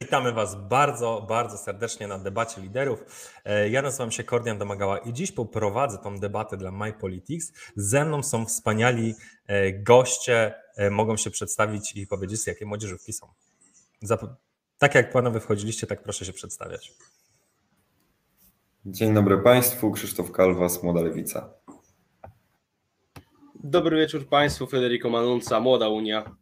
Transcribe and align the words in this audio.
Witamy 0.00 0.32
Was 0.32 0.68
bardzo, 0.68 1.26
bardzo 1.28 1.58
serdecznie 1.58 2.06
na 2.06 2.18
debacie 2.18 2.60
liderów. 2.60 3.04
E, 3.44 3.68
ja 3.68 3.82
nazywam 3.82 4.10
się 4.10 4.24
Kordian 4.24 4.58
Domagała 4.58 4.98
i 4.98 5.12
dziś 5.12 5.32
poprowadzę 5.32 5.98
tą 5.98 6.18
debatę 6.18 6.56
dla 6.56 6.70
MyPolitics. 6.70 7.52
Ze 7.76 8.04
mną 8.04 8.22
są 8.22 8.46
wspaniali 8.46 9.14
e, 9.46 9.72
goście, 9.72 10.54
e, 10.76 10.90
mogą 10.90 11.16
się 11.16 11.30
przedstawić 11.30 11.96
i 11.96 12.06
powiedzieć, 12.06 12.46
jakie 12.46 12.66
młodzieżówki 12.66 13.12
są. 13.12 13.26
Tak 14.78 14.94
jak 14.94 15.12
panowie 15.12 15.40
wchodziliście, 15.40 15.86
tak 15.86 16.02
proszę 16.02 16.24
się 16.24 16.32
przedstawiać. 16.32 16.92
Dzień 18.86 19.14
dobry 19.14 19.38
Państwu, 19.38 19.90
Krzysztof 19.90 20.32
Kalwas, 20.32 20.82
Młoda 20.82 21.00
Lewica. 21.00 21.50
Dobry 23.54 23.96
wieczór 23.96 24.28
Państwu, 24.28 24.66
Federico 24.66 25.10
Manunca, 25.10 25.60
Młoda 25.60 25.88
Unia. 25.88 26.36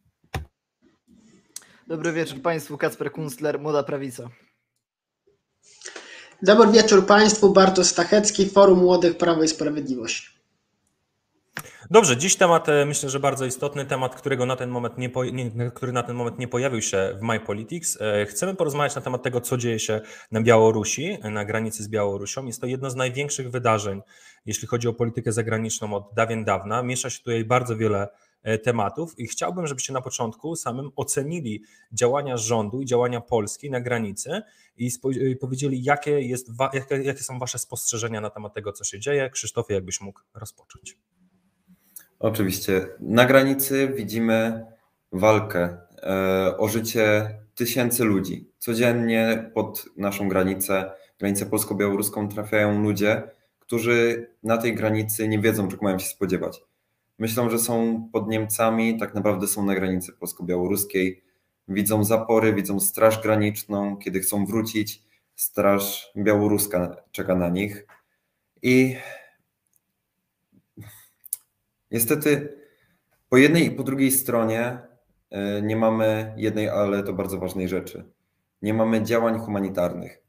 Dobry 1.86 2.12
wieczór 2.12 2.42
Państwu, 2.42 2.78
Kacper 2.78 3.12
Kunstler, 3.12 3.60
Młoda 3.60 3.82
Prawica. 3.82 4.30
Dobry 6.42 6.72
wieczór 6.72 7.06
Państwu, 7.06 7.52
Bartosz 7.52 7.86
Stachecki, 7.86 8.48
Forum 8.48 8.78
Młodych 8.78 9.16
Prawo 9.16 9.42
i 9.42 9.48
Sprawiedliwość. 9.48 10.34
Dobrze, 11.90 12.16
dziś 12.16 12.36
temat 12.36 12.68
e, 12.68 12.86
myślę, 12.86 13.10
że 13.10 13.20
bardzo 13.20 13.46
istotny, 13.46 13.86
temat, 13.86 14.14
którego 14.14 14.46
na 14.46 14.56
ten 14.56 14.70
moment 14.70 14.98
nie, 14.98 15.10
nie, 15.32 15.70
który 15.70 15.92
na 15.92 16.02
ten 16.02 16.16
moment 16.16 16.38
nie 16.38 16.48
pojawił 16.48 16.82
się 16.82 17.16
w 17.20 17.22
My 17.22 17.40
Politics. 17.40 17.98
E, 18.00 18.26
chcemy 18.26 18.54
porozmawiać 18.54 18.94
na 18.94 19.02
temat 19.02 19.22
tego, 19.22 19.40
co 19.40 19.56
dzieje 19.56 19.78
się 19.78 20.00
na 20.30 20.40
Białorusi, 20.40 21.18
na 21.22 21.44
granicy 21.44 21.82
z 21.82 21.88
Białorusią. 21.88 22.46
Jest 22.46 22.60
to 22.60 22.66
jedno 22.66 22.90
z 22.90 22.96
największych 22.96 23.50
wydarzeń, 23.50 24.02
jeśli 24.46 24.68
chodzi 24.68 24.88
o 24.88 24.92
politykę 24.92 25.32
zagraniczną 25.32 25.94
od 25.94 26.14
dawien 26.14 26.44
dawna. 26.44 26.82
Miesza 26.82 27.10
się 27.10 27.18
tutaj 27.18 27.44
bardzo 27.44 27.76
wiele 27.76 28.08
E, 28.08 28.08
tematów 28.62 29.18
i 29.18 29.26
chciałbym, 29.26 29.66
żebyście 29.66 29.92
na 29.92 30.00
początku 30.00 30.56
samym 30.56 30.90
ocenili 30.96 31.62
działania 31.92 32.36
rządu 32.36 32.82
i 32.82 32.86
działania 32.86 33.20
Polski 33.20 33.70
na 33.70 33.80
granicy 33.80 34.42
i, 34.76 34.90
i 35.30 35.36
powiedzieli, 35.36 35.82
jakie, 35.82 36.20
jest, 36.20 36.50
jakie, 36.72 37.02
jakie 37.02 37.22
są 37.22 37.38
Wasze 37.38 37.58
spostrzeżenia 37.58 38.20
na 38.20 38.30
temat 38.30 38.54
tego, 38.54 38.72
co 38.72 38.84
się 38.84 39.00
dzieje. 39.00 39.30
Krzysztofie, 39.30 39.74
jakbyś 39.74 40.00
mógł 40.00 40.20
rozpocząć. 40.34 40.98
Oczywiście. 42.18 42.86
Na 43.00 43.24
granicy 43.24 43.92
widzimy 43.96 44.66
walkę 45.12 45.78
e, 46.02 46.56
o 46.58 46.68
życie 46.68 47.38
tysięcy 47.54 48.04
ludzi. 48.04 48.50
Codziennie 48.58 49.50
pod 49.54 49.84
naszą 49.96 50.28
granicę, 50.28 50.92
granicę 51.18 51.46
polsko-białoruską 51.46 52.28
trafiają 52.28 52.82
ludzie, 52.82 53.22
którzy 53.58 54.30
na 54.42 54.58
tej 54.58 54.74
granicy 54.74 55.28
nie 55.28 55.38
wiedzą, 55.38 55.68
czego 55.68 55.84
mają 55.84 55.98
się 55.98 56.08
spodziewać 56.08 56.62
myślą, 57.18 57.50
że 57.50 57.58
są 57.58 58.08
pod 58.12 58.28
Niemcami, 58.28 58.98
tak 58.98 59.14
naprawdę 59.14 59.46
są 59.46 59.64
na 59.64 59.74
granicy 59.74 60.12
polsko-białoruskiej. 60.12 61.24
Widzą 61.68 62.04
zapory, 62.04 62.54
widzą 62.54 62.80
Straż 62.80 63.22
Graniczną. 63.22 63.96
Kiedy 63.96 64.20
chcą 64.20 64.46
wrócić, 64.46 65.02
Straż 65.34 66.12
Białoruska 66.16 66.96
czeka 67.12 67.34
na 67.34 67.48
nich. 67.48 67.86
I 68.62 68.96
niestety 71.90 72.58
po 73.28 73.36
jednej 73.36 73.66
i 73.66 73.70
po 73.70 73.82
drugiej 73.82 74.10
stronie 74.10 74.78
e, 75.30 75.62
nie 75.62 75.76
mamy 75.76 76.34
jednej, 76.36 76.68
ale 76.68 77.02
to 77.02 77.12
bardzo 77.12 77.38
ważnej 77.38 77.68
rzeczy. 77.68 78.04
Nie 78.62 78.74
mamy 78.74 79.02
działań 79.02 79.38
humanitarnych. 79.38 80.22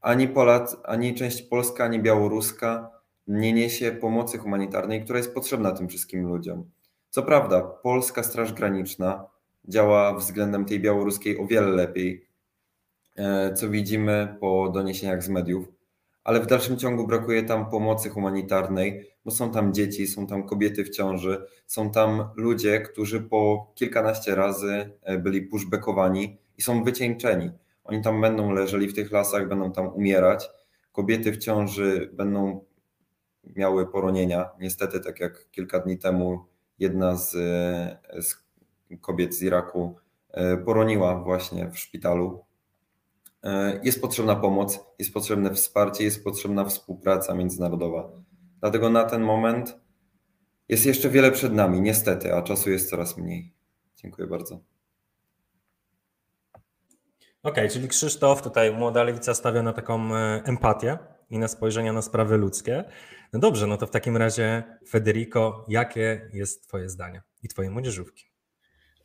Ani 0.00 0.28
Polacy, 0.28 0.76
ani 0.84 1.14
część 1.14 1.42
polska, 1.42 1.84
ani 1.84 2.02
białoruska 2.02 2.90
nie 3.26 3.52
niesie 3.52 3.92
pomocy 3.92 4.38
humanitarnej, 4.38 5.04
która 5.04 5.18
jest 5.18 5.34
potrzebna 5.34 5.72
tym 5.72 5.88
wszystkim 5.88 6.26
ludziom. 6.26 6.70
Co 7.10 7.22
prawda, 7.22 7.62
polska 7.62 8.22
Straż 8.22 8.52
Graniczna 8.52 9.26
działa 9.68 10.14
względem 10.14 10.64
tej 10.64 10.80
białoruskiej 10.80 11.38
o 11.38 11.46
wiele 11.46 11.68
lepiej, 11.68 12.26
e, 13.16 13.54
co 13.54 13.68
widzimy 13.68 14.36
po 14.40 14.70
doniesieniach 14.74 15.22
z 15.22 15.28
mediów, 15.28 15.68
ale 16.24 16.40
w 16.40 16.46
dalszym 16.46 16.76
ciągu 16.76 17.06
brakuje 17.06 17.42
tam 17.42 17.70
pomocy 17.70 18.08
humanitarnej, 18.08 19.10
bo 19.24 19.30
są 19.30 19.50
tam 19.50 19.74
dzieci, 19.74 20.06
są 20.06 20.26
tam 20.26 20.42
kobiety 20.42 20.84
w 20.84 20.90
ciąży, 20.90 21.46
są 21.66 21.90
tam 21.90 22.28
ludzie, 22.36 22.80
którzy 22.80 23.20
po 23.20 23.72
kilkanaście 23.74 24.34
razy 24.34 24.90
e, 25.02 25.18
byli 25.18 25.42
pushbackowani 25.42 26.38
i 26.58 26.62
są 26.62 26.84
wycieńczeni. 26.84 27.50
Oni 27.84 28.02
tam 28.02 28.20
będą 28.20 28.52
leżeli 28.52 28.88
w 28.88 28.94
tych 28.94 29.12
lasach, 29.12 29.48
będą 29.48 29.72
tam 29.72 29.88
umierać. 29.88 30.50
Kobiety 30.92 31.32
w 31.32 31.38
ciąży 31.38 32.10
będą 32.12 32.64
miały 33.56 33.86
poronienia. 33.86 34.50
Niestety, 34.60 35.00
tak 35.00 35.20
jak 35.20 35.50
kilka 35.50 35.78
dni 35.78 35.98
temu 35.98 36.44
jedna 36.78 37.16
z, 37.16 37.30
z 38.20 38.44
kobiet 39.00 39.34
z 39.34 39.42
Iraku 39.42 39.96
e, 40.30 40.56
poroniła 40.56 41.22
właśnie 41.22 41.70
w 41.70 41.78
szpitalu. 41.78 42.44
E, 43.42 43.80
jest 43.82 44.00
potrzebna 44.00 44.36
pomoc, 44.36 44.80
jest 44.98 45.14
potrzebne 45.14 45.54
wsparcie, 45.54 46.04
jest 46.04 46.24
potrzebna 46.24 46.64
współpraca 46.64 47.34
międzynarodowa. 47.34 48.10
Dlatego 48.60 48.90
na 48.90 49.04
ten 49.04 49.22
moment 49.22 49.78
jest 50.68 50.86
jeszcze 50.86 51.10
wiele 51.10 51.30
przed 51.30 51.54
nami, 51.54 51.80
niestety, 51.80 52.34
a 52.34 52.42
czasu 52.42 52.70
jest 52.70 52.90
coraz 52.90 53.16
mniej. 53.18 53.52
Dziękuję 53.96 54.28
bardzo. 54.28 54.54
Okej, 54.54 54.64
okay, 57.42 57.68
czyli 57.68 57.88
Krzysztof, 57.88 58.42
tutaj 58.42 58.72
młoda 58.72 59.02
lewica 59.02 59.34
stawia 59.34 59.62
na 59.62 59.72
taką 59.72 60.14
e, 60.14 60.42
empatię 60.44 60.98
i 61.34 61.38
na 61.38 61.48
spojrzenia 61.48 61.92
na 61.92 62.02
sprawy 62.02 62.36
ludzkie. 62.36 62.84
No 63.32 63.40
dobrze, 63.40 63.66
no 63.66 63.76
to 63.76 63.86
w 63.86 63.90
takim 63.90 64.16
razie, 64.16 64.62
Federico, 64.88 65.64
jakie 65.68 66.30
jest 66.32 66.68
Twoje 66.68 66.88
zdanie 66.88 67.22
i 67.42 67.48
Twoje 67.48 67.70
młodzieżówki? 67.70 68.24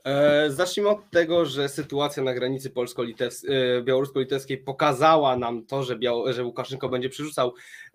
E, 0.06 0.52
zacznijmy 0.52 0.90
od 0.90 1.10
tego, 1.12 1.46
że 1.46 1.70
sytuacja 1.70 2.24
na 2.24 2.34
granicy 2.34 2.70
polsko-białorusko-litewskiej 2.70 4.58
pokazała 4.58 5.38
nam 5.38 5.66
to, 5.66 5.84
że, 5.84 5.96
Biał 5.96 6.34
że 6.34 6.44
Łukaszenko 6.44 6.90
będzie 6.90 7.10
przerzucał 7.10 7.48
e, 7.48 7.89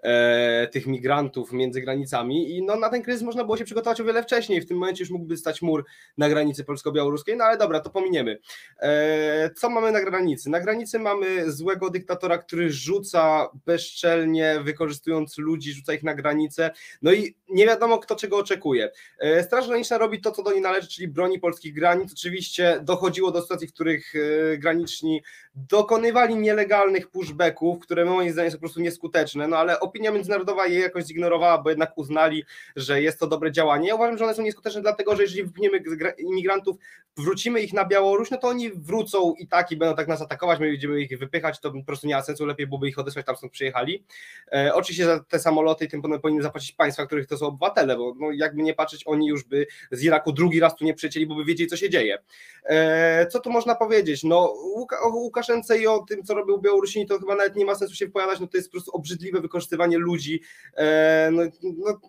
tych 0.73 0.87
migrantów 0.87 1.53
między 1.53 1.81
granicami 1.81 2.57
i 2.57 2.63
no, 2.63 2.77
na 2.77 2.89
ten 2.89 3.03
kryzys 3.03 3.23
można 3.23 3.45
było 3.45 3.57
się 3.57 3.65
przygotować 3.65 4.01
o 4.01 4.05
wiele 4.05 4.23
wcześniej. 4.23 4.61
W 4.61 4.69
tym 4.69 4.79
momencie 4.79 5.03
już 5.03 5.11
mógłby 5.11 5.37
stać 5.37 5.63
mur 5.63 5.85
na 6.19 6.29
granicy 6.29 6.65
polsko-białoruskiej, 6.65 7.37
no 7.37 7.45
ale 7.45 7.59
dobra, 7.59 7.81
to 7.81 7.91
pominiemy. 7.91 8.39
E, 8.81 9.51
co 9.57 9.71
mamy 9.71 9.93
na 9.93 10.01
granicy? 10.01 10.51
Na 10.51 10.61
granicy 10.61 10.99
mamy 10.99 11.53
złego 11.53 11.91
dyktatora, 11.91 12.39
który 12.39 12.73
rzuca 12.73 13.49
bezczelnie, 13.67 14.61
wykorzystując 14.65 15.39
ludzi, 15.39 15.73
rzuca 15.73 15.95
ich 15.95 16.03
na 16.03 16.15
granicę, 16.15 16.71
no 17.03 17.13
i 17.13 17.37
nie 17.49 17.67
wiadomo 17.67 17.99
kto 17.99 18.17
czego 18.17 18.39
oczekuje. 18.39 18.91
E, 19.19 19.43
Straż 19.43 19.69
Graniczna 19.69 19.99
robi 19.99 20.21
to, 20.21 20.33
co 20.33 20.43
do 20.43 20.53
niej 20.53 20.61
należy, 20.61 20.89
czyli 20.89 21.09
broni 21.09 21.39
polskich 21.39 21.75
granic. 21.75 22.13
Oczywiście 22.13 22.81
dochodziło 22.83 23.31
do 23.31 23.43
sytuacji, 23.43 23.69
w 23.69 23.73
których 23.73 24.13
e, 24.15 24.59
graniczni 24.59 25.23
dokonywali 25.55 26.37
nielegalnych 26.37 27.11
pushbacków, 27.11 27.79
które 27.79 28.05
moim 28.05 28.33
zdaniem 28.33 28.51
są 28.51 28.57
po 28.57 28.61
prostu 28.61 28.81
nieskuteczne, 28.81 29.49
no 29.49 29.57
ale 29.57 29.81
opinia 29.81 30.11
międzynarodowa 30.11 30.67
je 30.67 30.81
jakoś 30.81 31.05
zignorowała, 31.05 31.59
bo 31.59 31.71
jednak 31.71 31.99
uznali, 31.99 32.45
że 32.77 33.03
jest 33.03 33.21
to 33.21 33.27
dobre 33.27 33.53
działanie. 33.53 33.89
Ja 33.89 33.95
uważam, 33.95 34.19
że 34.19 34.25
one 34.25 34.35
są 34.35 34.43
nieskuteczne 34.43 34.83
dlatego, 34.83 35.17
że 35.17 35.23
jeżeli 35.23 35.45
wypchniemy 35.45 35.83
imigrantów, 36.19 36.77
wrócimy 37.17 37.61
ich 37.61 37.73
na 37.73 37.85
Białoruś, 37.85 38.31
no 38.31 38.37
to 38.37 38.49
oni 38.49 38.71
wrócą 38.71 39.35
i 39.39 39.49
tak 39.49 39.73
i 39.73 39.77
będą 39.77 39.97
tak 39.97 40.09
nas 40.09 40.23
atakować, 40.23 40.61
my 40.61 40.71
będziemy 40.71 41.01
ich 41.01 41.19
wypychać, 41.19 41.61
to 41.61 41.71
po 41.71 41.85
prostu 41.85 42.07
nie 42.07 42.15
ma 42.15 42.23
sensu, 42.23 42.47
lepiej 42.47 42.67
byłoby 42.67 42.89
ich 42.89 42.99
odesłać 42.99 43.27
tam, 43.27 43.37
skąd 43.37 43.53
przyjechali. 43.53 44.05
E, 44.53 44.75
oczywiście 44.75 45.05
za 45.05 45.21
te 45.21 45.39
samoloty 45.39 45.89
tym 45.89 46.03
powinny 46.03 46.43
zapłacić 46.43 46.73
państwa, 46.73 47.07
których 47.07 47.27
to 47.27 47.39
są 47.39 47.47
obywatele, 47.47 47.97
bo 47.97 48.15
no, 48.19 48.31
jakby 48.33 48.63
nie 48.63 48.75
patrzeć, 48.75 49.03
oni 49.07 49.27
już 49.27 49.45
by 49.45 49.67
z 49.91 50.03
Iraku 50.03 50.33
drugi 50.33 50.61
raz 50.61 50.77
tu 50.77 50.85
nie 50.85 50.95
przylecieli, 50.95 51.27
bo 51.27 51.35
by 51.35 51.45
wiedzieli, 51.45 51.71
co 51.71 51.77
się 51.77 51.91
dzieje. 51.91 52.19
E, 52.65 53.27
co 53.27 53.41
tu 53.41 53.51
można 53.51 53.75
powiedzieć? 53.75 54.25
No, 54.25 54.55
Łuka, 54.77 55.01
o 55.01 55.09
Łukaszence 55.45 55.79
i 55.79 55.87
o 55.87 55.99
tym, 55.99 56.25
co 56.25 56.35
robił 56.35 56.59
Białorusini, 56.61 57.07
to 57.07 57.19
chyba 57.19 57.35
nawet 57.35 57.57
nie 57.57 57.65
ma 57.65 57.75
sensu 57.75 57.95
się 57.95 58.07
wypowiadać, 58.07 58.41
no 58.41 58.47
to 58.47 58.57
jest 58.57 58.69
po 58.69 58.73
prostu 58.73 58.91
obrzydliwe 58.91 59.41
wykorzystywanie 59.41 59.99
ludzi. 59.99 60.41
E, 60.77 61.31
no, 61.33 61.43
no, 61.63 62.01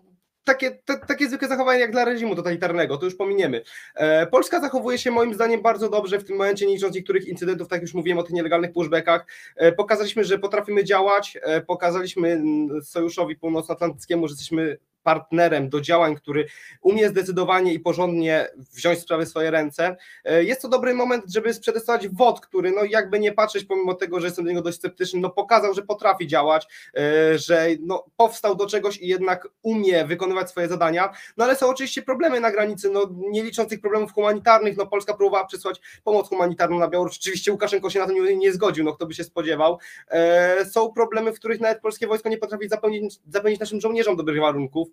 takie, 0.44 0.78
takie 1.06 1.28
zwykłe 1.28 1.48
zachowanie 1.48 1.80
jak 1.80 1.92
dla 1.92 2.04
reżimu 2.04 2.36
totalitarnego, 2.36 2.96
to 2.96 3.04
już 3.04 3.14
pominiemy. 3.14 3.62
E, 3.94 4.26
Polska 4.26 4.60
zachowuje 4.60 4.98
się 4.98 5.10
moim 5.10 5.34
zdaniem 5.34 5.62
bardzo 5.62 5.88
dobrze 5.88 6.18
w 6.18 6.24
tym 6.24 6.36
momencie, 6.36 6.66
licząc 6.66 6.94
niektórych 6.94 7.28
incydentów, 7.28 7.68
tak 7.68 7.82
już 7.82 7.94
mówiłem 7.94 8.18
o 8.18 8.22
tych 8.22 8.32
nielegalnych 8.32 8.72
pushbackach. 8.72 9.26
E, 9.56 9.72
pokazaliśmy, 9.72 10.24
że 10.24 10.38
potrafimy 10.38 10.84
działać, 10.84 11.38
e, 11.42 11.60
pokazaliśmy 11.60 12.42
Sojuszowi 12.82 13.36
Północnoatlantyckiemu, 13.36 14.28
że 14.28 14.32
jesteśmy 14.32 14.78
partnerem 15.06 15.68
do 15.68 15.80
działań, 15.80 16.16
który 16.16 16.46
umie 16.80 17.08
zdecydowanie 17.08 17.74
i 17.74 17.80
porządnie 17.80 18.48
wziąć 18.74 18.98
sprawy 18.98 19.26
w 19.26 19.28
swoje 19.28 19.50
ręce. 19.50 19.96
E, 20.24 20.44
jest 20.44 20.62
to 20.62 20.68
dobry 20.68 20.94
moment, 20.94 21.24
żeby 21.34 21.54
przetestować 21.60 22.08
WOD, 22.08 22.40
który 22.40 22.70
no 22.70 22.84
jakby 22.84 23.18
nie 23.18 23.32
patrzeć, 23.32 23.64
pomimo 23.64 23.94
tego, 23.94 24.20
że 24.20 24.26
jestem 24.26 24.44
do 24.44 24.50
niego 24.50 24.62
dość 24.62 24.78
sceptyczny, 24.78 25.20
no 25.20 25.30
pokazał, 25.30 25.74
że 25.74 25.82
potrafi 25.82 26.26
działać, 26.26 26.66
e, 26.96 27.38
że 27.38 27.66
no 27.80 28.04
powstał 28.16 28.54
do 28.54 28.66
czegoś 28.66 28.98
i 28.98 29.08
jednak 29.08 29.48
umie 29.62 30.04
wykonywać 30.04 30.50
swoje 30.50 30.68
zadania, 30.68 31.12
no 31.36 31.44
ale 31.44 31.56
są 31.56 31.68
oczywiście 31.68 32.02
problemy 32.02 32.40
na 32.40 32.50
granicy, 32.50 32.90
no 32.90 33.10
nie 33.10 33.42
licząc 33.42 33.70
tych 33.70 33.80
problemów 33.80 34.12
humanitarnych, 34.12 34.76
no 34.76 34.86
Polska 34.86 35.14
próbowała 35.14 35.46
przysłać 35.46 35.80
pomoc 36.04 36.28
humanitarną 36.28 36.78
na 36.78 36.88
Białoruś, 36.88 37.18
oczywiście 37.18 37.52
Łukaszenko 37.52 37.90
się 37.90 37.98
na 37.98 38.06
to 38.06 38.12
nie, 38.12 38.36
nie 38.36 38.52
zgodził, 38.52 38.84
no 38.84 38.92
kto 38.92 39.06
by 39.06 39.14
się 39.14 39.24
spodziewał. 39.24 39.78
E, 40.08 40.64
są 40.64 40.92
problemy, 40.92 41.32
w 41.32 41.36
których 41.36 41.60
nawet 41.60 41.80
polskie 41.80 42.06
wojsko 42.06 42.28
nie 42.28 42.38
potrafi 42.38 42.68
zapewnić, 42.68 43.18
zapewnić 43.28 43.60
naszym 43.60 43.80
żołnierzom 43.80 44.16
dobrych 44.16 44.40
warunków, 44.40 44.88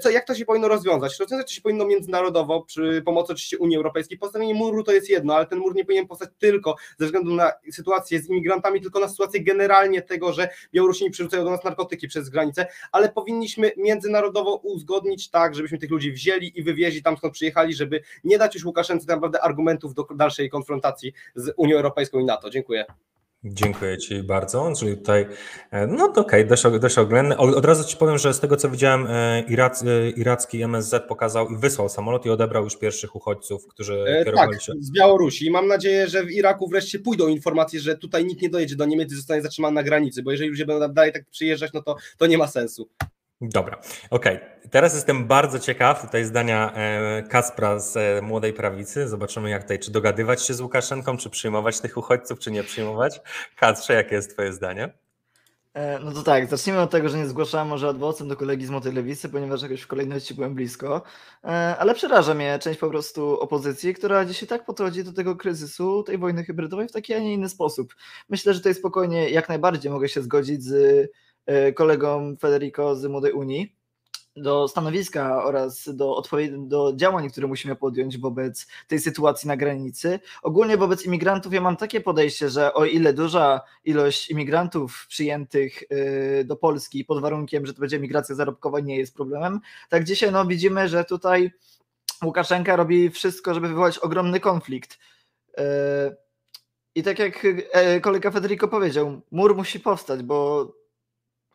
Co, 0.00 0.10
jak 0.10 0.26
to 0.26 0.34
się 0.34 0.44
powinno 0.44 0.68
rozwiązać? 0.68 1.18
Rozwiązać 1.20 1.46
to 1.46 1.52
się 1.52 1.60
powinno 1.60 1.84
międzynarodowo, 1.84 2.62
przy 2.62 3.02
pomocy 3.04 3.32
oczywiście 3.32 3.58
Unii 3.58 3.76
Europejskiej. 3.76 4.18
Postawienie 4.18 4.54
muru 4.54 4.82
to 4.82 4.92
jest 4.92 5.10
jedno, 5.10 5.34
ale 5.34 5.46
ten 5.46 5.58
mur 5.58 5.74
nie 5.74 5.84
powinien 5.84 6.06
powstać 6.06 6.30
tylko 6.38 6.76
ze 6.98 7.06
względu 7.06 7.34
na 7.34 7.52
sytuację 7.72 8.20
z 8.20 8.28
imigrantami, 8.28 8.80
tylko 8.80 9.00
na 9.00 9.08
sytuację 9.08 9.40
generalnie 9.40 10.02
tego, 10.02 10.32
że 10.32 10.48
Białorusini 10.74 11.10
przerzucają 11.10 11.44
do 11.44 11.50
nas 11.50 11.64
narkotyki 11.64 12.08
przez 12.08 12.28
granicę, 12.28 12.66
ale 12.92 13.08
powinniśmy 13.08 13.72
międzynarodowo 13.76 14.56
uzgodnić 14.56 15.30
tak, 15.30 15.54
żebyśmy 15.54 15.78
tych 15.78 15.90
ludzi 15.90 16.12
wzięli 16.12 16.58
i 16.58 16.62
wywieźli 16.62 17.02
tam 17.02 17.16
skąd 17.16 17.34
przyjechali, 17.34 17.74
żeby 17.74 18.00
nie 18.24 18.38
dać 18.38 18.54
już 18.54 18.64
Łukaszence 18.64 19.06
tak 19.06 19.16
naprawdę 19.16 19.40
argumentów 19.40 19.94
do 19.94 20.06
dalszej 20.16 20.50
konfrontacji 20.50 21.12
z 21.34 21.52
Unią 21.56 21.76
Europejską 21.76 22.18
i 22.18 22.24
NATO. 22.24 22.50
Dziękuję. 22.50 22.84
Dziękuję 23.44 23.98
Ci 23.98 24.22
bardzo. 24.22 24.72
Czyli 24.78 24.96
tutaj, 24.96 25.26
e, 25.70 25.86
no 25.86 26.08
to 26.08 26.20
okej, 26.20 26.46
dość, 26.46 26.62
dość 26.80 26.98
oględny. 26.98 27.36
Od 27.36 27.64
razu 27.64 27.84
Ci 27.84 27.96
powiem, 27.96 28.18
że 28.18 28.34
z 28.34 28.40
tego 28.40 28.56
co 28.56 28.70
widziałem, 28.70 29.06
e, 29.10 29.42
Irac, 29.48 29.82
e, 29.82 30.10
iracki 30.10 30.62
MSZ 30.62 31.02
pokazał 31.08 31.48
i 31.48 31.56
wysłał 31.56 31.88
samolot 31.88 32.26
i 32.26 32.30
odebrał 32.30 32.64
już 32.64 32.76
pierwszych 32.76 33.16
uchodźców, 33.16 33.66
którzy 33.66 34.04
E, 34.08 34.24
kierowali 34.24 34.52
Tak, 34.52 34.62
się. 34.62 34.72
z 34.80 34.90
Białorusi. 34.92 35.46
I 35.46 35.50
mam 35.50 35.66
nadzieję, 35.66 36.08
że 36.08 36.24
w 36.24 36.30
Iraku 36.30 36.68
wreszcie 36.68 36.98
pójdą 36.98 37.28
informacje, 37.28 37.80
że 37.80 37.96
tutaj 37.96 38.24
nikt 38.24 38.42
nie 38.42 38.50
dojedzie 38.50 38.76
do 38.76 38.84
Niemiec 38.84 39.12
i 39.12 39.16
zostanie 39.16 39.42
zatrzymany 39.42 39.74
na 39.74 39.82
granicy, 39.82 40.22
bo 40.22 40.30
jeżeli 40.30 40.50
ludzie 40.50 40.66
będą 40.66 40.88
dalej 40.92 41.12
tak 41.12 41.24
przyjeżdżać, 41.30 41.72
no 41.72 41.82
to, 41.82 41.96
to 42.18 42.26
nie 42.26 42.38
ma 42.38 42.46
sensu. 42.46 42.88
Dobra, 43.40 43.80
okej. 44.10 44.40
Teraz 44.70 44.94
jestem 44.94 45.26
bardzo 45.26 45.58
ciekaw 45.58 46.02
tutaj 46.02 46.24
zdania 46.24 46.72
e, 46.74 47.22
Kaspra 47.22 47.78
z 47.78 47.96
e, 47.96 48.22
Młodej 48.22 48.52
Prawicy. 48.52 49.08
Zobaczymy 49.08 49.50
jak 49.50 49.62
tutaj, 49.62 49.78
czy 49.78 49.90
dogadywać 49.90 50.46
się 50.46 50.54
z 50.54 50.60
Łukaszenką, 50.60 51.16
czy 51.16 51.30
przyjmować 51.30 51.80
tych 51.80 51.96
uchodźców, 51.96 52.38
czy 52.38 52.50
nie 52.50 52.64
przyjmować. 52.64 53.20
Kasprze, 53.56 53.94
jakie 53.94 54.14
jest 54.14 54.32
Twoje 54.32 54.52
zdanie? 54.52 54.92
E, 55.74 55.98
No 55.98 56.12
to 56.12 56.22
tak, 56.22 56.46
zacznijmy 56.50 56.80
od 56.80 56.90
tego, 56.90 57.08
że 57.08 57.18
nie 57.18 57.26
zgłaszałem 57.26 57.68
może 57.68 57.88
adwocem 57.88 58.28
do 58.28 58.36
kolegi 58.36 58.66
z 58.66 58.70
Młodej 58.70 58.92
Lewicy, 58.92 59.28
ponieważ 59.28 59.62
jakoś 59.62 59.80
w 59.80 59.86
kolejności 59.86 60.34
byłem 60.34 60.54
blisko. 60.54 61.02
Ale 61.78 61.94
przeraża 61.94 62.34
mnie 62.34 62.58
część 62.58 62.80
po 62.80 62.90
prostu 62.90 63.40
opozycji, 63.40 63.94
która 63.94 64.24
dzisiaj 64.24 64.48
tak 64.48 64.64
podchodzi 64.64 65.04
do 65.04 65.12
tego 65.12 65.36
kryzysu, 65.36 66.02
tej 66.02 66.18
wojny 66.18 66.44
hybrydowej 66.44 66.88
w 66.88 66.92
taki, 66.92 67.14
a 67.14 67.18
nie 67.18 67.34
inny 67.34 67.48
sposób. 67.48 67.94
Myślę, 68.28 68.54
że 68.54 68.60
tutaj 68.60 68.74
spokojnie 68.74 69.30
jak 69.30 69.48
najbardziej 69.48 69.92
mogę 69.92 70.08
się 70.08 70.22
zgodzić 70.22 70.62
z 70.64 71.10
kolegą 71.74 72.36
Federico 72.40 72.96
z 72.96 73.06
Młodej 73.06 73.32
Unii 73.32 73.78
do 74.42 74.68
stanowiska 74.68 75.44
oraz 75.44 75.94
do, 75.96 76.22
do 76.58 76.92
działań, 76.96 77.30
które 77.30 77.46
musimy 77.46 77.76
podjąć 77.76 78.18
wobec 78.18 78.66
tej 78.86 78.98
sytuacji 78.98 79.48
na 79.48 79.56
granicy. 79.56 80.20
Ogólnie 80.42 80.76
wobec 80.76 81.06
imigrantów 81.06 81.52
ja 81.52 81.60
mam 81.60 81.76
takie 81.76 82.00
podejście, 82.00 82.50
że 82.50 82.74
o 82.74 82.84
ile 82.84 83.12
duża 83.12 83.60
ilość 83.84 84.30
imigrantów 84.30 85.06
przyjętych 85.08 85.82
y, 85.82 86.44
do 86.44 86.56
Polski 86.56 87.04
pod 87.04 87.20
warunkiem, 87.20 87.66
że 87.66 87.74
to 87.74 87.80
będzie 87.80 88.00
migracja 88.00 88.34
zarobkowa 88.34 88.80
nie 88.80 88.96
jest 88.96 89.14
problemem, 89.14 89.60
tak 89.88 90.04
dzisiaj 90.04 90.32
no, 90.32 90.46
widzimy, 90.46 90.88
że 90.88 91.04
tutaj 91.04 91.52
Łukaszenka 92.24 92.76
robi 92.76 93.10
wszystko, 93.10 93.54
żeby 93.54 93.68
wywołać 93.68 93.98
ogromny 93.98 94.40
konflikt. 94.40 94.98
Y, 95.58 95.62
I 96.94 97.02
tak 97.02 97.18
jak 97.18 97.46
e, 97.72 98.00
kolega 98.00 98.30
Federico 98.30 98.68
powiedział, 98.68 99.20
mur 99.30 99.56
musi 99.56 99.80
powstać, 99.80 100.22
bo 100.22 100.77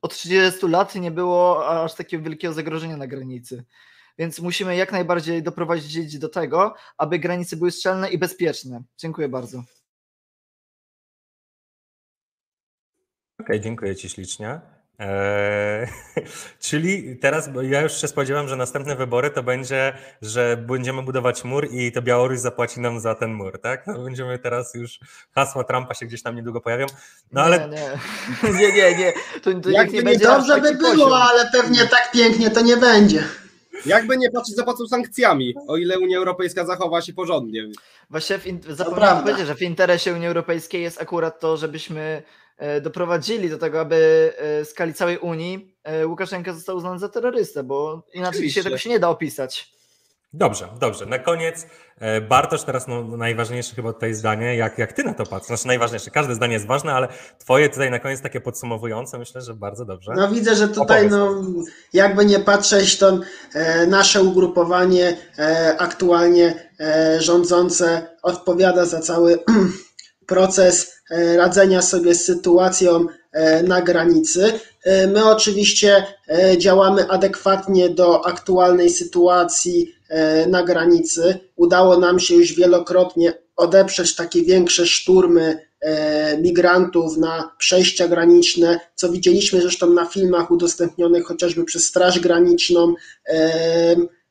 od 0.03 0.13
30 0.13 0.67
lat 0.67 0.95
nie 0.95 1.11
było 1.11 1.67
aż 1.83 1.93
takiego 1.93 2.23
wielkiego 2.23 2.53
zagrożenia 2.53 2.97
na 2.97 3.07
granicy. 3.07 3.63
Więc 4.17 4.39
musimy 4.39 4.75
jak 4.75 4.91
najbardziej 4.91 5.43
doprowadzić 5.43 6.19
do 6.19 6.29
tego, 6.29 6.75
aby 6.97 7.19
granice 7.19 7.55
były 7.55 7.71
strzelne 7.71 8.09
i 8.09 8.17
bezpieczne. 8.17 8.83
Dziękuję 8.97 9.29
bardzo. 9.29 9.63
Okej, 13.39 13.61
dziękuję 13.61 13.95
Ci 13.95 14.09
ślicznie. 14.09 14.61
Eee, 14.99 15.87
czyli 16.59 17.17
teraz 17.17 17.49
bo 17.49 17.61
ja 17.61 17.81
już 17.81 18.01
się 18.01 18.07
spodziewam, 18.07 18.47
że 18.47 18.55
następne 18.55 18.95
wybory 18.95 19.29
to 19.29 19.43
będzie, 19.43 19.93
że 20.21 20.57
będziemy 20.57 21.03
budować 21.03 21.43
mur 21.43 21.67
i 21.71 21.91
to 21.91 22.01
Białoruś 22.01 22.39
zapłaci 22.39 22.79
nam 22.79 22.99
za 22.99 23.15
ten 23.15 23.33
mur, 23.33 23.59
tak? 23.61 23.87
No, 23.87 23.99
będziemy 24.03 24.39
teraz 24.39 24.73
już, 24.75 24.99
hasła 25.35 25.63
Trumpa 25.63 25.93
się 25.93 26.05
gdzieś 26.05 26.21
tam 26.23 26.35
niedługo 26.35 26.61
pojawią. 26.61 26.85
No 27.31 27.41
ale 27.41 27.69
Nie, 28.43 28.71
nie, 28.73 28.95
nie. 28.99 29.13
To, 29.43 29.53
to 29.61 29.69
Jakby 29.69 29.93
nie 29.93 29.99
nie 29.99 30.03
będzie 30.03 30.25
dobrze 30.25 30.61
by 30.61 30.75
było, 30.75 30.91
poziom. 30.91 31.13
ale 31.13 31.49
pewnie 31.51 31.87
tak 31.87 32.11
pięknie 32.13 32.49
to 32.51 32.61
nie 32.61 32.77
będzie. 32.77 33.23
Jakby 33.85 34.17
nie 34.17 34.31
patrzeć, 34.31 34.55
zapłacą 34.55 34.87
sankcjami, 34.87 35.55
o 35.67 35.77
ile 35.77 35.99
Unia 35.99 36.17
Europejska 36.17 36.65
zachowa 36.65 37.01
się 37.01 37.13
porządnie. 37.13 37.63
Właśnie 38.09 38.39
w 38.39 38.47
in- 38.47 38.61
zapomniałem 38.69 39.23
powiedzieć, 39.23 39.47
że 39.47 39.55
w 39.55 39.61
interesie 39.61 40.13
Unii 40.13 40.27
Europejskiej 40.27 40.81
jest 40.81 41.01
akurat 41.01 41.39
to, 41.39 41.57
żebyśmy 41.57 42.23
doprowadzili 42.81 43.49
do 43.49 43.57
tego, 43.57 43.79
aby 43.79 44.33
e, 44.37 44.65
w 44.65 44.67
skali 44.67 44.93
całej 44.93 45.17
Unii 45.17 45.75
e, 45.83 46.07
Łukaszenka 46.07 46.53
został 46.53 46.77
uznany 46.77 46.99
za 46.99 47.09
terrorystę, 47.09 47.63
bo 47.63 48.07
inaczej 48.13 48.29
Oczywiście. 48.29 48.47
dzisiaj 48.49 48.63
tego 48.63 48.77
się 48.77 48.89
nie 48.89 48.99
da 48.99 49.09
opisać. 49.09 49.73
dobrze, 50.33 50.67
dobrze. 50.79 51.05
Na 51.05 51.19
koniec 51.19 51.67
e, 51.99 52.21
Bartosz, 52.21 52.63
teraz 52.63 52.87
no, 52.87 53.03
najważniejsze 53.03 53.75
chyba 53.75 53.93
tutaj 53.93 54.13
zdanie, 54.13 54.55
jak, 54.55 54.77
jak 54.77 54.93
Ty 54.93 55.03
na 55.03 55.13
to 55.13 55.25
patrzysz? 55.25 55.47
Znaczy 55.47 55.67
najważniejsze, 55.67 56.11
każde 56.11 56.35
zdanie 56.35 56.53
jest 56.53 56.65
ważne, 56.65 56.93
ale 56.93 57.07
Twoje 57.39 57.69
tutaj 57.69 57.91
na 57.91 57.99
koniec 57.99 58.21
takie 58.21 58.41
podsumowujące, 58.41 59.19
myślę, 59.19 59.41
że 59.41 59.53
bardzo 59.53 59.85
dobrze. 59.85 60.13
No 60.15 60.27
widzę, 60.29 60.55
że 60.55 60.67
tutaj 60.67 61.09
no, 61.09 61.41
jakby 61.93 62.25
nie 62.25 62.39
patrzeć, 62.39 62.97
to 62.97 63.19
e, 63.53 63.87
nasze 63.87 64.23
ugrupowanie 64.23 65.17
e, 65.37 65.75
aktualnie 65.79 66.69
e, 66.79 67.21
rządzące 67.21 68.17
odpowiada 68.23 68.85
za 68.85 68.99
cały 68.99 69.39
proces 70.27 70.73
e, 70.83 71.02
radzenia 71.37 71.81
sobie 71.81 72.15
z 72.15 72.25
sytuacją 72.25 73.05
e, 73.31 73.63
na 73.63 73.81
granicy. 73.81 74.59
E, 74.83 75.07
My 75.07 75.25
oczywiście 75.25 76.05
e, 76.29 76.57
działamy 76.57 77.09
adekwatnie 77.09 77.89
do 77.89 78.25
aktualnej 78.25 78.89
sytuacji 78.89 79.95
e, 80.09 80.47
na 80.47 80.63
granicy. 80.63 81.39
Udało 81.55 81.97
nam 81.97 82.19
się 82.19 82.35
już 82.35 82.53
wielokrotnie 82.53 83.33
odeprzeć 83.55 84.15
takie 84.15 84.41
większe 84.41 84.85
szturmy 84.85 85.59
e, 85.81 86.37
migrantów 86.37 87.17
na 87.17 87.51
przejścia 87.57 88.07
graniczne, 88.07 88.79
co 88.95 89.11
widzieliśmy 89.11 89.61
zresztą 89.61 89.89
na 89.89 90.05
filmach 90.05 90.51
udostępnionych 90.51 91.25
chociażby 91.25 91.63
przez 91.63 91.85
Straż 91.85 92.19
Graniczną. 92.19 92.93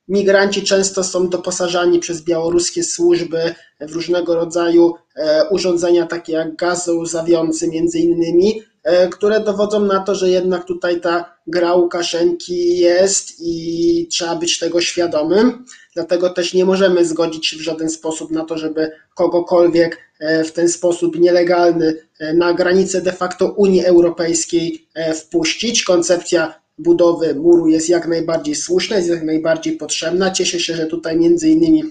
Migranci 0.09 0.63
często 0.63 1.05
są 1.05 1.29
doposażani 1.29 1.99
przez 1.99 2.23
białoruskie 2.23 2.85
służby 2.85 3.55
w 3.81 3.93
różnego 3.93 4.35
rodzaju 4.35 4.95
e, 5.17 5.49
urządzenia, 5.51 6.07
takie 6.07 6.33
jak 6.33 6.57
gaz 6.57 6.89
łzawiący 6.89 7.69
między 7.69 7.99
innymi, 7.99 8.63
e, 8.83 9.09
które 9.09 9.41
dowodzą 9.41 9.81
na 9.81 10.01
to, 10.01 10.15
że 10.15 10.31
jednak 10.31 10.65
tutaj 10.65 11.01
ta 11.01 11.35
gra 11.47 11.75
Łukaszenki 11.75 12.79
jest 12.79 13.35
i 13.41 14.09
trzeba 14.11 14.37
być 14.37 14.59
tego 14.59 14.81
świadomym. 14.81 15.65
Dlatego 15.95 16.31
też 16.31 16.55
nie 16.55 16.65
możemy 16.65 17.05
zgodzić 17.05 17.47
się 17.47 17.57
w 17.57 17.61
żaden 17.61 17.91
sposób 17.91 18.31
na 18.31 18.45
to, 18.45 18.59
żeby 18.59 18.91
kogokolwiek 19.15 19.99
e, 20.21 20.45
w 20.45 20.53
ten 20.53 20.69
sposób 20.69 21.19
nielegalny 21.19 21.95
na 22.35 22.55
granicę 22.55 23.03
de 23.03 23.13
facto 23.13 23.53
Unii 23.53 23.85
Europejskiej 23.85 24.89
wpuścić. 25.15 25.85
Koncepcja 25.85 26.62
budowy 26.79 27.35
muru 27.35 27.69
jest 27.69 27.89
jak 27.89 28.07
najbardziej 28.09 28.55
słuszna, 28.55 28.97
jest 28.97 29.09
jak 29.09 29.23
najbardziej 29.23 29.77
potrzebna. 29.77 30.31
Cieszę 30.31 30.61
się, 30.61 30.75
że 30.75 30.87
tutaj 30.87 31.17
między 31.17 31.49
innymi 31.49 31.85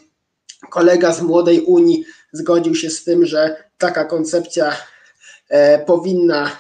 kolega 0.69 1.13
z 1.13 1.21
Młodej 1.21 1.61
Unii 1.61 2.05
zgodził 2.31 2.75
się 2.75 2.89
z 2.89 3.03
tym, 3.03 3.25
że 3.25 3.63
taka 3.77 4.05
koncepcja 4.05 4.77
e, 5.49 5.79
powinna 5.85 6.51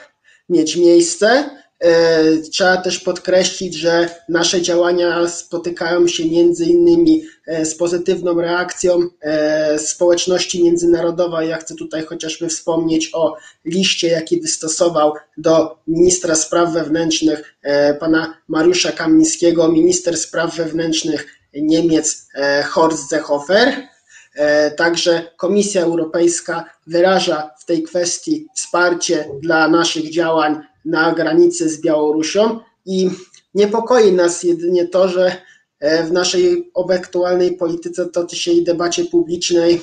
mieć 0.49 0.77
miejsce. 0.77 1.49
E, 1.81 2.37
Trzeba 2.51 2.77
też 2.77 2.99
podkreślić, 2.99 3.75
że 3.75 4.09
nasze 4.29 4.61
działania 4.61 5.27
spotykają 5.27 6.07
się 6.07 6.25
między 6.25 6.65
innymi 6.65 7.23
e, 7.47 7.65
z 7.65 7.75
pozytywną 7.75 8.41
reakcją 8.41 8.99
e, 9.21 9.79
społeczności 9.79 10.63
międzynarodowej. 10.63 11.49
Ja 11.49 11.57
chcę 11.57 11.75
tutaj 11.75 12.05
chociażby 12.05 12.47
wspomnieć 12.47 13.09
o 13.13 13.35
liście, 13.65 14.07
jaki 14.07 14.41
wystosował 14.41 15.13
do 15.37 15.77
ministra 15.87 16.35
spraw 16.35 16.73
wewnętrznych 16.73 17.55
pana 17.99 18.37
Mariusza 18.47 18.91
Kamińskiego, 18.91 19.67
minister 19.67 20.17
spraw 20.17 20.55
wewnętrznych 20.55 21.27
Niemiec 21.53 22.27
Horst 22.69 23.09
Seehofer. 23.09 23.87
Także 24.77 25.31
Komisja 25.37 25.81
Europejska 25.81 26.65
wyraża 26.87 27.49
w 27.59 27.65
tej 27.65 27.83
kwestii 27.83 28.47
wsparcie 28.55 29.25
dla 29.41 29.67
naszych 29.67 30.11
działań 30.11 30.61
na 30.85 31.13
granicy 31.13 31.69
z 31.69 31.81
Białorusią 31.81 32.59
i 32.85 33.09
niepokoi 33.53 34.13
nas 34.13 34.43
jedynie 34.43 34.87
to, 34.87 35.07
że 35.07 35.35
e, 35.79 36.03
w 36.03 36.11
naszej 36.11 36.71
aktualnej 36.89 37.57
polityce 37.57 38.05
toczy 38.05 38.51
i 38.51 38.63
debacie 38.63 39.05
publicznej 39.05 39.81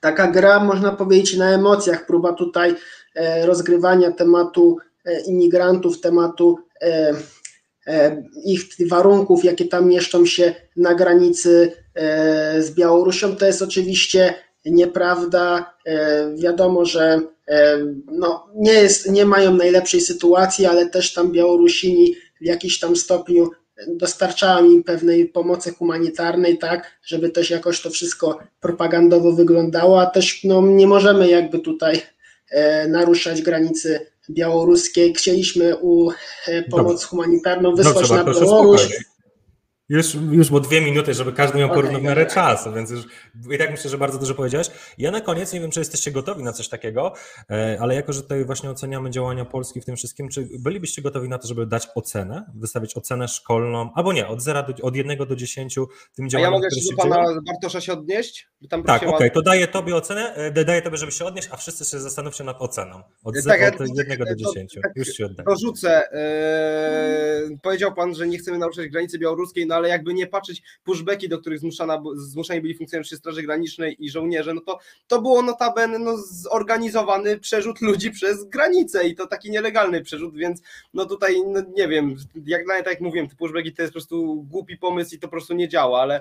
taka 0.00 0.26
gra, 0.30 0.64
można 0.64 0.92
powiedzieć, 0.92 1.36
na 1.36 1.50
emocjach, 1.50 2.06
próba 2.06 2.32
tutaj 2.32 2.74
e, 3.14 3.46
rozgrywania 3.46 4.12
tematu 4.12 4.76
e, 5.04 5.20
imigrantów, 5.20 6.00
tematu 6.00 6.58
ich 8.44 8.60
warunków, 8.88 9.44
jakie 9.44 9.64
tam 9.64 9.88
mieszczą 9.88 10.26
się 10.26 10.54
na 10.76 10.94
granicy 10.94 11.72
z 12.58 12.70
Białorusią, 12.70 13.36
to 13.36 13.46
jest 13.46 13.62
oczywiście 13.62 14.34
nieprawda. 14.64 15.74
Wiadomo, 16.36 16.84
że 16.84 17.20
no, 18.12 18.46
nie, 18.54 18.72
jest, 18.72 19.10
nie 19.10 19.24
mają 19.24 19.54
najlepszej 19.54 20.00
sytuacji, 20.00 20.66
ale 20.66 20.86
też 20.86 21.14
tam 21.14 21.32
Białorusini 21.32 22.14
w 22.40 22.44
jakiś 22.44 22.78
tam 22.80 22.96
stopniu 22.96 23.50
dostarczałam 23.86 24.66
im 24.66 24.84
pewnej 24.84 25.26
pomocy 25.26 25.72
humanitarnej, 25.72 26.58
tak, 26.58 26.98
żeby 27.04 27.30
też 27.30 27.50
jakoś 27.50 27.80
to 27.80 27.90
wszystko 27.90 28.38
propagandowo 28.60 29.32
wyglądało, 29.32 30.00
a 30.00 30.06
też 30.06 30.44
no, 30.44 30.62
nie 30.62 30.86
możemy 30.86 31.28
jakby 31.28 31.58
tutaj 31.58 32.02
e, 32.50 32.88
naruszać 32.88 33.42
granicy 33.42 34.06
białoruskiej. 34.30 35.14
Chcieliśmy 35.14 35.76
u 35.76 36.10
e, 36.46 36.62
pomoc 36.62 36.92
Dobrze. 36.92 37.06
humanitarną 37.06 37.74
wysłać 37.74 38.08
Dobrze, 38.08 38.14
na 38.14 38.24
Białoruś. 38.24 38.88
Już, 39.88 40.14
już 40.14 40.48
było 40.48 40.60
dwie 40.60 40.80
minuty, 40.80 41.14
żeby 41.14 41.32
każdy 41.32 41.58
miał 41.58 41.68
w 41.68 42.02
miarę 42.02 42.26
dobra. 42.26 42.26
czasu, 42.26 42.72
więc 42.72 42.90
już 42.90 43.04
i 43.54 43.58
tak 43.58 43.70
myślę, 43.70 43.90
że 43.90 43.98
bardzo 43.98 44.18
dużo 44.18 44.34
powiedziałeś. 44.34 44.70
Ja 44.98 45.10
na 45.10 45.20
koniec 45.20 45.52
nie 45.52 45.60
wiem, 45.60 45.70
czy 45.70 45.80
jesteście 45.80 46.12
gotowi 46.12 46.42
na 46.42 46.52
coś 46.52 46.68
takiego, 46.68 47.12
e, 47.50 47.78
ale 47.80 47.94
jako, 47.94 48.12
że 48.12 48.22
tutaj 48.22 48.44
właśnie 48.44 48.70
oceniamy 48.70 49.10
działania 49.10 49.44
Polski 49.44 49.80
w 49.80 49.84
tym 49.84 49.96
wszystkim, 49.96 50.28
czy 50.28 50.48
bylibyście 50.58 51.02
gotowi 51.02 51.28
na 51.28 51.38
to, 51.38 51.48
żeby 51.48 51.66
dać 51.66 51.88
ocenę, 51.94 52.44
wystawić 52.54 52.96
ocenę 52.96 53.28
szkolną, 53.28 53.90
albo 53.94 54.12
nie, 54.12 54.26
od 54.26 54.42
0 54.42 54.62
do, 54.62 54.74
od 54.86 54.96
1 54.96 55.18
do 55.28 55.36
10 55.36 55.74
tym 55.74 55.84
A 56.18 56.22
ja 56.22 56.28
działaniom, 56.28 56.52
mogę 56.52 56.66
jeszcze 56.66 56.80
się 56.90 56.96
do 56.96 57.02
dzieją? 57.02 57.14
pana 57.14 57.40
Bartosza 57.46 57.80
się 57.80 57.92
odnieść? 57.92 58.48
Bo 58.60 58.68
Tam 58.68 58.82
Tak, 58.82 59.02
okej, 59.02 59.30
to 59.30 59.42
daję 59.42 59.68
tobie 59.68 59.96
ocenę, 59.96 60.34
e, 60.34 60.64
daję 60.64 60.82
tobie, 60.82 60.96
żeby 60.96 61.12
się 61.12 61.24
odnieść, 61.24 61.48
a 61.52 61.56
wszyscy 61.56 61.84
się 61.84 61.98
zastanówcie 62.00 62.44
nad 62.44 62.56
oceną. 62.62 63.02
Od, 63.24 63.34
Tak, 63.34 63.42
ze- 63.42 63.58
ja- 63.58 63.68
od 63.68 63.98
1 63.98 64.18
do 64.18 64.24
to- 64.24 64.34
10. 64.54 64.74
tak, 64.82 64.92
Już 64.96 65.08
ci 65.08 65.24
oddaję. 65.24 65.46
Dorzucę. 65.46 66.12
Eee, 66.12 67.58
powiedział 67.62 67.94
pan, 67.94 68.14
że 68.14 68.26
nie 68.26 68.38
chcemy 68.38 68.58
naruszać 68.58 68.88
granicy 68.88 69.18
białoruskiej, 69.18 69.66
no 69.66 69.77
ale 69.78 69.88
jakby 69.88 70.14
nie 70.14 70.26
patrzeć 70.26 70.62
pushbacki, 70.84 71.28
do 71.28 71.38
których 71.38 71.58
zmuszana, 71.58 72.02
zmuszani 72.14 72.60
byli 72.60 72.74
funkcjonariusze 72.74 73.16
Straży 73.16 73.42
Granicznej 73.42 73.96
i 73.98 74.10
żołnierze, 74.10 74.54
no 74.54 74.60
to 74.60 74.78
to 75.06 75.22
było 75.22 75.42
notabene 75.42 75.98
no, 75.98 76.16
zorganizowany 76.30 77.38
przerzut 77.38 77.80
ludzi 77.80 78.10
przez 78.10 78.44
granicę 78.44 79.08
i 79.08 79.14
to 79.14 79.26
taki 79.26 79.50
nielegalny 79.50 80.00
przerzut, 80.00 80.36
więc 80.36 80.62
no 80.94 81.06
tutaj 81.06 81.36
no, 81.46 81.62
nie 81.76 81.88
wiem, 81.88 82.16
jak 82.46 82.64
dla 82.64 82.74
mnie, 82.74 82.84
tak 82.84 82.92
jak 82.92 83.02
mówiłem, 83.02 83.28
te 83.28 83.36
pushbacki 83.36 83.74
to 83.74 83.82
jest 83.82 83.92
po 83.92 83.96
prostu 83.96 84.46
głupi 84.50 84.76
pomysł 84.76 85.14
i 85.14 85.18
to 85.18 85.26
po 85.26 85.32
prostu 85.32 85.54
nie 85.54 85.68
działa, 85.68 86.00
ale 86.00 86.20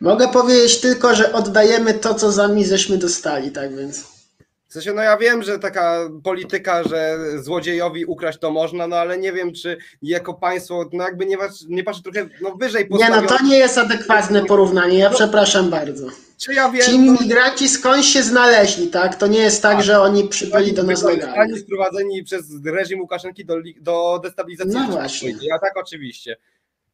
Mogę 0.00 0.28
powiedzieć 0.28 0.80
tylko, 0.80 1.14
że 1.14 1.32
oddajemy 1.32 1.94
to, 1.94 2.14
co 2.14 2.32
sami 2.32 2.66
żeśmy 2.66 2.98
dostali, 2.98 3.50
tak 3.50 3.76
więc. 3.76 4.15
Sensie, 4.76 4.92
no 4.92 5.02
ja 5.02 5.16
wiem, 5.16 5.42
że 5.42 5.58
taka 5.58 6.10
polityka, 6.24 6.84
że 6.84 7.18
złodziejowi 7.42 8.04
ukraść 8.04 8.38
to 8.38 8.50
można, 8.50 8.86
no 8.86 8.96
ale 8.96 9.18
nie 9.18 9.32
wiem, 9.32 9.52
czy 9.52 9.76
jako 10.02 10.34
państwo, 10.34 10.90
no 10.92 11.04
jakby 11.04 11.26
nie, 11.26 11.36
nie 11.68 11.84
patrzy 11.84 12.02
trochę 12.02 12.28
no, 12.40 12.54
wyżej 12.54 12.82
Nie 12.82 12.88
no, 12.90 12.98
postawione. 12.98 13.28
to 13.28 13.44
nie 13.44 13.58
jest 13.58 13.78
adekwatne 13.78 14.44
porównanie, 14.44 14.98
ja 14.98 15.10
przepraszam 15.10 15.70
bardzo. 15.70 16.06
Czy 16.38 16.54
ja 16.54 16.70
wiem, 16.70 16.82
Ci 16.82 16.94
imigranci 16.94 17.68
skądś 17.68 18.08
się 18.08 18.22
znaleźli, 18.22 18.88
tak? 18.88 19.14
To 19.14 19.26
nie 19.26 19.38
jest 19.38 19.62
tak, 19.62 19.82
że 19.82 20.00
oni 20.00 20.28
przybyli 20.28 20.72
do 20.72 20.82
nas 20.82 21.02
legalnie. 21.02 21.40
Ani 21.40 21.58
sprowadzeni 21.58 22.24
przez 22.24 22.44
reżim 22.64 23.00
Łukaszenki 23.00 23.44
do, 23.44 23.54
do 23.80 24.20
destabilizacji. 24.22 24.74
No 24.74 24.86
właśnie. 24.86 25.34
Ja 25.42 25.58
tak 25.58 25.76
oczywiście. 25.76 26.36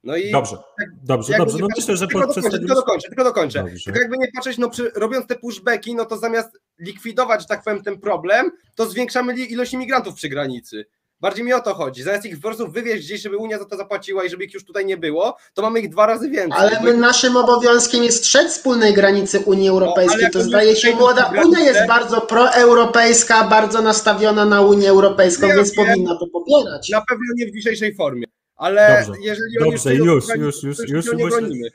No 0.04 0.16
i 0.16 0.32
Dobrze, 0.32 0.56
dobrze, 1.02 1.32
jakby 1.32 1.44
dobrze. 1.46 1.56
nie 1.56 1.62
No 1.62 1.68
myślę, 1.76 1.96
że 1.96 2.06
tylko, 2.06 2.20
po- 2.26 2.34
dokończę, 2.34 2.58
tylko 2.58 2.74
dokończę, 2.74 3.08
tylko 3.08 3.24
dokończę. 3.24 3.58
Dobrze. 3.62 3.84
Tylko 3.84 4.00
jakby 4.00 4.18
nie 4.18 4.26
patrzeć, 4.34 4.58
no 4.58 4.70
przy, 4.70 4.90
robiąc 4.96 5.26
te 5.26 5.34
pushbacki, 5.34 5.94
no 5.94 6.04
to 6.04 6.16
zamiast 6.16 6.48
likwidować, 6.78 7.40
że 7.40 7.46
tak 7.46 7.62
powiem, 7.64 7.82
ten 7.82 8.00
problem, 8.00 8.50
to 8.76 8.86
zwiększamy 8.86 9.34
ilość 9.34 9.72
imigrantów 9.72 10.14
przy 10.14 10.28
granicy. 10.28 10.84
Bardziej 11.20 11.44
mi 11.44 11.52
o 11.52 11.60
to 11.60 11.74
chodzi. 11.74 12.02
Zamiast 12.02 12.24
ich 12.26 12.36
po 12.36 12.42
prostu 12.42 12.68
wywieźć 12.70 13.04
gdzieś, 13.06 13.22
żeby 13.22 13.36
Unia 13.36 13.58
za 13.58 13.64
to 13.64 13.76
zapłaciła 13.76 14.24
i 14.24 14.28
żeby 14.30 14.44
ich 14.44 14.54
już 14.54 14.64
tutaj 14.64 14.86
nie 14.86 14.96
było, 14.96 15.36
to 15.54 15.62
mamy 15.62 15.80
ich 15.80 15.88
dwa 15.88 16.06
razy 16.06 16.30
więcej. 16.30 16.58
Ale 16.60 16.80
my, 16.80 16.96
naszym 16.96 17.36
obowiązkiem 17.36 18.04
jest 18.04 18.18
strzec 18.18 18.52
wspólnej 18.52 18.94
granicy 18.94 19.40
Unii 19.40 19.66
No, 19.68 19.72
Europejskiej. 19.72 20.20
jak 20.22 20.32
To 20.32 20.42
zdaje 20.42 20.76
się, 20.76 20.94
młoda 20.96 21.22
granicę- 21.32 21.48
Unia 21.48 21.60
jest 21.60 21.86
bardzo 21.88 22.20
proeuropejska, 22.20 23.44
bardzo 23.48 23.82
nastawiona 23.82 24.44
na 24.44 24.60
Unię 24.60 24.90
Europejską, 24.90 25.46
Ja 25.46 25.54
więc 25.56 25.76
wiem. 25.76 25.86
powinna 25.86 26.16
to 26.18 26.26
popierać. 26.26 26.88
Na 26.90 27.00
pewno 27.08 27.24
nie 27.36 27.46
w 27.46 27.52
dzisiejszej 27.52 27.94
formie. 27.94 28.26
Ale 28.62 29.04
Dobrze, 29.06 29.20
jeżeli 29.22 29.58
oni 29.58 29.70
dobrze, 29.70 29.78
przyjdą 29.78 30.04
już, 30.04 30.26
do 30.26 30.34
granicy, 30.34 30.66
już, 30.66 30.78
już, 30.78 30.88
to 30.88 30.94
już 30.94 31.04
się 31.04 31.16
nie 31.16 31.24
myślę- 31.24 31.40
bronimy. 31.40 31.68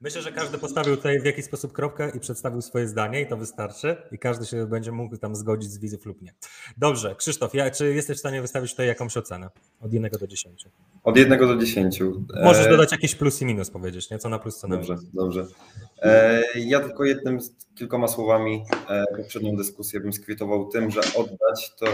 Myślę, 0.00 0.22
że 0.22 0.32
każdy 0.32 0.58
postawił 0.58 0.96
tutaj 0.96 1.20
w 1.20 1.24
jakiś 1.24 1.44
sposób 1.44 1.72
kropkę 1.72 2.10
i 2.16 2.20
przedstawił 2.20 2.62
swoje 2.62 2.88
zdanie 2.88 3.20
i 3.20 3.26
to 3.26 3.36
wystarczy 3.36 3.96
i 4.12 4.18
każdy 4.18 4.46
się 4.46 4.66
będzie 4.66 4.92
mógł 4.92 5.16
tam 5.16 5.36
zgodzić 5.36 5.70
z 5.70 5.78
widzów 5.78 6.06
lub 6.06 6.22
nie. 6.22 6.34
Dobrze, 6.76 7.14
Krzysztof, 7.14 7.54
ja, 7.54 7.70
czy 7.70 7.94
jesteś 7.94 8.16
w 8.16 8.20
stanie 8.20 8.40
wystawić 8.42 8.70
tutaj 8.70 8.86
jakąś 8.86 9.16
ocenę? 9.16 9.48
Od 9.80 9.92
1 9.92 10.10
do 10.20 10.26
10. 10.26 10.64
Od 11.04 11.16
1 11.16 11.38
do 11.38 11.56
10. 11.56 12.00
Możesz 12.44 12.66
E, 12.66 12.70
dodać 12.70 12.92
jakiś 12.92 13.14
plus 13.14 13.42
i 13.42 13.44
minus 13.46 13.70
powiedzieć, 13.70 14.10
nie? 14.10 14.18
Co 14.18 14.28
na 14.28 14.38
plus, 14.38 14.56
co 14.58 14.68
na 14.68 14.76
Dobrze, 14.76 14.92
minus. 14.94 15.10
dobrze. 15.14 15.46
E, 16.02 16.42
ja 16.56 16.80
tylko 16.80 17.04
jednym, 17.04 17.40
z- 17.40 17.52
kilkoma 17.74 18.08
słowami 18.08 18.64
e, 18.88 19.04
poprzednią 19.16 19.56
dyskusję 19.56 20.00
bym 20.00 20.12
skwitował 20.12 20.68
tym, 20.68 20.90
że 20.90 21.00
oddać 21.00 21.74
to 21.78 21.86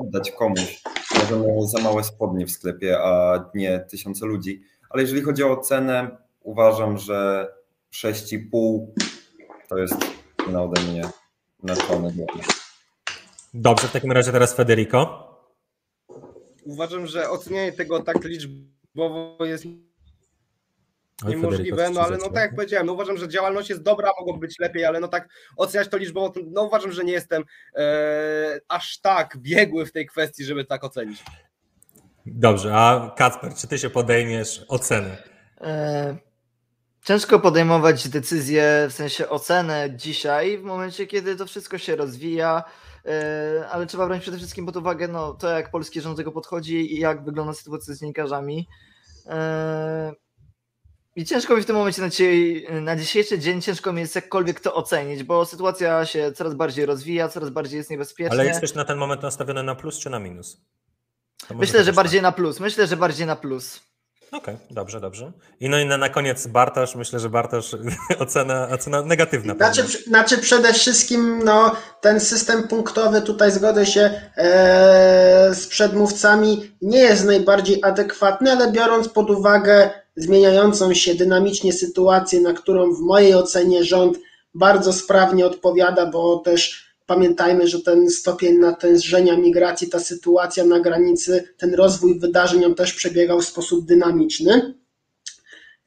oddać 0.00 0.30
komuś. 0.30 0.82
Możemy 1.18 1.44
za 1.66 1.78
małe 1.78 2.04
spodnie 2.04 2.46
w 2.46 2.50
sklepie, 2.50 2.98
a 2.98 3.44
nie 3.54 3.78
tysiące 3.90 4.26
ludzi. 4.26 4.62
Ale 4.90 5.02
jeżeli 5.02 5.22
chodzi 5.22 5.42
o 5.44 5.56
cenę, 5.56 6.21
uważam, 6.42 6.98
że 6.98 7.48
6,5 7.94 8.86
to 9.68 9.78
jest 9.78 9.96
na 10.50 10.62
ode 10.62 10.80
mnie 10.80 11.02
naczony. 11.62 12.14
Dobrze, 13.54 13.88
w 13.88 13.92
takim 13.92 14.12
razie 14.12 14.32
teraz 14.32 14.54
Federico. 14.54 15.28
Uważam, 16.64 17.06
że 17.06 17.30
ocenianie 17.30 17.72
tego 17.72 18.00
tak 18.00 18.24
liczbowo 18.24 19.44
jest 19.44 19.64
niemożliwe, 21.24 21.90
no 21.90 22.00
ale 22.00 22.16
no 22.18 22.24
tak 22.24 22.42
jak 22.42 22.54
powiedziałem, 22.54 22.86
no 22.86 22.92
uważam, 22.92 23.16
że 23.16 23.28
działalność 23.28 23.70
jest 23.70 23.82
dobra, 23.82 24.10
mogło 24.18 24.36
być 24.36 24.58
lepiej, 24.58 24.84
ale 24.84 25.00
no 25.00 25.08
tak 25.08 25.28
oceniać 25.56 25.88
to 25.88 25.96
liczbowo, 25.96 26.32
no 26.46 26.62
uważam, 26.62 26.92
że 26.92 27.04
nie 27.04 27.12
jestem 27.12 27.44
e, 27.76 28.60
aż 28.68 28.98
tak 28.98 29.38
biegły 29.38 29.86
w 29.86 29.92
tej 29.92 30.06
kwestii, 30.06 30.44
żeby 30.44 30.64
tak 30.64 30.84
ocenić. 30.84 31.24
Dobrze, 32.26 32.74
a 32.74 33.14
Kacper, 33.16 33.54
czy 33.54 33.68
ty 33.68 33.78
się 33.78 33.90
podejmiesz 33.90 34.64
oceny? 34.68 35.16
E, 35.60 36.16
Ciężko 37.04 37.40
podejmować 37.40 38.08
decyzję, 38.08 38.86
w 38.90 38.92
sensie 38.92 39.28
ocenę 39.28 39.90
dzisiaj, 39.96 40.58
w 40.58 40.62
momencie, 40.62 41.06
kiedy 41.06 41.36
to 41.36 41.46
wszystko 41.46 41.78
się 41.78 41.96
rozwija, 41.96 42.64
e, 43.06 43.68
ale 43.70 43.86
trzeba 43.86 44.06
brać 44.06 44.22
przede 44.22 44.36
wszystkim 44.36 44.66
pod 44.66 44.76
uwagę 44.76 45.08
no, 45.08 45.34
to, 45.34 45.50
jak 45.50 45.70
polski 45.70 46.00
rząd 46.00 46.16
do 46.16 46.16
tego 46.16 46.32
podchodzi 46.32 46.94
i 46.94 46.98
jak 47.00 47.24
wygląda 47.24 47.54
sytuacja 47.54 47.94
z 47.94 48.00
dziennikarzami. 48.00 48.68
E, 49.26 50.12
I 51.16 51.24
ciężko 51.24 51.56
mi 51.56 51.62
w 51.62 51.66
tym 51.66 51.76
momencie 51.76 52.02
na, 52.02 52.08
dzisiaj, 52.08 52.66
na 52.80 52.96
dzisiejszy 52.96 53.38
dzień, 53.38 53.62
ciężko 53.62 53.92
mi 53.92 54.00
jest 54.00 54.14
jakkolwiek 54.14 54.60
to 54.60 54.74
ocenić, 54.74 55.22
bo 55.22 55.46
sytuacja 55.46 56.06
się 56.06 56.32
coraz 56.32 56.54
bardziej 56.54 56.86
rozwija, 56.86 57.28
coraz 57.28 57.50
bardziej 57.50 57.78
jest 57.78 57.90
niebezpieczna. 57.90 58.34
Ale 58.34 58.46
jesteś 58.46 58.74
na 58.74 58.84
ten 58.84 58.98
moment 58.98 59.22
nastawiony 59.22 59.62
na 59.62 59.74
plus 59.74 59.98
czy 59.98 60.10
na 60.10 60.18
minus? 60.18 60.60
To 61.48 61.54
Myślę, 61.54 61.78
że 61.78 61.86
też 61.86 61.96
bardziej 61.96 62.22
na 62.22 62.32
plus. 62.32 62.60
Myślę, 62.60 62.86
że 62.86 62.96
bardziej 62.96 63.26
na 63.26 63.36
plus. 63.36 63.91
Okej, 64.32 64.56
dobrze, 64.70 65.00
dobrze. 65.00 65.32
I 65.60 65.68
no 65.68 65.78
i 65.78 65.86
na, 65.86 65.98
na 65.98 66.08
koniec 66.08 66.46
Bartosz, 66.46 66.94
myślę, 66.94 67.20
że 67.20 67.30
Bartosz 67.30 67.76
ocena, 68.18 68.68
ocena 68.68 69.02
negatywna. 69.02 69.54
Znaczy, 69.54 69.82
znaczy 70.06 70.38
przede 70.38 70.72
wszystkim 70.72 71.40
no, 71.44 71.76
ten 72.00 72.20
system 72.20 72.68
punktowy, 72.68 73.22
tutaj 73.22 73.52
zgodzę 73.52 73.86
się 73.86 74.00
e, 74.36 75.54
z 75.54 75.66
przedmówcami, 75.66 76.70
nie 76.82 76.98
jest 76.98 77.24
najbardziej 77.24 77.84
adekwatny, 77.84 78.52
ale 78.52 78.72
biorąc 78.72 79.08
pod 79.08 79.30
uwagę 79.30 79.90
zmieniającą 80.16 80.94
się 80.94 81.14
dynamicznie 81.14 81.72
sytuację, 81.72 82.40
na 82.40 82.52
którą 82.52 82.94
w 82.94 83.00
mojej 83.00 83.34
ocenie 83.34 83.84
rząd 83.84 84.18
bardzo 84.54 84.92
sprawnie 84.92 85.46
odpowiada, 85.46 86.06
bo 86.06 86.38
też 86.38 86.91
pamiętajmy, 87.06 87.66
że 87.66 87.80
ten 87.80 88.10
stopień 88.10 88.58
natężenia 88.58 89.36
migracji, 89.36 89.88
ta 89.88 90.00
sytuacja 90.00 90.64
na 90.64 90.80
granicy, 90.80 91.54
ten 91.58 91.74
rozwój 91.74 92.18
wydarzeń 92.18 92.64
on 92.64 92.74
też 92.74 92.92
przebiegał 92.92 93.40
w 93.40 93.44
sposób 93.44 93.86
dynamiczny. 93.86 94.74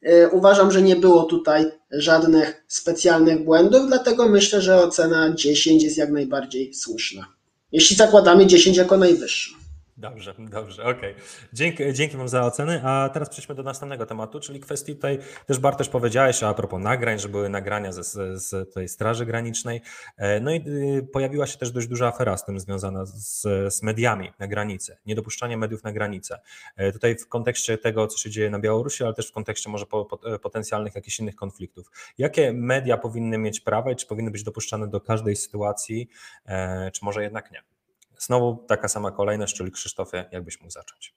E, 0.02 0.30
Uważam, 0.30 0.72
że 0.72 0.82
nie 0.82 0.96
było 0.96 1.24
tutaj 1.24 1.64
żadnych 1.90 2.64
specjalnych 2.68 3.44
błędów, 3.44 3.86
dlatego 3.86 4.28
myślę, 4.28 4.60
że 4.60 4.82
ocena 4.82 5.34
10 5.34 5.82
jest 5.82 5.96
jak 5.96 6.10
najbardziej 6.10 6.74
słuszna. 6.74 7.26
Jeśli 7.72 7.96
zakładamy 7.96 8.46
10 8.46 8.76
jako 8.76 8.96
najwyższą. 8.96 9.55
Dobrze, 9.98 10.34
dobrze, 10.38 10.84
okej. 10.84 11.14
Dzięki, 11.52 11.92
dzięki 11.92 12.16
Wam 12.16 12.28
za 12.28 12.44
oceny, 12.44 12.80
a 12.84 13.10
teraz 13.12 13.28
przejdźmy 13.30 13.54
do 13.54 13.62
następnego 13.62 14.06
tematu, 14.06 14.40
czyli 14.40 14.60
kwestii 14.60 14.94
tutaj 14.94 15.18
też 15.46 15.58
Bartosz 15.58 15.88
powiedziałeś 15.88 16.42
a 16.42 16.54
propos 16.54 16.82
nagrań, 16.82 17.18
że 17.18 17.28
były 17.28 17.48
nagrania 17.48 17.92
ze, 17.92 18.38
z, 18.38 18.74
tej 18.74 18.88
Straży 18.88 19.26
Granicznej, 19.26 19.82
E, 20.16 20.40
no 20.40 20.50
i 20.50 20.56
y, 20.68 21.08
pojawiła 21.12 21.46
się 21.46 21.58
też 21.58 21.70
dość 21.70 21.88
duża 21.88 22.08
afera 22.08 22.36
z 22.36 22.44
tym 22.44 22.60
związana 22.60 23.06
z, 23.06 23.42
z 23.74 23.82
mediami 23.82 24.32
na 24.38 24.46
granicy, 24.46 24.96
niedopuszczanie 25.06 25.56
mediów 25.56 25.84
na 25.84 25.92
granicę. 25.92 26.40
E, 26.76 26.92
Tutaj 26.92 27.16
w 27.16 27.28
kontekście 27.28 27.78
tego, 27.78 28.06
co 28.06 28.18
się 28.18 28.30
dzieje 28.30 28.50
na 28.50 28.58
Białorusi, 28.58 29.04
ale 29.04 29.14
też 29.14 29.28
w 29.28 29.32
kontekście 29.32 29.70
może 29.70 29.86
po, 29.86 30.04
po, 30.04 30.38
potencjalnych 30.38 30.94
jakichś 30.94 31.20
innych 31.20 31.36
konfliktów. 31.36 31.90
Jakie 32.18 32.52
media 32.52 32.96
powinny 32.96 33.38
mieć 33.38 33.60
prawo 33.60 33.90
i 33.90 33.96
czy 33.96 34.06
powinny 34.06 34.30
być 34.30 34.42
dopuszczane 34.42 34.88
do 34.88 35.00
każdej 35.00 35.36
sytuacji, 35.36 36.08
e, 36.46 36.90
czy 36.90 37.04
może 37.04 37.22
jednak 37.22 37.50
nie? 37.50 37.75
Znowu 38.18 38.64
taka 38.68 38.88
sama 38.88 39.10
kolejność, 39.10 39.56
czyli 39.56 39.72
Krzysztofie, 39.72 40.24
jakbyś 40.32 40.60
mógł 40.60 40.72
zacząć. 40.72 41.14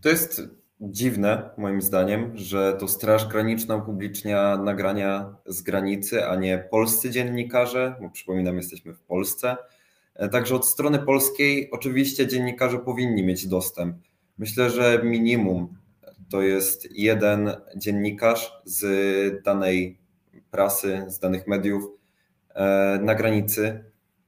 To 0.00 0.08
jest 0.08 0.42
dziwne, 0.80 1.50
moim 1.58 1.82
zdaniem, 1.82 2.38
że 2.38 2.76
to 2.80 2.88
Straż 2.88 3.28
Graniczna 3.28 3.76
upublicznia 3.76 4.56
nagrania 4.56 5.36
z 5.46 5.62
granicy, 5.62 6.26
a 6.26 6.36
nie 6.36 6.68
polscy 6.70 7.10
dziennikarze, 7.10 7.96
bo 8.00 8.10
przypominam, 8.10 8.56
jesteśmy 8.56 8.94
w 8.94 9.02
Polsce. 9.02 9.56
E, 10.14 10.28
Także 10.28 10.54
od 10.54 10.66
strony 10.66 10.98
polskiej 10.98 11.70
oczywiście 11.70 12.26
dziennikarze 12.26 12.78
powinni 12.78 13.24
mieć 13.24 13.46
dostęp. 13.46 13.96
Myślę, 14.38 14.70
że 14.70 15.00
minimum 15.04 15.78
to 16.30 16.42
jest 16.42 16.88
jeden 16.90 17.50
dziennikarz 17.76 18.52
z 18.64 19.42
danej 19.44 19.98
prasy, 20.50 21.04
z 21.08 21.18
danych 21.18 21.46
mediów 21.46 21.84
e, 22.54 22.98
na 23.02 23.14
granicy, 23.14 23.84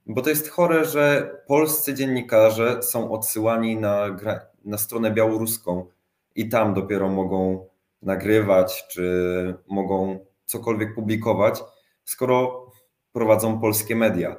bo 0.07 0.23
to 0.23 0.31
jest 0.31 0.49
chore, 0.49 0.85
że 0.85 1.37
polscy 1.47 1.95
dziennikarze 1.95 2.83
są 2.83 3.13
odsyłani 3.13 3.77
na, 3.77 4.17
na 4.65 4.79
stronę 4.79 5.11
białoruską 5.11 5.87
i 6.35 6.49
tam 6.49 6.75
dopiero 6.75 7.09
mogą 7.09 7.67
nagrywać, 8.03 8.87
czy 8.89 9.55
mogą 9.69 10.27
cokolwiek 10.45 10.95
publikować, 10.95 11.63
skoro 12.05 12.67
prowadzą 13.13 13.61
polskie 13.61 13.97
media. 13.97 14.37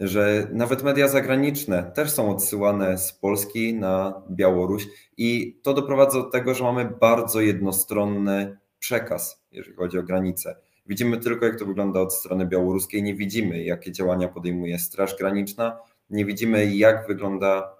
Że 0.00 0.48
nawet 0.52 0.82
media 0.82 1.08
zagraniczne 1.08 1.92
też 1.94 2.10
są 2.10 2.30
odsyłane 2.30 2.98
z 2.98 3.12
Polski 3.12 3.74
na 3.74 4.22
Białoruś 4.30 4.88
i 5.16 5.60
to 5.62 5.74
doprowadza 5.74 6.18
do 6.18 6.30
tego, 6.30 6.54
że 6.54 6.64
mamy 6.64 6.84
bardzo 7.00 7.40
jednostronny 7.40 8.58
przekaz, 8.78 9.44
jeżeli 9.50 9.76
chodzi 9.76 9.98
o 9.98 10.02
granice. 10.02 10.56
Widzimy 10.86 11.18
tylko, 11.18 11.46
jak 11.46 11.58
to 11.58 11.66
wygląda 11.66 12.00
od 12.00 12.14
strony 12.14 12.46
białoruskiej, 12.46 13.02
nie 13.02 13.14
widzimy, 13.14 13.64
jakie 13.64 13.92
działania 13.92 14.28
podejmuje 14.28 14.78
Straż 14.78 15.16
Graniczna, 15.18 15.78
nie 16.10 16.24
widzimy, 16.24 16.74
jak, 16.76 17.06
wygląda, 17.06 17.76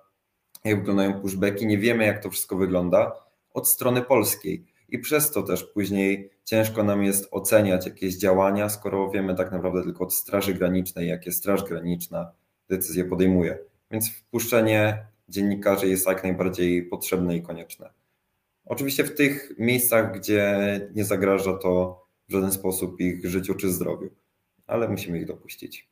jak 0.64 0.78
wyglądają 0.78 1.20
pushbacki, 1.20 1.66
nie 1.66 1.78
wiemy, 1.78 2.04
jak 2.04 2.22
to 2.22 2.30
wszystko 2.30 2.56
wygląda 2.56 3.12
od 3.50 3.68
strony 3.68 4.02
polskiej. 4.02 4.66
I 4.88 4.98
przez 4.98 5.30
to 5.30 5.42
też 5.42 5.64
później 5.64 6.30
ciężko 6.44 6.82
nam 6.82 7.02
jest 7.02 7.28
oceniać 7.30 7.86
jakieś 7.86 8.16
działania, 8.16 8.68
skoro 8.68 9.10
wiemy 9.10 9.34
tak 9.34 9.52
naprawdę 9.52 9.82
tylko 9.82 10.04
od 10.04 10.14
Straży 10.14 10.54
Granicznej, 10.54 11.08
jakie 11.08 11.32
Straż 11.32 11.64
Graniczna 11.64 12.32
decyzje 12.68 13.04
podejmuje. 13.04 13.58
Więc 13.90 14.10
wpuszczenie 14.10 15.06
dziennikarzy 15.28 15.88
jest 15.88 16.06
jak 16.06 16.22
najbardziej 16.24 16.82
potrzebne 16.82 17.36
i 17.36 17.42
konieczne. 17.42 17.90
Oczywiście 18.64 19.04
w 19.04 19.14
tych 19.14 19.52
miejscach, 19.58 20.18
gdzie 20.18 20.80
nie 20.94 21.04
zagraża 21.04 21.52
to 21.52 22.03
w 22.28 22.32
żaden 22.32 22.52
sposób 22.52 23.00
ich 23.00 23.26
życiu 23.26 23.54
czy 23.54 23.72
zdrowiu, 23.72 24.10
ale 24.66 24.88
musimy 24.88 25.18
ich 25.18 25.26
dopuścić. 25.26 25.88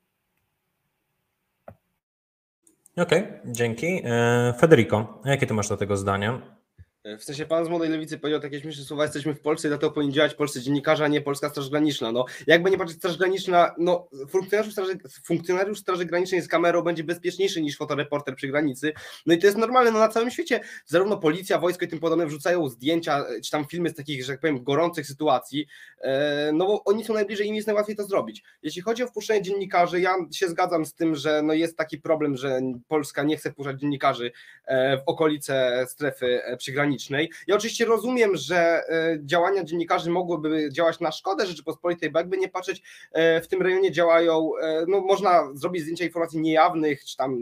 Okej, 2.97 3.27
dzięki. 3.45 4.03
E, 4.05 4.55
Federico, 4.59 5.21
jakie 5.25 5.47
ty 5.47 5.55
masz 5.55 5.69
do 5.69 5.77
tego 5.77 5.97
zdania? 5.97 6.57
W 7.05 7.25
sensie 7.25 7.47
pan 7.47 7.65
z 7.65 7.69
Młodej 7.69 7.89
Lewicy 7.89 8.19
powiedział 8.19 8.41
takie 8.41 8.61
śmieszne 8.61 8.85
słowa, 8.85 9.03
jesteśmy 9.03 9.35
w 9.35 9.41
Polsce 9.41 9.69
i 9.69 9.71
dlatego 9.71 9.93
powinni 9.93 10.13
działać 10.13 10.35
polscy 10.35 10.61
dziennikarze, 10.61 11.05
a 11.05 11.09
nie 11.09 11.21
polska 11.21 11.49
Straż 11.49 11.71
Graniczna. 11.71 12.13
No, 12.13 12.25
jakby 12.47 12.71
nie 12.71 12.79
patrzeć, 12.79 12.99
Straż 12.99 13.19
Graniczna, 13.19 13.75
no, 13.79 14.09
funkcjonariusz 14.29 14.73
Straży, 14.73 14.99
funkcjonariusz 15.25 15.79
Straży 15.79 16.05
Granicznej 16.05 16.43
z 16.43 16.49
kamerą 16.49 16.83
będzie 16.83 17.05
bezpieczniejszy 17.05 17.63
niż 17.63 17.77
fotoreporter 17.77 18.37
przy 18.37 18.49
granicy. 18.49 18.93
No 19.27 19.35
i 19.35 19.39
to 19.39 19.47
jest 19.47 19.59
normalne, 19.59 19.91
no 19.91 19.99
na 19.99 20.09
całym 20.09 20.31
świecie 20.31 20.61
zarówno 20.87 21.17
policja, 21.17 21.59
wojsko 21.59 21.85
i 21.85 21.89
tym 21.89 22.01
podobne 22.01 22.27
wrzucają 22.27 22.69
zdjęcia, 22.69 23.25
czy 23.45 23.51
tam 23.51 23.65
filmy 23.65 23.89
z 23.89 23.95
takich, 23.95 24.25
że 24.25 24.33
tak 24.33 24.41
powiem, 24.41 24.65
gorących 24.65 25.07
sytuacji, 25.07 25.67
e, 26.01 26.51
no 26.55 26.67
bo 26.67 26.85
oni 26.85 27.05
są 27.05 27.15
najbliżej 27.15 27.47
i 27.47 27.49
im 27.49 27.55
jest 27.55 27.67
najłatwiej 27.67 27.97
to 27.97 28.05
zrobić. 28.05 28.43
Jeśli 28.63 28.83
chodzi 28.83 29.03
o 29.03 29.07
wpuszczenie 29.07 29.43
dziennikarzy, 29.43 30.01
ja 30.01 30.15
się 30.33 30.49
zgadzam 30.49 30.87
z 30.87 30.95
tym, 30.95 31.15
że 31.15 31.43
no 31.43 31.53
jest 31.53 31.77
taki 31.77 31.99
problem, 31.99 32.37
że 32.37 32.61
Polska 32.89 33.23
nie 33.23 33.37
chce 33.37 33.51
wpuszczać 33.53 33.81
dziennikarzy 33.81 34.33
e, 34.65 34.97
w 34.97 35.03
okolice 35.07 35.85
strefy 35.89 36.45
e, 36.45 36.57
przygranicznej. 36.97 37.31
Ja 37.47 37.57
oczywiście 37.57 37.85
rozumiem, 37.85 38.37
że 38.37 38.83
e, 38.89 39.19
działania 39.25 39.65
dziennikarzy 39.65 40.11
mogłyby 40.11 40.69
działać 40.73 41.01
na 41.01 41.13
szkodę 41.13 41.47
Rzeczypospolitej, 41.47 42.11
bo 42.11 42.19
jakby 42.19 42.39
nie 42.39 42.49
patrzeć, 42.49 42.83
e, 43.13 43.41
w 43.41 43.49
tym 43.49 43.63
rejonie 43.63 43.93
działają, 43.93 44.51
e, 44.63 44.85
no 44.89 45.01
można 45.01 45.49
zrobić 45.55 45.83
zdjęcia 45.83 46.05
informacji 46.05 46.41
niejawnych, 46.41 47.05
czy 47.05 47.17
tam 47.17 47.39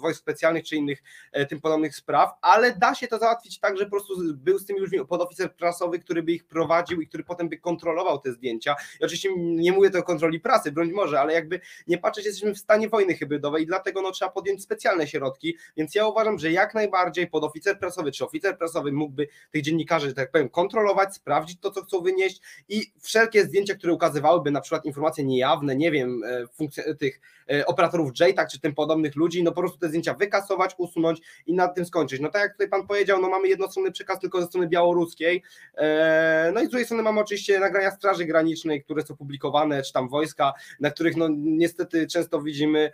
wojsk 0.00 0.20
specjalnych, 0.20 0.64
czy 0.64 0.76
innych 0.76 1.02
tym 1.48 1.60
podobnych 1.60 1.96
spraw, 1.96 2.30
ale 2.42 2.76
da 2.76 2.94
się 2.94 3.06
to 3.06 3.18
załatwić 3.18 3.60
tak, 3.60 3.78
że 3.78 3.84
po 3.84 3.90
prostu 3.90 4.14
był 4.34 4.58
z 4.58 4.66
tymi 4.66 4.80
ludźmi 4.80 5.06
podoficer 5.06 5.54
prasowy, 5.54 5.98
który 5.98 6.22
by 6.22 6.32
ich 6.32 6.44
prowadził 6.44 7.00
i 7.00 7.06
który 7.06 7.24
potem 7.24 7.48
by 7.48 7.58
kontrolował 7.58 8.18
te 8.18 8.32
zdjęcia. 8.32 8.74
I 9.00 9.04
oczywiście 9.04 9.28
nie 9.36 9.72
mówię 9.72 9.90
to 9.90 9.98
o 9.98 10.02
kontroli 10.02 10.40
prasy, 10.40 10.72
broń 10.72 10.92
może, 10.92 11.20
ale 11.20 11.32
jakby 11.32 11.60
nie 11.86 11.98
patrzeć, 11.98 12.26
jesteśmy 12.26 12.54
w 12.54 12.58
stanie 12.58 12.88
wojny 12.88 13.14
hybrydowej 13.14 13.62
i 13.62 13.66
dlatego 13.66 14.02
no, 14.02 14.10
trzeba 14.10 14.30
podjąć 14.30 14.62
specjalne 14.62 15.06
środki, 15.06 15.56
więc 15.76 15.94
ja 15.94 16.06
uważam, 16.06 16.38
że 16.38 16.52
jak 16.52 16.74
najbardziej 16.74 17.26
podoficer 17.26 17.78
prasowy 17.78 18.12
czy 18.12 18.24
oficer 18.24 18.43
prasowy 18.52 18.92
mógłby 18.92 19.28
tych 19.50 19.62
dziennikarzy, 19.62 20.08
że 20.08 20.14
tak 20.14 20.30
powiem, 20.30 20.48
kontrolować, 20.48 21.14
sprawdzić 21.14 21.60
to, 21.60 21.70
co 21.70 21.82
chcą 21.82 22.00
wynieść 22.00 22.40
i 22.68 22.92
wszelkie 23.00 23.44
zdjęcia, 23.44 23.74
które 23.74 23.92
ukazywałyby 23.92 24.50
na 24.50 24.60
przykład 24.60 24.84
informacje 24.84 25.24
niejawne, 25.24 25.76
nie 25.76 25.90
wiem, 25.90 26.22
e, 26.24 26.46
funkcje, 26.46 26.94
tych 26.94 27.20
e, 27.50 27.66
operatorów 27.66 28.10
JTAG 28.20 28.48
czy 28.50 28.60
tym 28.60 28.74
podobnych 28.74 29.16
ludzi, 29.16 29.42
no 29.42 29.52
po 29.52 29.60
prostu 29.60 29.78
te 29.78 29.88
zdjęcia 29.88 30.14
wykasować, 30.14 30.74
usunąć 30.78 31.20
i 31.46 31.54
nad 31.54 31.74
tym 31.74 31.84
skończyć. 31.84 32.20
No 32.20 32.28
tak 32.28 32.42
jak 32.42 32.52
tutaj 32.52 32.68
pan 32.68 32.86
powiedział, 32.86 33.22
no 33.22 33.28
mamy 33.28 33.48
jednostronny 33.48 33.92
przekaz 33.92 34.20
tylko 34.20 34.40
ze 34.40 34.46
strony 34.46 34.68
białoruskiej, 34.68 35.42
e, 35.74 36.50
no 36.54 36.60
i 36.60 36.66
z 36.66 36.68
drugiej 36.68 36.84
strony 36.84 37.02
mamy 37.02 37.20
oczywiście 37.20 37.60
nagrania 37.60 37.90
Straży 37.90 38.24
Granicznej, 38.24 38.84
które 38.84 39.02
są 39.02 39.16
publikowane, 39.16 39.82
czy 39.82 39.92
tam 39.92 40.08
wojska, 40.08 40.52
na 40.80 40.90
których 40.90 41.16
no 41.16 41.28
niestety 41.32 42.06
często 42.06 42.42
widzimy 42.42 42.90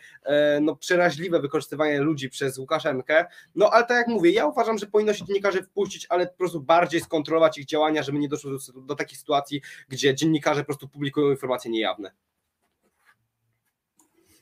no 0.61 0.77
przeraźliwe 0.77 1.41
wykorzystywanie 1.41 2.01
ludzi 2.01 2.31
przez 2.31 2.59
Łukaszenkę, 2.59 3.25
no 3.55 3.71
ale 3.71 3.87
tak 3.87 3.97
jak 3.97 4.09
mówię, 4.09 4.31
ja 4.31 4.47
uważam, 4.47 4.79
że 4.79 4.87
powinno 4.87 5.15
się 5.15 5.25
dziennikarzy 5.40 5.62
wpuścić, 5.62 6.07
ale 6.09 6.26
po 6.26 6.37
prostu 6.37 6.61
bardziej 6.61 7.00
skontrolować 7.00 7.59
ich 7.59 7.66
działania, 7.66 8.03
żeby 8.03 8.18
nie 8.18 8.29
doszło 8.29 8.50
do, 8.50 8.81
do 8.81 8.94
takich 8.94 9.18
sytuacji, 9.18 9.62
gdzie 9.88 10.14
dziennikarze 10.14 10.61
po 10.61 10.66
prostu 10.66 10.88
publikują 10.88 11.31
informacje 11.31 11.70
niejawne. 11.70 12.12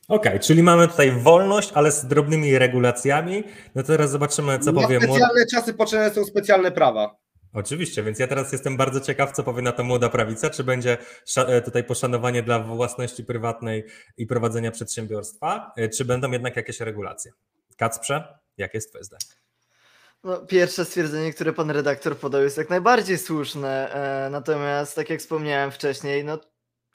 Okej, 0.08 0.40
czyli 0.40 0.62
mamy 0.62 0.88
tutaj 0.88 1.11
wolność, 1.11 1.72
ale 1.74 1.92
z 1.92 2.06
drobnymi 2.06 2.58
regulacjami. 2.58 3.44
No 3.74 3.82
teraz 3.82 4.11
zobaczymy, 4.11 4.58
co 4.58 4.72
Na 4.72 4.82
powie 4.82 4.98
młoda... 4.98 5.12
specjalne 5.12 5.46
czasy 5.46 5.74
potrzebne 5.74 6.11
są 6.11 6.24
specjalne 6.24 6.72
prawa. 6.72 7.16
Oczywiście, 7.52 8.02
więc 8.02 8.18
ja 8.18 8.26
teraz 8.26 8.52
jestem 8.52 8.76
bardzo 8.76 9.00
ciekaw, 9.00 9.32
co 9.32 9.42
powie 9.42 9.62
na 9.62 9.72
to 9.72 9.84
młoda 9.84 10.08
prawica. 10.08 10.50
Czy 10.50 10.64
będzie 10.64 10.98
e, 11.37 11.62
tutaj 11.62 11.84
poszanowanie 11.84 12.42
dla 12.42 12.58
własności 12.58 13.24
prywatnej 13.24 13.84
i 14.16 14.26
prowadzenia 14.26 14.70
przedsiębiorstwa, 14.70 15.72
e, 15.76 15.88
czy 15.88 16.04
będą 16.04 16.30
jednak 16.30 16.56
jakieś 16.56 16.80
regulacje? 16.80 17.32
Kacprze, 17.76 18.38
jakie 18.56 18.78
jest 18.78 18.88
twoje 18.88 19.04
zdanie? 19.04 19.47
No, 20.24 20.46
pierwsze 20.46 20.85
stwierdzenie, 20.85 21.33
które 21.33 21.52
pan 21.52 21.70
redaktor 21.70 22.16
podał, 22.16 22.42
jest 22.42 22.57
jak 22.59 22.70
najbardziej 22.70 23.18
słuszne. 23.18 23.92
E, 24.26 24.31
natomiast, 24.31 24.96
tak 24.96 25.11
jak 25.11 25.20
wspomniałem 25.20 25.70
wcześniej, 25.70 26.24
no, 26.24 26.38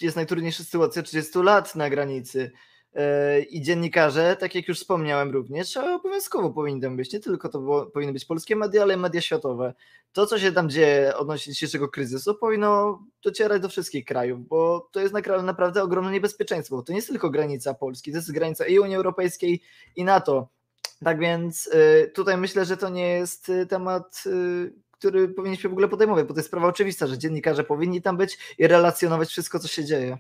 jest 0.01 0.15
najtrudniejsza 0.15 0.63
sytuacja 0.63 1.03
30 1.03 1.39
lat 1.39 1.75
na 1.75 1.89
granicy. 1.89 2.51
E, 2.93 3.41
I 3.41 3.61
dziennikarze, 3.61 4.37
tak 4.39 4.55
jak 4.55 4.67
już 4.67 4.79
wspomniałem 4.79 5.31
również, 5.31 5.77
obowiązkowo 5.77 6.49
powinni 6.49 6.95
być. 6.95 7.13
Nie 7.13 7.19
tylko 7.19 7.49
to 7.49 7.59
było, 7.59 7.85
powinny 7.85 8.13
być 8.13 8.25
polskie 8.25 8.55
media, 8.55 8.81
ale 8.81 8.97
media 8.97 9.21
światowe. 9.21 9.73
To, 10.13 10.25
co 10.25 10.39
się 10.39 10.51
tam 10.51 10.69
dzieje 10.69 11.17
odnośnie 11.17 11.53
dzisiejszego 11.53 11.89
kryzysu, 11.89 12.35
powinno 12.35 13.03
docierać 13.23 13.61
do 13.61 13.69
wszystkich 13.69 14.05
krajów, 14.05 14.47
bo 14.47 14.89
to 14.91 14.99
jest 14.99 15.13
naprawdę 15.43 15.83
ogromne 15.83 16.11
niebezpieczeństwo. 16.11 16.81
To 16.81 16.91
nie 16.91 16.97
jest 16.97 17.07
tylko 17.07 17.29
granica 17.29 17.73
Polski, 17.73 18.11
to 18.11 18.17
jest 18.17 18.31
granica 18.31 18.65
i 18.65 18.79
Unii 18.79 18.95
Europejskiej, 18.95 19.61
i 19.95 20.03
NATO. 20.03 20.49
Tak 21.03 21.19
więc 21.19 21.67
y, 21.67 22.11
tutaj 22.15 22.37
myślę, 22.37 22.65
że 22.65 22.77
to 22.77 22.89
nie 22.89 23.09
jest 23.09 23.49
y, 23.49 23.65
temat, 23.65 24.23
y, 24.25 24.73
który 24.91 25.27
powinniśmy 25.29 25.69
w 25.69 25.73
ogóle 25.73 25.87
podejmować, 25.87 26.25
bo 26.25 26.33
to 26.33 26.39
jest 26.39 26.47
sprawa 26.47 26.67
oczywista, 26.67 27.07
że 27.07 27.17
dziennikarze 27.17 27.63
powinni 27.63 28.01
tam 28.01 28.17
być 28.17 28.37
i 28.57 28.67
relacjonować 28.67 29.29
wszystko, 29.29 29.59
co 29.59 29.67
się 29.67 29.85
dzieje. 29.85 30.17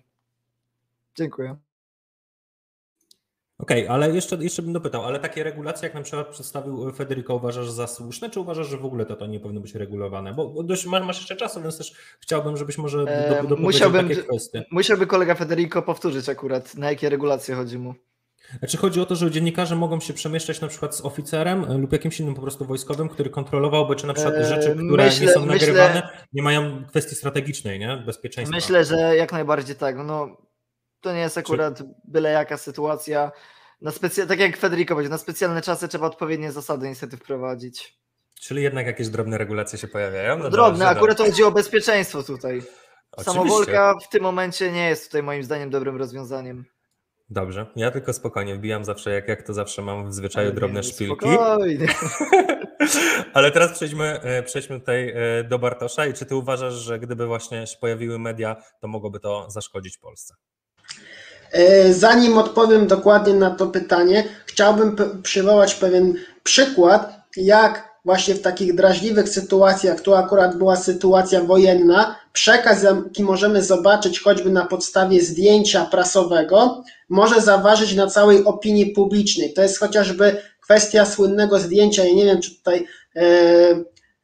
Dziękuję. 1.15 1.57
Okej, 3.57 3.87
ale 3.87 4.11
jeszcze, 4.15 4.35
jeszcze 4.35 4.61
bym 4.61 4.73
dopytał, 4.73 5.05
ale 5.05 5.19
takie 5.19 5.43
regulacje, 5.43 5.87
jak 5.87 5.95
na 5.95 6.01
przykład 6.01 6.27
przedstawił 6.27 6.91
Federico, 6.91 7.35
uważasz 7.35 7.71
za 7.71 7.87
słuszne, 7.87 8.29
czy 8.29 8.39
uważasz, 8.39 8.67
że 8.67 8.77
w 8.77 8.85
ogóle 8.85 9.05
to, 9.05 9.15
to 9.15 9.27
nie 9.27 9.39
powinno 9.39 9.61
być 9.61 9.75
regulowane? 9.75 10.33
Bo 10.33 10.49
bo 10.49 10.63
dość, 10.63 10.85
masz 10.85 11.17
jeszcze 11.17 11.35
czasu, 11.35 11.61
więc 11.61 11.77
też 11.77 11.93
chciałbym, 12.19 12.57
żebyś 12.57 12.77
może 12.77 12.97
do, 12.97 13.09
E, 13.11 13.29
dopowiedział 13.29 13.59
musiałbym- 13.59 14.09
takie 14.09 14.23
kwestie. 14.23 14.65
Musiałby 14.71 15.07
kolega 15.07 15.35
Federico 15.35 15.81
powtórzyć 15.81 16.29
akurat, 16.29 16.75
na 16.75 16.89
jakie 16.89 17.09
regulacje 17.09 17.55
chodzi 17.55 17.77
mu. 17.77 17.95
Znaczy 18.59 18.77
chodzi 18.77 19.01
o 19.01 19.05
to, 19.05 19.15
że 19.15 19.31
dziennikarze 19.31 19.75
mogą 19.75 19.99
się 19.99 20.13
przemieszczać 20.13 20.61
na 20.61 20.67
przykład 20.67 20.95
z 20.95 21.01
oficerem 21.01 21.63
e, 21.71 21.77
lub 21.77 21.91
jakimś 21.93 22.19
innym 22.19 22.35
po 22.35 22.41
prostu 22.41 22.65
wojskowym, 22.65 23.09
który 23.09 23.29
kontrolowałby, 23.29 23.95
czy 23.95 24.07
na 24.07 24.13
przykład 24.13 24.35
E, 24.35 24.45
rzeczy, 24.45 24.75
które 24.75 25.05
myślę- 25.05 25.25
nie 25.25 25.31
są 25.33 25.45
myślę- 25.45 25.67
nagrywane, 25.67 26.09
nie 26.33 26.43
mają 26.43 26.85
kwestii 26.85 27.15
strategicznej, 27.15 27.79
nie? 27.79 28.03
Bezpieczeństwa. 28.05 28.55
Myślę, 28.57 28.85
że 28.85 29.15
jak 29.17 29.31
najbardziej 29.31 29.75
tak. 29.75 29.95
No, 30.05 30.37
to 31.01 31.13
nie 31.13 31.19
jest 31.19 31.37
akurat 31.37 31.83
byle 32.07 32.31
jaka 32.31 32.57
sytuacja. 32.57 33.31
Na 33.81 33.91
specy- 33.91 34.27
tak 34.27 34.39
jak 34.39 34.57
Federico 34.57 34.93
powiedział, 34.93 35.11
na 35.11 35.17
specjalne 35.17 35.61
czasy 35.61 35.87
trzeba 35.87 36.07
odpowiednie 36.07 36.51
zasady 36.51 36.87
niestety 36.87 37.17
wprowadzić. 37.17 37.99
Czyli 38.41 38.63
jednak 38.63 38.85
jakieś 38.85 39.07
drobne 39.09 39.37
regulacje 39.37 39.79
się 39.79 39.87
pojawiają. 39.87 40.37
No 40.37 40.49
Drobne, 40.49 40.71
dobrze, 40.85 40.89
akurat 40.89 41.17
chodzi 41.17 41.43
o 41.43 41.51
bezpieczeństwo 41.51 42.23
tutaj. 42.23 42.61
Oczywiście. 43.11 43.23
Samowolka 43.33 43.93
w 44.05 44.09
tym 44.09 44.23
momencie 44.23 44.71
nie 44.71 44.89
jest 44.89 45.05
tutaj 45.05 45.23
moim 45.23 45.43
zdaniem 45.43 45.69
dobrym 45.69 45.97
rozwiązaniem. 45.97 46.65
Dobrze, 47.33 47.65
ja 47.75 47.91
tylko 47.91 48.13
spokojnie 48.13 48.55
wbijam 48.55 48.85
zawsze, 48.85 49.11
jak, 49.11 49.27
jak 49.27 49.43
to 49.43 49.53
zawsze 49.53 49.81
mam 49.81 50.09
w 50.09 50.13
zwyczaju, 50.13 50.47
Ale 50.47 50.55
drobne 50.55 50.79
nie, 50.79 50.83
szpilki. 50.83 51.33
Spokojnie. 51.33 51.87
Ale 53.33 53.51
teraz 53.51 53.71
przejdźmy, 53.71 54.21
e, 54.21 54.43
przejdźmy 54.43 54.79
tutaj 54.79 55.13
e, 55.15 55.43
do 55.43 55.59
Bartosza 55.59 56.05
i 56.05 56.13
czy 56.13 56.25
ty 56.25 56.35
uważasz, 56.35 56.73
że 56.73 56.99
gdyby 56.99 57.27
właśnie 57.27 57.67
się 57.67 57.77
pojawiły 57.81 58.19
media, 58.19 58.55
to 58.79 58.87
mogłoby 58.87 59.19
to 59.19 59.49
zaszkodzić 59.49 59.97
Polsce? 59.97 60.33
E, 61.51 61.93
zanim 61.93 62.37
odpowiem 62.37 62.87
dokładnie 62.87 63.33
na 63.33 63.51
to 63.51 63.67
pytanie, 63.67 64.23
chciałbym 64.45 64.95
przywołać 65.23 65.75
pewien 65.75 66.13
przykład, 66.43 67.21
jak 67.37 67.92
właśnie 68.05 68.35
w 68.35 68.41
takich 68.41 68.75
drażliwych 68.75 69.29
sytuacjach, 69.29 70.01
tu 70.01 70.13
akurat 70.13 70.57
była 70.57 70.75
sytuacja 70.75 71.43
wojenna, 71.43 72.15
przekaz, 72.33 72.83
jaki 72.83 73.23
możemy 73.23 73.63
zobaczyć 73.63 74.19
choćby 74.19 74.49
na 74.49 74.65
podstawie 74.65 75.21
zdjęcia 75.21 75.85
prasowego, 75.85 76.83
może 77.09 77.41
zaważyć 77.41 77.95
na 77.95 78.07
całej 78.07 78.43
opinii 78.43 78.85
publicznej. 78.85 79.53
To 79.53 79.61
jest 79.61 79.79
chociażby 79.79 80.37
kwestia 80.61 81.05
słynnego 81.05 81.59
zdjęcia, 81.59 82.05
ja 82.05 82.13
nie 82.13 82.25
wiem, 82.25 82.41
czy 82.41 82.55
tutaj 82.55 82.85
e, 83.15 83.23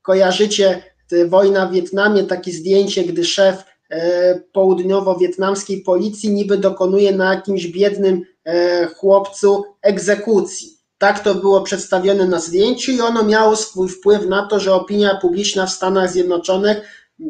kojarzycie 0.01 0.83
wojna 1.27 1.65
w 1.65 1.71
Wietnamie, 1.71 2.23
takie 2.23 2.51
zdjęcie, 2.51 3.03
gdy 3.03 3.25
szef 3.25 3.63
e, 3.89 4.39
południowo-wietnamskiej 4.53 5.83
policji 5.83 6.29
niby 6.29 6.57
dokonuje 6.57 7.11
na 7.11 7.33
jakimś 7.33 7.67
biednym 7.67 8.21
e, 8.45 8.85
chłopcu 8.85 9.63
egzekucji. 9.81 10.78
Tak 10.99 11.19
to 11.23 11.35
było 11.35 11.62
przedstawione 11.62 12.27
na 12.27 12.39
zdjęciu 12.39 12.91
i 12.91 13.01
ono 13.01 13.23
miało 13.23 13.55
swój 13.55 13.89
wpływ 13.89 14.25
na 14.25 14.47
to, 14.47 14.59
że 14.59 14.73
opinia 14.73 15.17
publiczna 15.21 15.65
w 15.65 15.71
Stanach 15.71 16.12
Zjednoczonych 16.12 16.77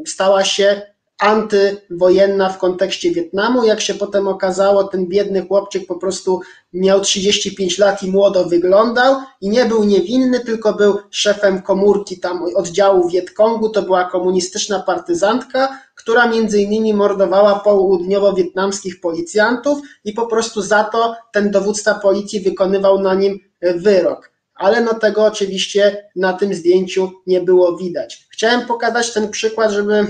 stała 0.05 0.43
się 0.43 0.81
antywojenna 1.19 2.49
w 2.49 2.57
kontekście 2.57 3.11
Wietnamu. 3.11 3.63
Jak 3.63 3.81
się 3.81 3.93
potem 3.93 4.27
okazało, 4.27 4.83
ten 4.83 5.07
biedny 5.07 5.47
chłopczyk 5.47 5.87
po 5.87 5.95
prostu 5.95 6.41
miał 6.73 7.01
35 7.01 7.77
lat 7.77 8.03
i 8.03 8.11
młodo 8.11 8.45
wyglądał 8.45 9.15
i 9.41 9.49
nie 9.49 9.65
był 9.65 9.83
niewinny, 9.83 10.39
tylko 10.39 10.73
był 10.73 10.97
szefem 11.09 11.61
komórki 11.61 12.19
tam 12.19 12.43
oddziału 12.55 13.09
Wietkongu, 13.09 13.69
to 13.69 13.81
była 13.81 14.05
komunistyczna 14.05 14.79
partyzantka, 14.79 15.79
która 15.95 16.27
między 16.27 16.61
innymi 16.61 16.93
mordowała 16.93 17.61
południowo-wietnamskich 17.65 18.99
policjantów 19.01 19.79
i 20.05 20.13
po 20.13 20.27
prostu 20.27 20.61
za 20.61 20.83
to 20.83 21.15
ten 21.33 21.51
dowódca 21.51 21.95
policji 21.95 22.39
wykonywał 22.39 23.01
na 23.01 23.13
nim 23.13 23.48
wyrok. 23.61 24.31
Ale 24.55 24.81
no 24.81 24.93
tego 24.93 25.25
oczywiście 25.25 26.09
na 26.15 26.33
tym 26.33 26.53
zdjęciu 26.53 27.11
nie 27.27 27.41
było 27.41 27.77
widać. 27.77 28.27
Chciałem 28.29 28.65
pokazać 28.65 29.13
ten 29.13 29.29
przykład, 29.29 29.71
żeby 29.71 30.07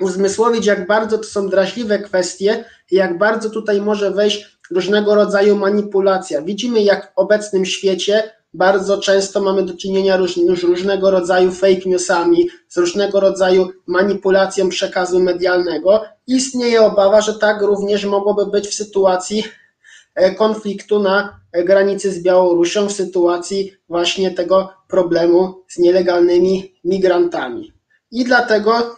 uzmysłowić, 0.00 0.66
jak 0.66 0.86
bardzo 0.86 1.18
to 1.18 1.24
są 1.24 1.48
drażliwe 1.48 1.98
kwestie 1.98 2.64
i 2.90 2.96
jak 2.96 3.18
bardzo 3.18 3.50
tutaj 3.50 3.80
może 3.80 4.10
wejść 4.10 4.58
różnego 4.70 5.14
rodzaju 5.14 5.56
manipulacja. 5.56 6.42
Widzimy, 6.42 6.82
jak 6.82 7.06
w 7.06 7.18
obecnym 7.18 7.66
świecie 7.66 8.30
bardzo 8.54 8.98
często 8.98 9.40
mamy 9.40 9.62
do 9.62 9.74
czynienia 9.74 10.18
z 10.56 10.62
różnego 10.62 11.10
rodzaju 11.10 11.52
fake 11.52 11.82
newsami, 11.86 12.48
z 12.68 12.76
różnego 12.76 13.20
rodzaju 13.20 13.68
manipulacją 13.86 14.68
przekazu 14.68 15.20
medialnego. 15.20 16.04
Istnieje 16.26 16.82
obawa, 16.82 17.20
że 17.20 17.34
tak 17.34 17.62
również 17.62 18.04
mogłoby 18.04 18.46
być 18.46 18.68
w 18.68 18.74
sytuacji 18.74 19.44
konfliktu 20.38 20.98
na 20.98 21.40
granicy 21.52 22.12
z 22.12 22.22
Białorusią, 22.22 22.88
w 22.88 22.92
sytuacji 22.92 23.72
właśnie 23.88 24.30
tego 24.30 24.72
problemu 24.88 25.64
z 25.68 25.78
nielegalnymi 25.78 26.74
migrantami. 26.84 27.72
I 28.10 28.24
dlatego 28.24 28.96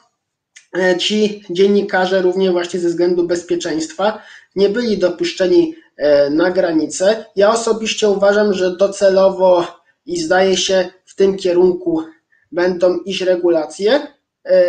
E, 0.76 0.96
ci 0.96 1.42
dziennikarze 1.50 2.22
również 2.22 2.52
właśnie 2.52 2.81
ze 2.81 2.88
względu 2.88 3.26
bezpieczeństwa 3.26 4.22
nie 4.57 4.68
byli 4.68 4.98
dopuszczeni 4.98 5.74
e, 5.96 6.31
na 6.31 6.50
granicę. 6.50 7.24
Ja 7.37 7.50
osobiście 7.50 8.09
uważam, 8.09 8.54
że 8.54 8.76
docelowo 8.76 9.66
i 10.07 10.20
zdaje 10.20 10.57
się 10.57 10.88
w 11.04 11.14
tym 11.14 11.37
kierunku 11.37 12.04
będą 12.52 12.98
iść 12.98 13.20
regulacje. 13.20 14.07
E, 14.44 14.62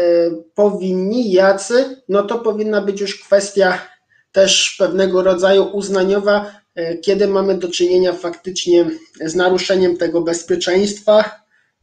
powinni, 0.56 1.32
jacy, 1.32 2.02
no 2.10 2.24
to 2.24 2.40
powinna 2.40 2.82
być 2.82 3.02
już 3.02 3.24
kwestia 3.24 3.82
też 4.32 4.76
pewnego 4.80 5.24
rodzaju 5.24 5.64
uznaniowa, 5.64 6.52
kiedy 7.02 7.28
mamy 7.28 7.58
do 7.58 7.68
czynienia 7.68 8.14
faktycznie 8.14 8.90
z 9.26 9.36
naruszeniem 9.36 9.98
tego 9.98 10.22
bezpieczeństwa, 10.22 11.40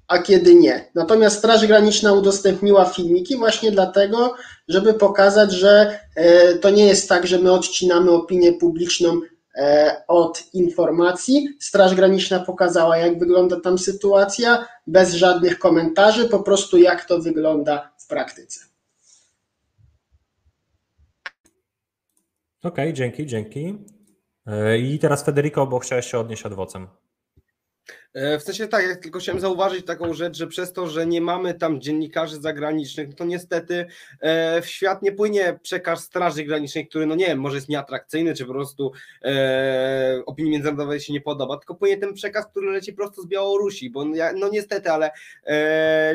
a 0.08 0.18
kiedy 0.18 0.54
nie. 0.54 0.90
Natomiast 0.94 1.38
Straż 1.38 1.66
Graniczna 1.66 2.12
udostępniła 2.12 2.84
filmiki 2.84 3.36
właśnie 3.36 3.70
dlatego, 3.70 4.34
żeby 4.68 4.94
pokazać, 4.94 5.52
że 5.52 5.98
e, 6.16 6.54
to 6.54 6.70
nie 6.70 6.86
jest 6.86 7.08
tak, 7.08 7.26
że 7.26 7.38
my 7.38 7.52
odcinamy 7.52 8.10
opinię 8.10 8.52
publiczną 8.52 9.20
e, 9.54 9.96
od 10.08 10.42
informacji. 10.52 11.48
Straż 11.60 11.94
Graniczna 11.94 12.38
pokazała, 12.38 12.96
jak 12.96 13.18
wygląda 13.18 13.60
tam 13.60 13.78
sytuacja, 13.78 14.66
bez 14.86 15.14
żadnych 15.14 15.58
komentarzy, 15.58 16.28
po 16.28 16.40
prostu 16.40 16.78
jak 16.78 17.04
to 17.04 17.18
wygląda 17.18 17.90
w 17.98 18.06
praktyce. 18.06 18.60
Okej, 22.66 22.84
okay, 22.84 22.92
dzięki, 22.92 23.26
dzięki. 23.26 23.78
E, 24.46 24.78
I 24.78 24.98
teraz 24.98 25.24
Federico, 25.24 25.66
bo 25.66 25.78
chciałeś 25.78 26.06
się 26.06 26.18
odnieść 26.18 26.46
adwocem. 26.46 26.86
E, 28.16 28.38
w 28.38 28.42
sensie 28.42 28.68
tak, 28.68 28.88
ja 28.88 28.96
tylko 28.96 29.18
chciałem 29.18 29.40
zauważyć 29.40 29.86
taką 29.86 30.14
rzecz, 30.14 30.36
że 30.36 30.46
przez 30.46 30.72
to, 30.72 30.86
że 30.86 31.06
nie 31.06 31.20
mamy 31.20 31.54
tam 31.54 31.80
dziennikarzy 31.80 32.40
zagranicznych, 32.40 33.14
to 33.14 33.24
niestety 33.24 33.86
e, 34.20 34.62
w 34.62 34.66
świat 34.66 35.02
nie 35.02 35.12
płynie 35.12 35.58
przekaz 35.62 36.04
Straży 36.04 36.44
Granicznej, 36.44 36.88
który, 36.88 37.06
no 37.06 37.14
nie 37.14 37.26
wiem, 37.26 37.40
może 37.40 37.56
jest 37.56 37.68
nieatrakcyjny, 37.68 38.34
czy 38.34 38.44
po 38.44 38.52
prostu 38.52 38.92
e, 39.24 40.22
opinii 40.26 40.52
międzynarodowej 40.52 41.00
się 41.00 41.12
nie 41.12 41.20
podoba, 41.20 41.56
tylko 41.56 41.74
płynie 41.74 41.96
ten 41.96 42.14
przekaz, 42.14 42.46
który 42.46 42.70
leci 42.70 42.92
prosto 42.92 43.22
z 43.22 43.26
Białorusi, 43.26 43.90
bo 43.90 44.06
ja, 44.14 44.32
no 44.32 44.48
niestety, 44.48 44.90
ale 44.90 45.10
e, 45.46 46.14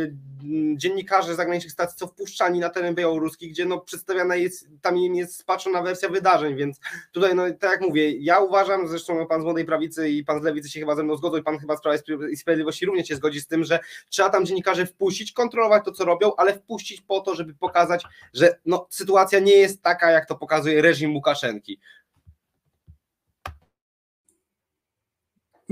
dziennikarze 0.76 1.36
zagranicznych 1.36 1.74
stacji 1.74 2.00
są 2.00 2.08
wpuszczani 2.08 2.60
na 2.60 2.70
teren 2.70 2.96
białoruski, 2.96 3.50
gdzie 3.50 3.66
no 3.66 3.80
przedstawiana 3.80 4.36
jest, 4.36 4.68
tam 4.82 4.98
jest 4.98 5.36
spaczona 5.36 5.82
wersja 5.82 6.10
wydarzeń, 6.10 6.56
więc 6.56 6.80
tutaj, 7.12 7.36
no 7.36 7.44
tak 7.60 7.72
jak 7.72 7.82
mówię, 7.82 8.12
ja 8.12 8.40
uważam, 8.40 8.88
zresztą 8.88 9.28
pan 9.28 9.42
z 9.42 9.44
Młodej 9.44 9.66
Prawicy 9.66 10.10
i 10.10 10.24
pan 10.24 10.42
z 10.42 10.44
Lewicy 10.44 10.70
się 10.70 10.80
chyba 10.80 10.96
ze 10.96 11.04
mną 11.04 11.16
zgodzą 11.16 11.38
i 11.38 11.44
pan 11.44 11.60
chyba 11.60 11.78
z 11.78 11.82
Prawa 11.92 12.30
i 12.30 12.36
Sprawiedliwości 12.36 12.86
również 12.86 13.08
się 13.08 13.16
zgodzi 13.16 13.42
z 13.42 13.48
tym, 13.48 13.64
że 13.64 13.80
trzeba 14.10 14.30
tam 14.30 14.46
dziennikarzy 14.46 14.86
wpuścić, 14.86 15.32
kontrolować 15.32 15.86
to, 15.86 15.92
co 15.92 16.06
robią, 16.06 16.32
ale 16.38 16.54
wpuścić 16.54 17.02
po 17.02 17.22
to, 17.22 17.36
żeby 17.36 17.54
pokazać, 17.54 18.04
że 18.34 18.60
no, 18.66 18.88
sytuacja 18.90 19.40
nie 19.40 19.56
jest 19.56 19.82
taka, 19.82 20.12
jak 20.12 20.26
to 20.26 20.36
pokazuje 20.36 20.82
reżim 20.82 21.16
Łukaszenki. 21.16 21.80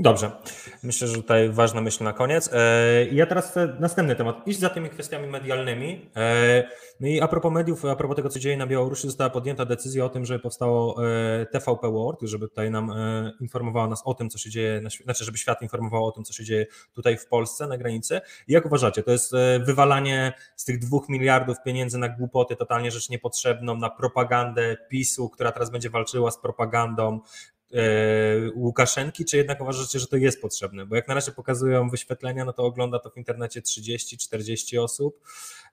Dobrze. 0.00 0.30
Myślę, 0.82 1.08
że 1.08 1.14
tutaj 1.14 1.50
ważna 1.50 1.80
myśl 1.80 2.04
na 2.04 2.12
koniec. 2.12 2.50
E, 2.52 3.04
ja 3.12 3.26
teraz 3.26 3.50
chcę 3.50 3.76
następny 3.80 4.16
temat. 4.16 4.48
Iść 4.48 4.58
za 4.58 4.68
tymi 4.70 4.90
kwestiami 4.90 5.26
medialnymi. 5.26 6.10
E, 6.16 6.64
no 7.00 7.08
i 7.08 7.20
a 7.20 7.28
propos 7.28 7.52
mediów, 7.52 7.84
a 7.84 7.96
propos 7.96 8.16
tego, 8.16 8.28
co 8.28 8.38
dzieje 8.38 8.56
na 8.56 8.66
Białorusi, 8.66 9.06
została 9.06 9.30
podjęta 9.30 9.64
decyzja 9.64 10.04
o 10.04 10.08
tym, 10.08 10.24
że 10.24 10.38
powstało 10.38 11.06
e, 11.06 11.46
TVP 11.46 11.90
World, 11.92 12.20
żeby 12.22 12.48
tutaj 12.48 12.70
nam 12.70 12.92
informowała 13.40 13.88
nas 13.88 14.02
o 14.04 14.14
tym, 14.14 14.30
co 14.30 14.38
się 14.38 14.50
dzieje, 14.50 14.82
znaczy, 15.04 15.24
żeby 15.24 15.38
świat 15.38 15.62
informował 15.62 16.06
o 16.06 16.12
tym, 16.12 16.24
co 16.24 16.32
się 16.32 16.44
dzieje 16.44 16.66
tutaj 16.94 17.16
w 17.16 17.26
Polsce 17.26 17.66
na 17.66 17.78
granicy. 17.78 18.20
I 18.48 18.52
jak 18.52 18.66
uważacie, 18.66 19.02
to 19.02 19.10
jest 19.10 19.32
wywalanie 19.66 20.32
z 20.56 20.64
tych 20.64 20.78
dwóch 20.78 21.08
miliardów 21.08 21.56
pieniędzy 21.64 21.98
na 21.98 22.08
głupoty, 22.08 22.56
totalnie 22.56 22.90
rzecz 22.90 23.08
niepotrzebną, 23.08 23.76
na 23.76 23.90
propagandę 23.90 24.76
PiSu, 24.90 25.28
która 25.28 25.52
teraz 25.52 25.70
będzie 25.70 25.90
walczyła 25.90 26.30
z 26.30 26.40
propagandą 26.40 27.20
Łukaszenki, 28.54 29.24
czy 29.24 29.36
jednak 29.36 29.60
uważacie, 29.60 29.98
że 29.98 30.06
to 30.06 30.16
jest 30.16 30.42
potrzebne? 30.42 30.86
Bo 30.86 30.96
jak 30.96 31.08
na 31.08 31.14
razie 31.14 31.32
pokazują 31.32 31.90
wyświetlenia, 31.90 32.44
no 32.44 32.52
to 32.52 32.62
ogląda 32.62 32.98
to 32.98 33.10
w 33.10 33.16
internecie 33.16 33.60
30-40 33.60 34.78
osób, 34.78 35.20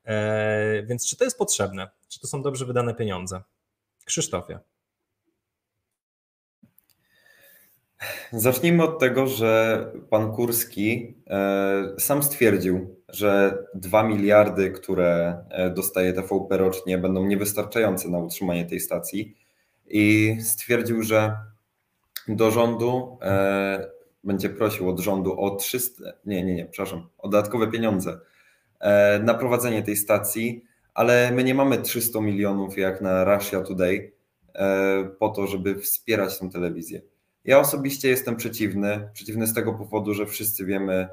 e, 0.06 0.84
więc 0.84 1.08
czy 1.08 1.18
to 1.18 1.24
jest 1.24 1.38
potrzebne? 1.38 1.90
Czy 2.08 2.20
to 2.20 2.28
są 2.28 2.42
dobrze 2.42 2.66
wydane 2.66 2.96
pieniądze? 2.96 3.42
Krzysztofie. 4.06 4.60
Zacznijmy 8.32 8.84
od 8.84 9.00
tego, 9.00 9.28
że 9.28 9.86
pan 10.10 10.32
Kurski 10.32 11.16
e, 11.28 11.96
sam 12.00 12.24
stwierdził, 12.24 13.04
że 13.10 13.58
2 13.76 14.04
miliardy, 14.04 14.72
które 14.72 15.38
dostaje 15.76 16.14
TVP 16.14 16.58
rocznie, 16.58 16.98
będą 16.98 17.26
niewystarczające 17.26 18.10
na 18.10 18.18
utrzymanie 18.18 18.66
tej 18.66 18.80
stacji 18.80 19.36
i 19.88 20.38
stwierdził, 20.44 21.04
że 21.04 21.36
do 22.28 22.52
rządu, 22.52 23.18
e, 23.22 23.90
będzie 24.24 24.50
prosił 24.50 24.90
od 24.90 25.00
rządu 25.00 25.40
o 25.40 25.56
300, 25.56 26.04
nie, 26.26 26.44
nie, 26.44 26.56
nie, 26.56 26.66
przepraszam, 26.66 27.10
o 27.18 27.30
dodatkowe 27.30 27.68
pieniądze 27.68 28.20
e, 28.80 29.20
na 29.20 29.34
prowadzenie 29.34 29.84
tej 29.84 29.96
stacji, 29.96 30.63
ale 30.94 31.32
my 31.32 31.44
nie 31.44 31.56
mamy 31.56 31.78
300 31.78 32.22
milionów 32.22 32.78
jak 32.78 33.02
na 33.02 33.36
Russia 33.36 33.62
Today 33.62 34.13
e, 34.56 35.10
po 35.20 35.30
to, 35.30 35.48
żeby 35.48 35.76
wspierać 35.76 36.40
tę 36.40 36.50
telewizję. 36.50 37.02
Ja 37.46 37.60
osobiście 37.60 38.10
jestem 38.10 38.36
przeciwny, 38.36 39.10
przeciwny 39.13 39.48
z 39.48 39.54
tego 39.54 39.74
powodu, 39.74 40.13
że 40.13 40.26
wszyscy 40.26 40.66
wiemy 40.66 41.08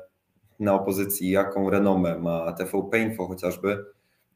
na 0.60 0.74
opozycji, 0.74 1.30
jaką 1.30 1.70
renomę 1.70 2.18
ma 2.18 2.52
TVP 2.52 2.98
Info 2.98 3.26
chociażby. 3.26 3.84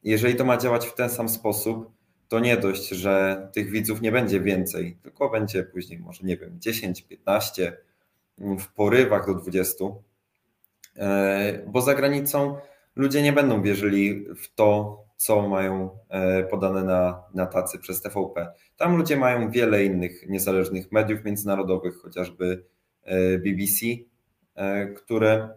Jeżeli 0.02 0.34
to 0.34 0.44
ma 0.44 0.56
działać 0.56 0.86
w 0.86 0.94
ten 0.94 1.10
sam 1.10 1.28
sposób, 1.28 1.97
to 2.28 2.40
nie 2.40 2.56
dość, 2.56 2.88
że 2.88 3.48
tych 3.52 3.70
widzów 3.70 4.00
nie 4.00 4.12
będzie 4.12 4.40
więcej, 4.40 4.98
tylko 5.02 5.30
będzie 5.30 5.62
później 5.62 5.98
może, 5.98 6.26
nie 6.26 6.36
wiem, 6.36 6.60
10, 6.60 7.02
15, 7.02 7.76
w 8.38 8.72
porywach 8.74 9.26
do 9.26 9.34
20, 9.34 9.84
e, 10.96 11.62
bo 11.66 11.80
za 11.80 11.94
granicą 11.94 12.56
ludzie 12.96 13.22
nie 13.22 13.32
będą 13.32 13.62
wierzyli 13.62 14.26
w 14.36 14.54
to, 14.54 14.98
co 15.16 15.48
mają 15.48 15.98
e, 16.08 16.42
podane 16.42 16.84
na, 16.84 17.22
na 17.34 17.46
tacy 17.46 17.78
przez 17.78 18.02
TVP. 18.02 18.52
Tam 18.76 18.96
ludzie 18.96 19.16
mają 19.16 19.50
wiele 19.50 19.84
innych 19.84 20.28
niezależnych 20.28 20.92
mediów 20.92 21.24
międzynarodowych, 21.24 21.96
chociażby 22.02 22.64
e, 23.02 23.38
BBC, 23.38 23.86
które 24.96 25.48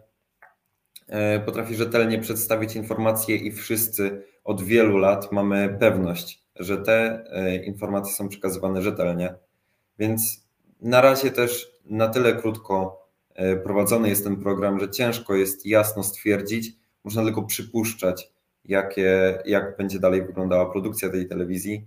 potrafi 1.46 1.74
rzetelnie 1.74 2.18
przedstawić 2.18 2.76
informacje 2.76 3.36
i 3.36 3.52
wszyscy 3.52 4.22
od 4.44 4.62
wielu 4.62 4.96
lat 4.98 5.32
mamy 5.32 5.76
pewność, 5.80 6.41
że 6.56 6.78
te 6.78 7.24
informacje 7.64 8.14
są 8.14 8.28
przekazywane 8.28 8.82
rzetelnie. 8.82 9.34
Więc 9.98 10.46
na 10.80 11.00
razie 11.00 11.30
też 11.30 11.72
na 11.84 12.08
tyle 12.08 12.34
krótko 12.34 13.06
prowadzony 13.64 14.08
jest 14.08 14.24
ten 14.24 14.36
program, 14.36 14.80
że 14.80 14.90
ciężko 14.90 15.34
jest 15.34 15.66
jasno 15.66 16.02
stwierdzić, 16.02 16.72
można 17.04 17.22
tylko 17.22 17.42
przypuszczać, 17.42 18.32
jakie, 18.64 19.38
jak 19.44 19.76
będzie 19.76 19.98
dalej 19.98 20.26
wyglądała 20.26 20.70
produkcja 20.70 21.10
tej 21.10 21.28
telewizji. 21.28 21.86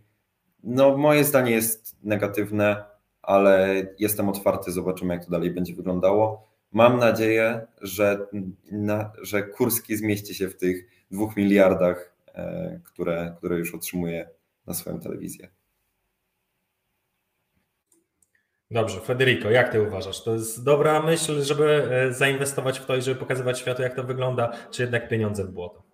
No, 0.63 0.97
moje 0.97 1.23
zdanie 1.23 1.51
jest 1.51 1.95
negatywne, 2.04 2.84
ale 3.21 3.84
jestem 3.99 4.30
otwarty, 4.30 4.71
zobaczymy, 4.71 5.13
jak 5.13 5.25
to 5.25 5.32
dalej 5.32 5.51
będzie 5.51 5.75
wyglądało. 5.75 6.47
Mam 6.71 6.99
nadzieję, 6.99 7.67
że, 7.82 8.28
na, 8.71 9.12
że 9.21 9.43
Kurski 9.43 9.97
zmieści 9.97 10.36
się 10.36 10.47
w 10.47 10.58
tych 10.58 10.86
dwóch 11.12 11.36
miliardach, 11.38 12.15
e, 12.34 12.80
które, 12.84 13.36
które 13.38 13.58
już 13.58 13.75
otrzymuje 13.75 14.30
na 14.67 14.73
swoją 14.73 14.99
telewizję. 14.99 15.51
Dobrze, 18.71 19.01
Federico, 19.01 19.49
jak 19.51 19.71
ty 19.71 19.82
uważasz? 19.82 20.23
To 20.23 20.34
jest 20.34 20.63
dobra 20.63 21.01
myśl, 21.01 21.43
żeby 21.43 21.89
e, 21.91 22.13
zainwestować 22.13 22.80
w 22.80 22.86
to 22.86 22.95
i 22.95 23.01
żeby 23.01 23.19
pokazywać 23.19 23.60
światu, 23.60 23.82
jak 23.82 23.95
to 23.95 24.04
wygląda, 24.04 24.51
czy 24.71 24.82
jednak 24.82 25.10
pieniądze 25.10 25.45
w 25.45 25.51
błoto? 25.51 25.85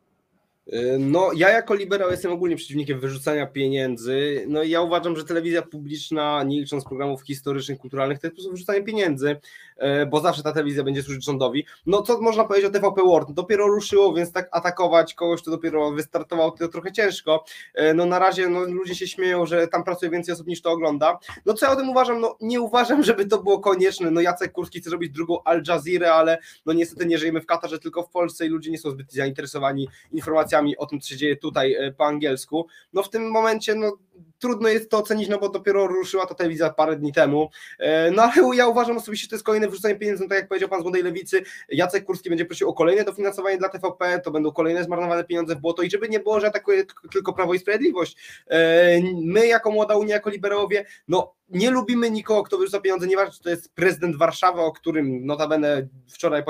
No, 1.00 1.30
ja 1.36 1.50
jako 1.50 1.74
liberał 1.74 2.12
jestem 2.12 2.32
ogólnie 2.32 2.56
przeciwnikiem 2.56 3.00
wyrzucania 3.00 3.48
pieniędzy. 3.48 4.46
No 4.48 4.64
ja 4.64 4.82
uważam, 4.82 5.16
że 5.16 5.26
telewizja 5.26 5.62
publiczna, 5.62 6.44
nie 6.44 6.60
licząc 6.60 6.86
programów 6.86 7.22
historycznych, 7.22 7.78
kulturalnych, 7.78 8.20
to 8.20 8.28
jest 8.28 8.36
po 8.36 8.36
prostu 8.36 8.52
wyrzucanie 8.52 8.84
pieniędzy, 8.84 9.40
e, 9.78 10.06
bo 10.06 10.20
zawsze 10.20 10.44
ta 10.44 10.52
telewizja 10.52 10.84
będzie 10.84 11.04
służyć 11.04 11.26
rządowi. 11.26 11.66
No 11.86 12.02
co 12.02 12.22
można 12.22 12.44
powiedzieć 12.44 12.70
o 12.70 12.74
TVP 12.74 13.02
World? 13.02 13.28
No, 13.28 13.34
dopiero 13.34 13.68
ruszyło, 13.68 14.14
więc 14.14 14.32
tak 14.32 14.50
atakować 14.52 15.14
kogoś, 15.14 15.42
kto 15.42 15.52
dopiero 15.52 15.92
wystartował, 15.92 16.52
to 16.52 16.68
trochę 16.68 16.92
ciężko. 16.92 17.44
E, 17.74 17.94
no 17.94 18.06
na 18.06 18.20
razie 18.20 18.50
no, 18.50 18.64
ludzie 18.64 18.96
się 18.96 19.08
śmieją, 19.08 19.46
że 19.46 19.68
tam 19.68 19.84
pracuje 19.84 20.12
więcej 20.12 20.34
osób 20.34 20.48
niż 20.48 20.62
to 20.62 20.72
ogląda. 20.72 21.20
No 21.46 21.54
co 21.54 21.66
ja 21.66 21.72
o 21.72 21.76
tym 21.76 21.90
uważam? 21.90 22.22
No 22.22 22.38
nie 22.42 22.62
uważam, 22.62 23.04
żeby 23.04 23.26
to 23.26 23.44
było 23.44 23.60
konieczne. 23.60 24.12
No 24.12 24.22
Jacek 24.22 24.52
Kurski 24.52 24.80
chce 24.82 24.90
robić 24.90 25.12
drugą 25.12 25.44
Al 25.44 25.64
Jazeera, 25.68 26.14
ale 26.14 26.38
no 26.66 26.74
niestety 26.74 27.06
nie 27.06 27.18
żyjemy 27.18 27.42
w 27.42 27.46
Katarze, 27.46 27.80
tylko 27.80 28.04
w 28.04 28.10
Polsce 28.10 28.46
i 28.46 28.50
ludzie 28.50 28.72
nie 28.72 28.78
są 28.78 28.92
zbyt 28.92 29.14
zainteresowani 29.14 29.88
informacjami 30.12 30.51
o 30.78 30.86
tym, 30.86 31.00
co 31.00 31.10
się 31.10 31.18
dzieje 31.18 31.36
tutaj 31.38 31.74
e, 31.74 31.92
po 31.92 32.06
angielsku. 32.06 32.68
No 32.94 33.04
w 33.04 33.10
tym 33.10 33.32
momencie 33.32 33.76
no, 33.76 33.98
trudno 34.40 34.70
jest 34.70 34.90
to 34.90 34.98
ocenić, 34.98 35.30
no 35.30 35.40
bo 35.40 35.50
dopiero 35.50 35.88
ruszyła 35.88 36.26
ta 36.26 36.36
telewizja 36.36 36.70
parę 36.70 36.96
dni 36.96 37.14
temu. 37.14 37.50
E, 37.80 38.12
no 38.12 38.24
ale 38.24 38.56
ja 38.56 38.68
uważam 38.68 38.98
osobiście, 38.98 39.26
że 39.26 39.30
to 39.30 39.36
jest 39.36 39.46
kolejne 39.46 39.68
wrzucenie 39.68 39.96
pieniędzy, 39.96 40.24
no, 40.24 40.30
tak 40.30 40.38
jak 40.38 40.48
powiedział 40.48 40.70
pan 40.70 40.80
z 40.80 40.84
Młodej 40.84 41.04
Lewicy, 41.04 41.44
Jacek 41.70 42.06
Kurski 42.06 42.30
będzie 42.30 42.46
prosił 42.46 42.70
o 42.70 42.74
kolejne 42.74 43.04
dofinansowanie 43.04 43.58
dla 43.58 43.70
TVP, 43.70 44.20
to 44.20 44.32
będą 44.32 44.52
kolejne 44.52 44.84
zmarnowane 44.84 45.24
pieniądze 45.24 45.56
w 45.56 45.60
błoto 45.60 45.84
i 45.84 45.90
żeby 45.90 46.10
nie 46.10 46.20
było, 46.20 46.40
że 46.40 46.48
atakuje 46.48 46.84
tylko 47.12 47.34
Prawo 47.34 47.54
i 47.54 47.60
Sprawiedliwość. 47.60 48.18
E, 48.48 49.00
my 49.24 49.48
jako 49.48 49.72
Młoda 49.72 49.96
Unia, 49.96 50.16
jako 50.16 50.30
liberałowie, 50.30 50.86
no 51.08 51.34
nie 51.50 51.72
lubimy 51.72 52.12
nikogo, 52.12 52.44
kto 52.44 52.58
wyrzuca 52.58 52.80
pieniądze, 52.80 53.08
nieważne 53.08 53.34
czy 53.34 53.44
to 53.44 53.50
jest 53.50 53.74
prezydent 53.74 54.16
Warszawy, 54.16 54.62
o 54.62 54.72
którym 54.72 55.26
notabene 55.26 55.88
wczoraj 56.14 56.44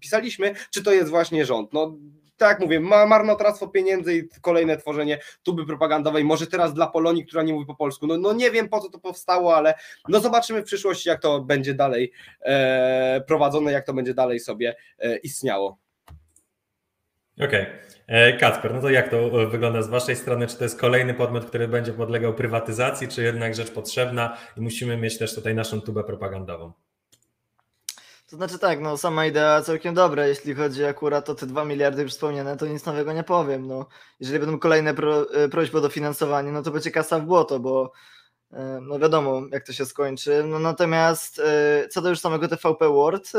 pisaliśmy, 0.00 0.54
czy 0.70 0.82
to 0.82 0.92
jest 0.92 1.10
właśnie 1.10 1.44
rząd. 1.46 1.72
No 1.72 1.96
tak 2.38 2.60
mówię, 2.60 2.80
ma 2.80 3.06
marnotrawstwo 3.06 3.68
pieniędzy 3.68 4.16
i 4.16 4.28
kolejne 4.40 4.76
tworzenie 4.76 5.18
tuby 5.42 5.66
propagandowej, 5.66 6.24
może 6.24 6.46
teraz 6.46 6.74
dla 6.74 6.86
Polonii, 6.86 7.26
która 7.26 7.42
nie 7.42 7.52
mówi 7.52 7.66
po 7.66 7.74
polsku. 7.74 8.06
No, 8.06 8.16
no 8.16 8.32
nie 8.32 8.50
wiem 8.50 8.68
po 8.68 8.80
co 8.80 8.90
to 8.90 8.98
powstało, 8.98 9.56
ale 9.56 9.74
no 10.08 10.20
zobaczymy 10.20 10.62
w 10.62 10.64
przyszłości, 10.64 11.08
jak 11.08 11.22
to 11.22 11.40
będzie 11.40 11.74
dalej 11.74 12.12
e, 12.40 13.20
prowadzone, 13.26 13.72
jak 13.72 13.86
to 13.86 13.94
będzie 13.94 14.14
dalej 14.14 14.40
sobie 14.40 14.76
e, 14.98 15.16
istniało. 15.16 15.78
Okej. 17.40 17.62
Okay. 17.62 17.66
E, 18.06 18.32
Kacper, 18.36 18.74
no 18.74 18.80
to 18.80 18.90
jak 18.90 19.08
to 19.08 19.30
wygląda 19.30 19.82
z 19.82 19.88
Waszej 19.88 20.16
strony? 20.16 20.46
Czy 20.46 20.56
to 20.56 20.64
jest 20.64 20.80
kolejny 20.80 21.14
podmiot, 21.14 21.44
który 21.44 21.68
będzie 21.68 21.92
podlegał 21.92 22.34
prywatyzacji, 22.34 23.08
czy 23.08 23.22
jednak 23.22 23.54
rzecz 23.54 23.70
potrzebna 23.70 24.36
i 24.56 24.60
musimy 24.60 24.96
mieć 24.96 25.18
też 25.18 25.34
tutaj 25.34 25.54
naszą 25.54 25.80
tubę 25.80 26.04
propagandową? 26.04 26.72
To 28.30 28.36
znaczy 28.36 28.58
tak, 28.58 28.80
no 28.80 28.96
sama 28.96 29.26
idea 29.26 29.62
całkiem 29.62 29.94
dobra, 29.94 30.26
jeśli 30.26 30.54
chodzi 30.54 30.84
akurat 30.84 31.30
o 31.30 31.34
te 31.34 31.46
2 31.46 31.64
miliardy 31.64 32.02
już 32.02 32.12
wspomniane, 32.12 32.56
to 32.56 32.66
nic 32.66 32.86
nowego 32.86 33.12
nie 33.12 33.24
powiem, 33.24 33.66
no. 33.66 33.86
Jeżeli 34.20 34.38
będą 34.38 34.58
kolejne 34.58 34.94
pro, 34.94 35.34
e, 35.34 35.48
prośby 35.48 35.78
o 35.78 35.80
dofinansowanie, 35.80 36.52
no 36.52 36.62
to 36.62 36.70
będzie 36.70 36.90
kasa 36.90 37.18
w 37.18 37.24
błoto, 37.24 37.60
bo 37.60 37.92
e, 38.52 38.80
no 38.82 38.98
wiadomo 38.98 39.42
jak 39.52 39.66
to 39.66 39.72
się 39.72 39.86
skończy, 39.86 40.44
no 40.44 40.58
natomiast 40.58 41.38
e, 41.38 41.88
co 41.88 42.02
do 42.02 42.08
już 42.08 42.20
samego 42.20 42.48
TVP 42.48 42.88
World, 42.88 43.32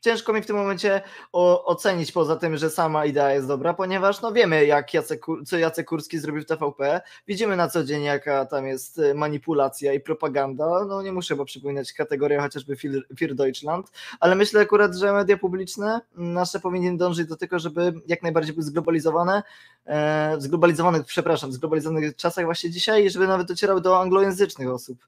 ciężko 0.00 0.32
mi 0.32 0.42
w 0.42 0.46
tym 0.46 0.56
momencie 0.56 1.02
o, 1.32 1.64
ocenić 1.64 2.12
poza 2.12 2.36
tym, 2.36 2.56
że 2.56 2.70
sama 2.70 3.04
idea 3.04 3.32
jest 3.32 3.48
dobra, 3.48 3.74
ponieważ 3.74 4.20
no 4.20 4.32
wiemy, 4.32 4.66
jak 4.66 4.94
Jacek, 4.94 5.26
co 5.46 5.58
Jacek 5.58 5.88
Kurski 5.88 6.18
zrobił 6.18 6.42
w 6.42 6.46
TVP. 6.46 7.00
Widzimy 7.26 7.56
na 7.56 7.68
co 7.68 7.84
dzień, 7.84 8.02
jaka 8.02 8.46
tam 8.46 8.66
jest 8.66 8.98
e, 8.98 9.14
manipulacja 9.14 9.92
i 9.92 10.00
propaganda. 10.00 10.84
No 10.84 11.02
nie 11.02 11.12
muszę 11.12 11.36
bo 11.36 11.44
przypominać 11.44 11.92
kategorii 11.92 12.38
chociażby 12.38 12.76
Fir 13.16 13.34
Deutschland, 13.34 13.90
ale 14.20 14.34
myślę 14.34 14.60
akurat, 14.60 14.94
że 14.94 15.12
media 15.12 15.36
publiczne 15.36 16.00
nasze 16.14 16.60
powinny 16.60 16.96
dążyć 16.96 17.28
do 17.28 17.36
tego, 17.36 17.58
żeby 17.58 17.92
jak 18.06 18.22
najbardziej 18.22 18.54
były 18.54 18.64
zglobalizowane, 18.64 19.42
e, 19.86 20.36
zglobalizowanych, 20.38 21.04
przepraszam, 21.04 21.52
zglobalizowanych 21.52 22.16
czasach 22.16 22.44
właśnie 22.44 22.70
dzisiaj 22.70 23.04
i 23.04 23.10
żeby 23.10 23.26
nawet 23.26 23.48
docierały 23.48 23.80
do 23.80 24.00
anglojęzycznych 24.00 24.68
osób. 24.68 24.98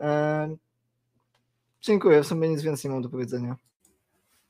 E, 0.00 0.56
dziękuję, 1.80 2.22
w 2.22 2.26
sumie 2.26 2.48
nic 2.48 2.62
więcej 2.62 2.88
nie 2.88 2.94
mam 2.94 3.02
do 3.02 3.08
powiedzenia. 3.08 3.67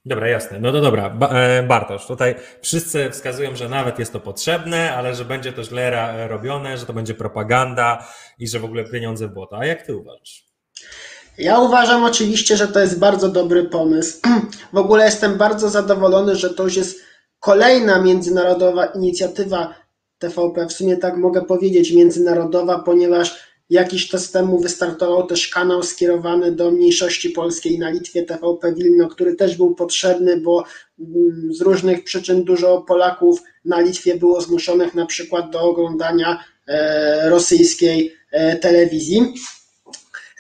Dobra, 0.05 0.29
jasne. 0.29 0.61
No 0.61 0.73
to 0.73 0.81
dobra. 0.81 1.19
E, 1.31 1.63
Bartosz, 1.63 2.07
tutaj 2.07 2.35
wszyscy 2.61 3.11
wskazują, 3.11 3.57
że 3.57 3.69
nawet 3.69 3.99
jest 3.99 4.13
to 4.13 4.21
potrzebne, 4.21 4.95
ale 4.95 5.15
że 5.15 5.25
będzie 5.25 5.53
to 5.53 5.65
źle 5.65 6.29
robione, 6.29 6.79
że 6.79 6.87
to 6.87 6.93
będzie 6.93 7.15
propaganda 7.15 8.07
i 8.39 8.49
że 8.49 8.61
w 8.61 8.65
ogóle 8.65 8.85
pieniądze 8.85 9.29
w 9.29 9.33
błoto. 9.33 9.59
A 9.59 9.67
jak 9.67 9.83
ty 9.83 9.97
uważasz? 9.97 10.49
Ja 11.39 11.61
uważam 11.61 12.05
oczywiście, 12.05 12.57
że 12.57 12.69
to 12.69 12.81
jest 12.81 12.99
bardzo 12.99 13.29
dobry 13.29 13.65
pomysł. 13.65 14.21
W 14.73 14.77
ogóle 14.77 15.05
jestem 15.05 15.39
bardzo 15.39 15.69
zadowolony, 15.69 16.37
że 16.37 16.55
to 16.55 16.65
już 16.65 16.77
jest 16.77 17.01
kolejna 17.41 18.03
międzynarodowa 18.03 18.87
inicjatywa 18.87 19.75
TVP, 20.19 20.67
w 20.67 20.73
sumie 20.73 20.97
tak 20.97 21.17
mogę 21.17 21.45
powiedzieć, 21.45 21.93
międzynarodowa, 21.93 22.79
ponieważ 22.79 23.48
Jakiś 23.71 24.09
czas 24.09 24.31
temu 24.31 24.61
wystartował 24.61 25.27
też 25.27 25.49
kanał 25.49 25.83
skierowany 25.83 26.53
do 26.53 26.71
mniejszości 26.71 27.31
polskiej 27.31 27.79
na 27.79 27.91
Litwie, 27.91 28.23
TVP 28.23 28.75
Wilno, 28.75 29.09
który 29.09 29.35
też 29.35 29.57
był 29.57 29.75
potrzebny, 29.75 30.41
bo 30.41 30.65
mm, 31.01 31.55
z 31.55 31.61
różnych 31.61 32.05
przyczyn 32.05 32.45
dużo 32.45 32.81
Polaków 32.81 33.43
na 33.65 33.81
Litwie 33.81 34.17
było 34.17 34.41
zmuszonych 34.41 34.95
na 34.95 35.07
przykład 35.07 35.51
do 35.51 35.61
oglądania 35.61 36.45
e, 36.67 37.31
rosyjskiej 37.31 38.15
e, 38.31 38.57
telewizji. 38.57 39.35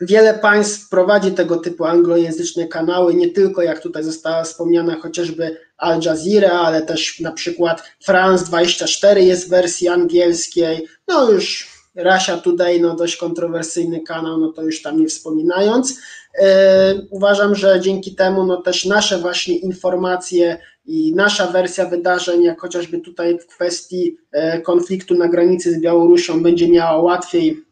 Wiele 0.00 0.34
państw 0.34 0.88
prowadzi 0.88 1.32
tego 1.32 1.56
typu 1.56 1.84
anglojęzyczne 1.84 2.66
kanały, 2.66 3.14
nie 3.14 3.28
tylko 3.28 3.62
jak 3.62 3.82
tutaj 3.82 4.04
została 4.04 4.44
wspomniana 4.44 4.96
chociażby 5.00 5.56
Al 5.76 6.00
Jazeera, 6.00 6.50
ale 6.50 6.82
też 6.82 7.20
na 7.20 7.32
przykład 7.32 7.82
France 8.04 8.44
24 8.44 9.22
jest 9.22 9.46
w 9.46 9.50
wersji 9.50 9.88
angielskiej. 9.88 10.88
No 11.08 11.30
już 11.30 11.77
Russia 11.98 12.36
Today, 12.36 12.80
no 12.80 12.96
dość 12.96 13.16
kontrowersyjny 13.16 14.00
kanał, 14.00 14.38
no 14.38 14.52
to 14.52 14.62
już 14.62 14.82
tam 14.82 15.00
nie 15.00 15.06
wspominając. 15.06 16.00
E, 16.40 16.94
uważam, 17.10 17.54
że 17.54 17.80
dzięki 17.80 18.14
temu 18.14 18.44
no 18.44 18.62
też 18.62 18.84
nasze 18.84 19.18
właśnie 19.18 19.58
informacje 19.58 20.58
i 20.86 21.14
nasza 21.14 21.46
wersja 21.46 21.86
wydarzeń, 21.86 22.42
jak 22.42 22.60
chociażby 22.60 22.98
tutaj 22.98 23.38
w 23.38 23.46
kwestii 23.46 24.16
e, 24.32 24.60
konfliktu 24.60 25.14
na 25.14 25.28
granicy 25.28 25.72
z 25.72 25.80
Białorusią, 25.80 26.42
będzie 26.42 26.68
miała 26.68 27.02
łatwiej 27.02 27.64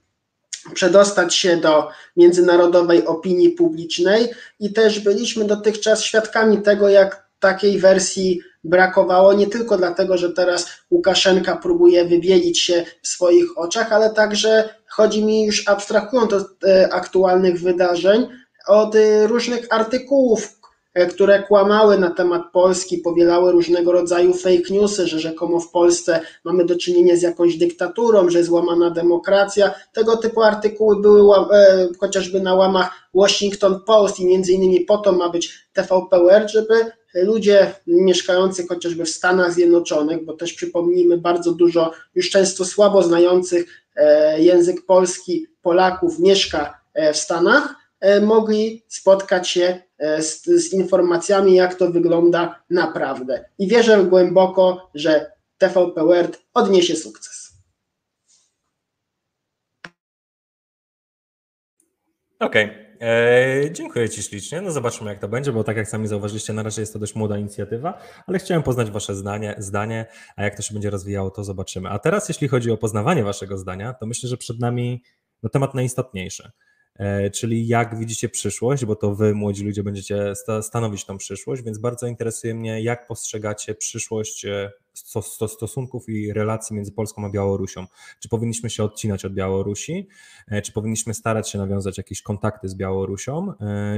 przedostać 0.75 1.35
się 1.35 1.57
do 1.57 1.89
międzynarodowej 2.17 3.07
opinii 3.07 3.51
publicznej 3.51 4.29
i 4.61 4.73
też 4.73 5.01
byliśmy 5.01 5.45
dotychczas 5.45 6.03
świadkami 6.03 6.63
tego, 6.63 6.89
jak 6.89 7.26
takiej 7.41 7.79
wersji 7.79 8.41
brakowało 8.67 9.33
nie 9.33 9.47
tylko 9.47 9.77
dlatego, 9.77 10.19
że 10.19 10.33
teraz 10.33 10.69
Łukaszenka 10.91 11.57
próbuje 11.57 12.05
wybielić 12.05 12.61
się 12.61 12.85
w 13.03 13.09
swoich 13.09 13.59
oczach, 13.59 13.93
ale 13.93 14.11
także 14.11 14.69
chodzi 14.89 15.25
mi 15.25 15.45
już 15.45 15.69
abstrahując 15.69 16.33
od 16.33 16.65
e, 16.65 16.93
aktualnych 16.93 17.61
wydarzeń, 17.61 18.27
od 18.67 18.95
e, 18.95 19.27
różnych 19.27 19.67
artykułów, 19.71 20.59
e, 20.95 21.07
które 21.07 21.43
kłamały 21.43 21.99
na 21.99 22.11
temat 22.11 22.43
Polski, 22.53 22.99
powielały 22.99 23.53
różnego 23.53 23.93
rodzaju 23.93 24.35
fake 24.35 24.71
newsy, 24.71 25.07
że 25.07 25.19
rzekomo 25.19 25.61
w 25.61 25.71
Polsce 25.71 26.21
mamy 26.45 26.65
do 26.65 26.79
czynienia 26.79 27.17
z 27.17 27.23
jakąś 27.23 27.57
dyktaturą, 27.57 28.31
że 28.31 28.39
jest 28.39 28.51
łamana 28.51 28.91
demokracja. 28.91 29.75
Tego 29.93 30.17
typu 30.17 30.43
artykuły 30.43 31.01
były 31.01 31.35
chociażby 32.01 32.41
na 32.41 32.55
łamach 32.55 32.91
Washington 33.15 33.81
Post 33.87 34.21
i 34.21 34.27
między 34.27 34.53
innymi 34.53 34.81
po 34.81 34.99
to 34.99 35.13
ma 35.13 35.29
być 35.29 35.69
TVP 35.73 36.19
World, 36.19 36.51
żeby 36.51 36.75
ludzie 37.23 37.75
mieszkający 37.87 38.67
chociażby 38.67 39.05
w 39.05 39.09
Stanach 39.09 39.53
Zjednoczonych, 39.53 40.25
bo 40.25 40.33
też 40.33 40.53
przypomnijmy 40.53 41.19
bardzo 41.19 41.53
dużo 41.53 41.93
już 42.15 42.31
często 42.31 42.65
słabo 42.65 43.03
znających 43.03 43.87
język 44.39 44.87
polski 44.87 45.47
Polaków 45.63 46.19
mieszka 46.19 46.81
w 47.13 47.17
Stanach, 47.17 47.75
mogli 48.23 48.85
spotkać 48.89 49.49
się 49.49 49.83
z, 50.19 50.45
z 50.45 50.73
informacjami, 50.73 51.55
jak 51.55 51.75
to 51.75 51.91
wygląda 51.91 52.63
naprawdę. 52.71 53.45
I 53.59 53.69
wierzę 53.69 54.05
głęboko, 54.05 54.91
że 54.95 55.33
TVP 55.59 56.05
World 56.05 56.43
odniesie 56.55 56.97
sukces. 56.97 57.53
Okej. 62.41 62.65
Okay. 62.65 62.86
Eee, 63.01 63.73
dziękuję 63.73 64.09
Ci 64.09 64.23
ślicznie. 64.23 64.61
No 64.61 64.71
zobaczymy, 64.71 65.11
jak 65.11 65.19
to 65.19 65.29
będzie, 65.29 65.53
bo 65.53 65.65
tak 65.65 65.77
jak 65.77 65.89
sami 65.89 66.09
zauważyliście, 66.09 66.53
na 66.53 66.63
razie 66.63 66.83
jest 66.83 66.93
to 66.93 66.99
dość 66.99 67.15
młoda 67.15 67.39
inicjatywa, 67.39 67.99
ale 68.27 68.39
chciałem 68.39 68.63
poznać 68.63 68.91
Wasze 68.91 69.15
zdanie, 69.15 69.55
zdanie, 69.59 70.07
a 70.37 70.45
jak 70.45 70.57
to 70.57 70.63
się 70.63 70.75
będzie 70.75 70.91
rozwijało, 70.91 71.31
to 71.31 71.45
zobaczymy. 71.45 71.89
A 71.89 71.99
teraz, 71.99 72.29
jeśli 72.29 72.49
chodzi 72.49 72.71
o 72.71 72.77
poznawanie 72.77 73.25
Waszego 73.25 73.59
zdania, 73.59 73.95
to 73.95 74.07
myślę, 74.07 74.29
że 74.29 74.37
przed 74.37 74.61
nami 74.61 75.03
no, 75.43 75.49
temat 75.49 75.75
najistotniejszy. 75.75 76.51
E, 76.99 77.31
czyli 77.31 77.67
jak 77.67 77.99
widzicie 77.99 78.29
przyszłość, 78.29 78.85
bo 78.85 78.97
to 78.97 79.15
wy, 79.15 79.35
młodzi 79.35 79.65
ludzie, 79.65 79.83
będziecie 79.83 80.33
stanowić 80.63 81.05
tą 81.05 81.19
przyszłość, 81.19 81.63
więc 81.63 81.79
bardzo 81.79 82.07
interesuje 82.07 82.55
mnie, 82.55 82.83
jak 82.83 83.07
postrzegacie 83.07 83.75
przyszłość 83.75 84.45
e, 84.45 84.73
stosunków 85.57 86.09
i 86.09 86.33
relacji 86.33 86.77
między 86.77 86.93
Polską 86.93 87.27
a 87.27 87.31
Białorusią. 87.31 87.87
Czy 88.21 88.29
powinniśmy 88.29 88.71
się 88.71 88.85
odcinać 88.85 89.25
od 89.25 89.35
Białorusi, 89.35 90.09
e, 90.49 90.63
czy 90.63 90.73
powinniśmy 90.73 91.15
starać 91.15 91.51
się 91.51 91.59
nawiązać 91.59 91.99
jakieś 91.99 92.23
kontakty 92.23 92.69
z 92.69 92.75
Białorusią, 92.75 93.53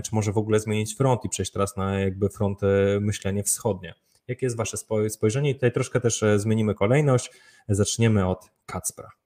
czy 0.04 0.14
może 0.14 0.32
w 0.32 0.38
ogóle 0.38 0.60
zmienić 0.60 0.94
front 0.94 1.24
i 1.24 1.28
przejść 1.28 1.52
teraz 1.52 1.76
na 1.76 2.00
jakby 2.00 2.28
front 2.28 2.60
myślenie 3.00 3.42
wschodnie. 3.42 3.94
Jakie 4.28 4.46
jest 4.46 4.56
wasze 4.56 4.76
spojrzenie? 5.08 5.50
I 5.50 5.54
tutaj 5.54 5.72
troszkę 5.72 6.00
też 6.00 6.24
zmienimy 6.36 6.74
kolejność. 6.74 7.30
Zaczniemy 7.68 8.26
od 8.26 8.50
Kacpra. 8.66 9.17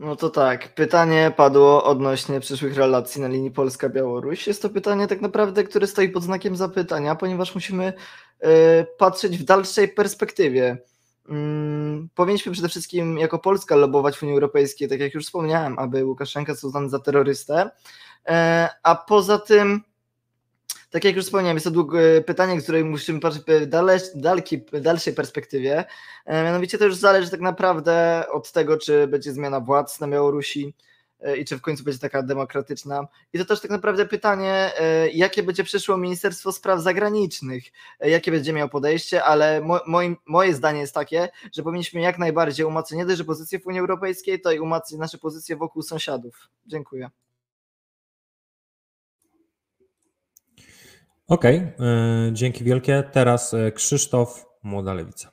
No 0.00 0.16
to 0.16 0.30
tak, 0.30 0.74
pytanie 0.74 1.32
padło 1.36 1.84
odnośnie 1.84 2.40
przyszłych 2.40 2.76
relacji 2.76 3.20
na 3.20 3.28
linii 3.28 3.50
Polska-Białoruś. 3.50 4.46
Jest 4.46 4.62
to 4.62 4.70
pytanie 4.70 5.06
tak 5.06 5.20
naprawdę, 5.20 5.64
które 5.64 5.86
stoi 5.86 6.08
pod 6.08 6.22
znakiem 6.22 6.56
zapytania, 6.56 7.14
ponieważ 7.14 7.54
musimy 7.54 7.92
y, 7.92 8.46
patrzeć 8.98 9.38
w 9.38 9.44
dalszej 9.44 9.88
perspektywie. 9.88 10.78
Mm, 11.28 12.08
powinniśmy 12.14 12.52
przede 12.52 12.68
wszystkim 12.68 13.18
jako 13.18 13.38
Polska 13.38 13.76
lobować 13.76 14.16
w 14.16 14.22
Unii 14.22 14.34
Europejskiej, 14.34 14.88
tak 14.88 15.00
jak 15.00 15.14
już 15.14 15.24
wspomniałem, 15.24 15.78
aby 15.78 16.04
Łukaszenka 16.04 16.52
został 16.52 16.68
uznany 16.68 16.88
za 16.88 16.98
terrorystę, 16.98 17.70
e, 18.28 18.68
a 18.82 18.94
poza 18.94 19.38
tym 19.38 19.80
tak 20.90 21.04
jak 21.04 21.16
już 21.16 21.24
wspomniałem, 21.24 21.56
jest 21.56 21.66
to 21.74 21.86
pytanie, 22.26 22.60
które 22.60 22.84
musimy 22.84 23.20
patrzeć 23.20 23.42
w 24.14 24.20
daleki, 24.20 24.62
dalszej 24.80 25.14
perspektywie. 25.14 25.84
E, 26.26 26.44
mianowicie 26.44 26.78
to 26.78 26.84
już 26.84 26.94
zależy 26.94 27.30
tak 27.30 27.40
naprawdę 27.40 28.24
od 28.32 28.52
tego, 28.52 28.78
czy 28.78 29.06
będzie 29.06 29.32
zmiana 29.32 29.60
władz 29.60 30.00
na 30.00 30.08
Białorusi 30.08 30.74
e, 31.20 31.36
i 31.36 31.44
czy 31.44 31.56
w 31.56 31.60
końcu 31.60 31.84
będzie 31.84 32.00
taka 32.00 32.22
demokratyczna. 32.22 33.06
I 33.32 33.38
to 33.38 33.44
też 33.44 33.60
tak 33.60 33.70
naprawdę 33.70 34.06
pytanie, 34.06 34.72
e, 34.78 35.10
jakie 35.10 35.42
będzie 35.42 35.64
przyszło 35.64 35.96
Ministerstwo 35.96 36.52
Spraw 36.52 36.80
Zagranicznych, 36.80 37.64
jakie 38.00 38.30
będzie 38.30 38.52
miało 38.52 38.68
podejście, 38.68 39.24
ale 39.24 39.62
moje 40.26 40.54
zdanie 40.54 40.80
jest 40.80 40.94
takie, 40.94 41.28
że 41.52 41.62
powinniśmy 41.62 42.00
jak 42.00 42.18
najbardziej 42.18 42.66
umacniać 42.66 42.98
nie 42.98 43.06
tylko 43.06 43.24
pozycję 43.24 43.58
w 43.58 43.66
Unii 43.66 43.80
Europejskiej, 43.80 44.40
to 44.40 44.52
i 44.52 44.60
umacniać 44.60 45.00
nasze 45.00 45.18
pozycje 45.18 45.56
wokół 45.56 45.82
sąsiadów. 45.82 46.48
Dziękuję. 46.66 47.10
Okej, 51.30 51.56
okay, 51.56 51.86
e, 51.86 52.30
dzięki 52.32 52.64
wielkie. 52.64 53.02
Teraz 53.12 53.54
e, 53.54 53.72
Krzysztof, 53.72 54.46
Młoda 54.62 54.94
Lewica. 54.94 55.32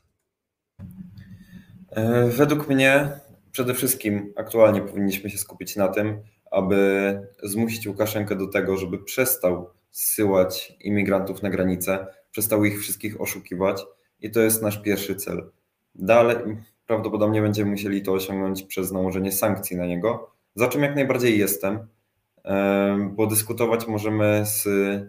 E, 1.89 2.27
według 2.27 2.69
mnie 2.69 3.09
przede 3.51 3.73
wszystkim 3.73 4.33
aktualnie 4.35 4.81
powinniśmy 4.81 5.29
się 5.29 5.37
skupić 5.37 5.75
na 5.75 5.87
tym, 5.87 6.21
aby 6.51 7.21
zmusić 7.43 7.87
Łukaszenkę 7.87 8.35
do 8.35 8.47
tego, 8.47 8.77
żeby 8.77 9.03
przestał 9.03 9.69
zsyłać 9.91 10.73
imigrantów 10.79 11.43
na 11.43 11.49
granicę, 11.49 12.07
przestał 12.31 12.65
ich 12.65 12.81
wszystkich 12.81 13.21
oszukiwać 13.21 13.85
i 14.19 14.31
to 14.31 14.39
jest 14.39 14.61
nasz 14.61 14.81
pierwszy 14.81 15.15
cel. 15.15 15.49
Dalej 15.95 16.37
prawdopodobnie 16.85 17.41
będziemy 17.41 17.71
musieli 17.71 18.01
to 18.01 18.13
osiągnąć 18.13 18.63
przez 18.63 18.91
nałożenie 18.91 19.31
sankcji 19.31 19.77
na 19.77 19.85
niego, 19.85 20.31
za 20.55 20.67
czym 20.67 20.83
jak 20.83 20.95
najbardziej 20.95 21.39
jestem, 21.39 21.87
bo 23.09 23.27
dyskutować 23.27 23.87
możemy 23.87 24.41
z 24.45 24.63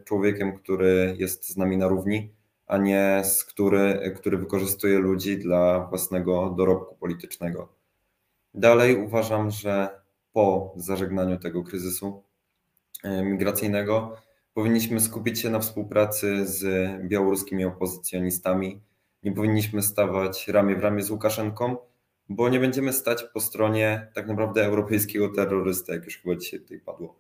człowiekiem, 0.05 0.59
który 0.59 1.17
jest 1.19 1.49
z 1.49 1.57
nami 1.57 1.77
na 1.77 1.89
równi, 1.89 2.33
a 2.67 2.79
nie 2.79 3.21
z 3.25 3.45
który, 3.45 4.13
który 4.17 4.39
wykorzystuje 4.39 4.99
ludzi 4.99 5.39
dla 5.39 5.87
własnego 5.87 6.55
dorobku 6.59 6.95
politycznego. 6.95 7.69
Dalej 8.55 8.97
uważam, 8.97 9.51
że 9.51 9.89
po 10.33 10.75
zażegnaniu 10.77 11.39
tego 11.39 11.65
kryzysu 11.65 12.23
migracyjnego 13.05 14.17
powinniśmy 14.55 15.01
skupić 15.01 15.41
się 15.41 15.51
na 15.51 15.59
współpracy 15.59 16.47
z 16.47 16.91
białoruskimi 17.09 17.65
opozycjonistami. 17.65 18.81
Nie 19.23 19.33
powinniśmy 19.33 19.83
stawać 19.83 20.49
ramię 20.49 20.77
w 20.77 20.81
ramię 20.81 21.03
z 21.03 21.11
Łukaszenką, 21.11 21.77
bo 22.29 22.49
nie 22.49 22.61
będziemy 22.61 22.93
stać 22.93 23.25
po 23.25 23.41
stronie 23.41 24.11
tak 24.15 24.27
naprawdę 24.27 24.65
europejskiego 24.65 25.29
terrorysty, 25.29 25.93
jak 25.93 26.05
już 26.05 26.19
chyba 26.19 26.37
dzisiaj 26.37 26.61
tutaj 26.61 26.81
padło. 26.81 27.18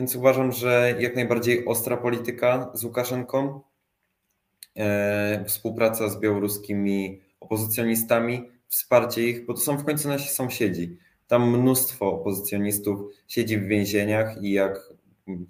Więc 0.00 0.16
uważam, 0.16 0.52
że 0.52 0.94
jak 1.00 1.16
najbardziej 1.16 1.66
ostra 1.66 1.96
polityka 1.96 2.70
z 2.74 2.84
Łukaszenką, 2.84 3.60
e, 4.76 5.44
współpraca 5.44 6.08
z 6.08 6.20
białoruskimi 6.20 7.20
opozycjonistami, 7.40 8.50
wsparcie 8.68 9.28
ich, 9.28 9.46
bo 9.46 9.54
to 9.54 9.60
są 9.60 9.76
w 9.76 9.84
końcu 9.84 10.08
nasi 10.08 10.28
sąsiedzi. 10.28 10.96
Tam 11.26 11.58
mnóstwo 11.58 12.12
opozycjonistów 12.12 13.00
siedzi 13.28 13.58
w 13.58 13.66
więzieniach 13.66 14.42
i 14.42 14.52
jak 14.52 14.92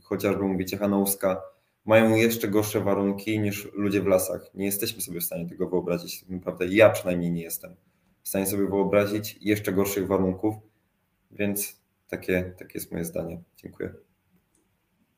chociażby 0.02 0.42
mówicie 0.42 0.76
Hanouska, 0.76 1.42
mają 1.84 2.14
jeszcze 2.14 2.48
gorsze 2.48 2.80
warunki 2.80 3.40
niż 3.40 3.68
ludzie 3.72 4.02
w 4.02 4.06
lasach. 4.06 4.50
Nie 4.54 4.66
jesteśmy 4.66 5.02
sobie 5.02 5.20
w 5.20 5.24
stanie 5.24 5.48
tego 5.48 5.68
wyobrazić. 5.68 6.20
Tak 6.20 6.30
naprawdę 6.30 6.66
ja 6.66 6.90
przynajmniej 6.90 7.32
nie 7.32 7.42
jestem 7.42 7.76
w 8.22 8.28
stanie 8.28 8.46
sobie 8.46 8.66
wyobrazić 8.66 9.38
jeszcze 9.40 9.72
gorszych 9.72 10.06
warunków, 10.06 10.54
więc 11.30 11.80
takie, 12.08 12.54
takie 12.58 12.78
jest 12.78 12.92
moje 12.92 13.04
zdanie. 13.04 13.40
Dziękuję. 13.56 14.09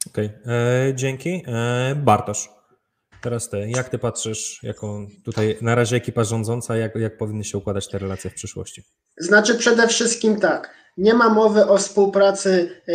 Okej, 0.06 0.26
okay. 0.26 0.54
E, 0.54 0.94
dzięki. 0.94 1.42
E, 1.46 1.94
Bartosz, 1.94 2.48
teraz 3.22 3.48
ty. 3.48 3.70
Jak 3.76 3.88
ty 3.88 3.98
patrzysz, 3.98 4.60
jako 4.62 5.06
tutaj 5.24 5.58
na 5.60 5.74
razie 5.74 5.96
ekipa 5.96 6.24
rządząca, 6.24 6.76
jak, 6.76 6.96
jak 6.96 7.16
powinny 7.16 7.44
się 7.44 7.58
układać 7.58 7.88
te 7.88 7.98
relacje 7.98 8.30
w 8.30 8.34
przyszłości? 8.34 8.82
Znaczy 9.18 9.54
przede 9.54 9.88
wszystkim 9.88 10.40
tak, 10.40 10.74
nie 10.96 11.14
ma 11.14 11.28
mowy 11.28 11.66
o 11.66 11.78
współpracy 11.78 12.82
e, 12.88 12.94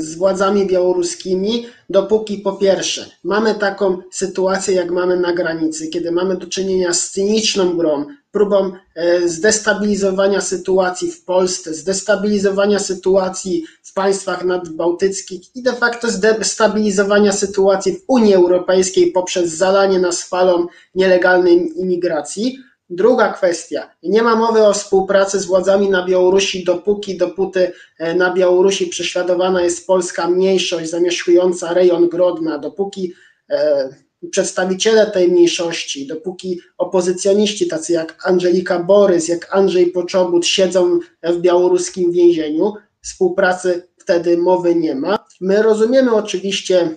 z 0.00 0.14
władzami 0.14 0.66
białoruskimi, 0.66 1.66
dopóki 1.90 2.38
po 2.38 2.52
pierwsze 2.52 3.06
mamy 3.24 3.54
taką 3.54 3.98
sytuację, 4.12 4.74
jak 4.74 4.90
mamy 4.90 5.20
na 5.20 5.34
granicy, 5.34 5.88
kiedy 5.88 6.12
mamy 6.12 6.36
do 6.36 6.46
czynienia 6.46 6.92
z 6.92 7.10
cyniczną 7.10 7.76
grą, 7.76 8.06
próbą 8.36 8.72
e, 8.94 9.28
zdestabilizowania 9.28 10.40
sytuacji 10.40 11.12
w 11.12 11.24
Polsce, 11.24 11.74
zdestabilizowania 11.74 12.78
sytuacji 12.78 13.64
w 13.82 13.92
państwach 13.92 14.44
nadbałtyckich 14.44 15.56
i 15.56 15.62
de 15.62 15.72
facto 15.72 16.10
zdestabilizowania 16.10 17.32
sytuacji 17.32 17.92
w 17.92 18.04
Unii 18.08 18.34
Europejskiej 18.34 19.12
poprzez 19.12 19.52
zalanie 19.52 19.98
nas 19.98 20.28
falą 20.28 20.66
nielegalnej 20.94 21.72
imigracji. 21.76 22.58
Druga 22.90 23.32
kwestia. 23.32 23.90
Nie 24.02 24.22
ma 24.22 24.36
mowy 24.36 24.66
o 24.66 24.72
współpracy 24.72 25.40
z 25.40 25.46
władzami 25.46 25.90
na 25.90 26.04
Białorusi, 26.04 26.64
dopóki, 26.64 27.16
dopóty 27.16 27.72
e, 27.98 28.14
na 28.14 28.32
Białorusi 28.34 28.86
prześladowana 28.86 29.62
jest 29.62 29.86
polska 29.86 30.28
mniejszość 30.28 30.90
zamieszkująca 30.90 31.74
rejon 31.74 32.08
Grodna, 32.08 32.58
dopóki 32.58 33.12
e, 33.50 33.88
przedstawiciele 34.30 35.06
tej 35.06 35.28
mniejszości, 35.28 36.06
dopóki 36.06 36.60
opozycjoniści 36.78 37.68
tacy 37.68 37.92
jak 37.92 38.28
Angelika 38.28 38.78
Borys, 38.78 39.28
jak 39.28 39.56
Andrzej 39.56 39.86
Poczobut 39.86 40.46
siedzą 40.46 40.98
w 41.22 41.40
białoruskim 41.40 42.12
więzieniu, 42.12 42.72
współpracy 43.00 43.88
wtedy 43.98 44.38
mowy 44.38 44.74
nie 44.74 44.94
ma. 44.94 45.26
My 45.40 45.62
rozumiemy 45.62 46.14
oczywiście 46.14 46.96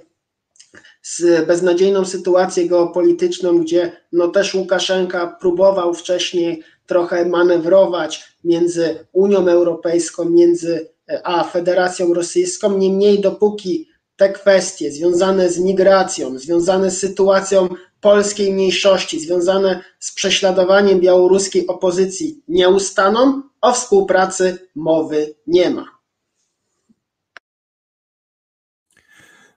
beznadziejną 1.47 2.05
sytuację 2.05 2.67
geopolityczną, 2.67 3.59
gdzie 3.59 3.91
no 4.11 4.27
też 4.27 4.55
Łukaszenka 4.55 5.37
próbował 5.41 5.93
wcześniej 5.93 6.63
trochę 6.85 7.25
manewrować 7.25 8.23
między 8.43 9.05
Unią 9.11 9.47
Europejską, 9.47 10.29
między 10.29 10.89
a 11.23 11.43
Federacją 11.43 12.13
Rosyjską. 12.13 12.77
Niemniej 12.77 13.19
dopóki 13.21 13.88
te 14.19 14.29
kwestie 14.29 14.91
związane 14.91 15.49
z 15.49 15.59
migracją, 15.59 16.39
związane 16.39 16.91
z 16.91 16.99
sytuacją 16.99 17.69
polskiej 18.01 18.53
mniejszości, 18.53 19.19
związane 19.19 19.83
z 19.99 20.11
prześladowaniem 20.11 20.99
białoruskiej 20.99 21.67
opozycji 21.67 22.43
nie 22.47 22.69
ustaną, 22.69 23.41
o 23.61 23.73
współpracy 23.73 24.69
mowy 24.75 25.35
nie 25.47 25.69
ma. 25.69 25.85